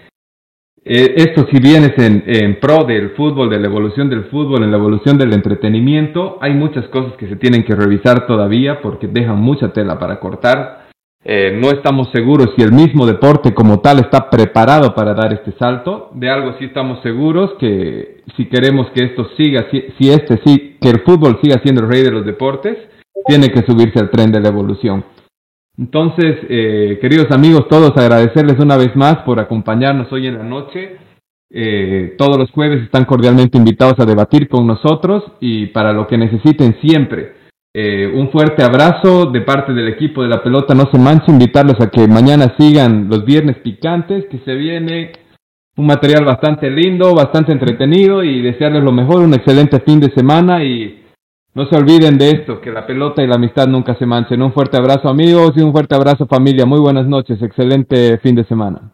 eh, 0.85 1.15
esto 1.17 1.47
si 1.51 1.61
bien 1.61 1.85
es 1.85 1.99
en, 1.99 2.25
en, 2.27 2.59
pro 2.59 2.85
del 2.85 3.11
fútbol, 3.11 3.51
de 3.51 3.61
la 3.61 3.69
evolución 3.69 4.11
del 4.11 4.25
fútbol, 4.25 4.65
en 4.65 4.71
la 4.73 4.79
evolución 4.79 5.17
del 5.17 5.33
entretenimiento, 5.33 6.39
hay 6.41 6.55
muchas 6.55 6.87
cosas 6.89 7.13
que 7.17 7.29
se 7.29 7.37
tienen 7.37 7.65
que 7.65 7.77
revisar 7.77 8.27
todavía 8.27 8.81
porque 8.81 9.07
dejan 9.07 9.41
mucha 9.41 9.73
tela 9.73 9.99
para 9.99 10.19
cortar. 10.19 10.83
Eh, 11.25 11.57
no 11.57 11.71
estamos 11.71 12.09
seguros 12.13 12.51
si 12.57 12.63
el 12.63 12.73
mismo 12.73 13.07
deporte 13.07 13.55
como 13.55 13.79
tal 13.79 14.01
está 14.01 14.29
preparado 14.29 14.93
para 14.95 15.15
dar 15.15 15.33
este 15.33 15.53
salto. 15.53 16.11
De 16.15 16.29
algo 16.29 16.55
sí 16.59 16.65
estamos 16.65 17.01
seguros 17.03 17.53
que 17.61 18.23
si 18.37 18.47
queremos 18.47 18.89
que 18.91 19.05
esto 19.05 19.29
siga, 19.37 19.67
si, 19.71 20.11
este 20.11 20.41
sí, 20.45 20.79
que 20.81 20.91
el 20.91 21.01
fútbol 21.03 21.39
siga 21.41 21.61
siendo 21.63 21.83
el 21.83 21.89
rey 21.89 22.03
de 22.03 22.11
los 22.11 22.27
deportes, 22.27 22.77
tiene 23.27 23.51
que 23.51 23.63
subirse 23.63 24.01
al 24.01 24.11
tren 24.11 24.33
de 24.33 24.41
la 24.41 24.49
evolución. 24.49 25.05
Entonces, 25.79 26.37
eh, 26.49 26.99
queridos 27.01 27.31
amigos, 27.31 27.67
todos 27.69 27.97
agradecerles 27.97 28.59
una 28.59 28.77
vez 28.77 28.95
más 28.95 29.19
por 29.25 29.41
acompañarnos 29.41 30.13
hoy 30.13 30.27
en 30.27 30.39
la 30.39 30.45
noche. 30.45 30.99
Eh, 31.51 32.15
todos 32.19 32.39
los 32.39 32.51
jueves 32.51 32.83
están 32.83 33.05
cordialmente 33.05 33.59
invitados 33.59 33.99
a 33.99 34.07
debatir 34.07 34.49
con 34.49 34.67
nosotros 34.67 35.25
y 35.41 35.67
para 35.67 35.93
lo 35.93 36.07
que 36.07 36.17
necesiten 36.17 36.77
siempre 36.81 37.43
eh, 37.75 38.07
un 38.07 38.31
fuerte 38.31 38.63
abrazo 38.63 39.31
de 39.31 39.41
parte 39.41 39.73
del 39.73 39.89
equipo 39.89 40.23
de 40.23 40.29
la 40.29 40.43
pelota 40.43 40.75
No 40.75 40.91
Se 40.93 40.99
Mancha, 40.99 41.33
invitarlos 41.33 41.81
a 41.81 41.89
que 41.89 42.07
mañana 42.07 42.55
sigan 42.59 43.09
los 43.09 43.25
viernes 43.25 43.57
picantes, 43.59 44.27
que 44.31 44.41
se 44.41 44.53
viene 44.53 45.13
un 45.77 45.87
material 45.87 46.27
bastante 46.27 46.71
lindo, 46.71 47.15
bastante 47.15 47.51
entretenido 47.51 48.23
y 48.23 48.43
desearles 48.43 48.85
lo 48.85 48.93
mejor, 48.93 49.23
un 49.23 49.33
excelente 49.33 49.81
fin 49.81 50.01
de 50.01 50.13
semana 50.13 50.63
y 50.63 51.02
No 51.55 51.67
se 51.67 51.77
olviden 51.77 52.17
de 52.17 52.31
esto, 52.31 52.63
que 52.63 52.71
la 52.71 52.87
pelota 52.87 53.23
y 53.23 53.27
la 53.27 53.35
amistad 53.35 53.67
nunca 53.67 53.95
se 53.97 54.07
manchen. 54.07 54.41
Un 54.41 54.55
fuerte 54.55 54.79
abrazo 54.79 55.11
amigos 55.11 55.53
y 55.55 55.61
un 55.61 55.73
fuerte 55.73 55.95
abrazo 55.95 56.27
familia. 56.27 56.65
Muy 56.65 56.81
buenas 56.81 57.07
noches, 57.07 57.43
excelente 57.43 58.17
fin 58.19 58.35
de 58.35 58.45
semana. 58.45 58.92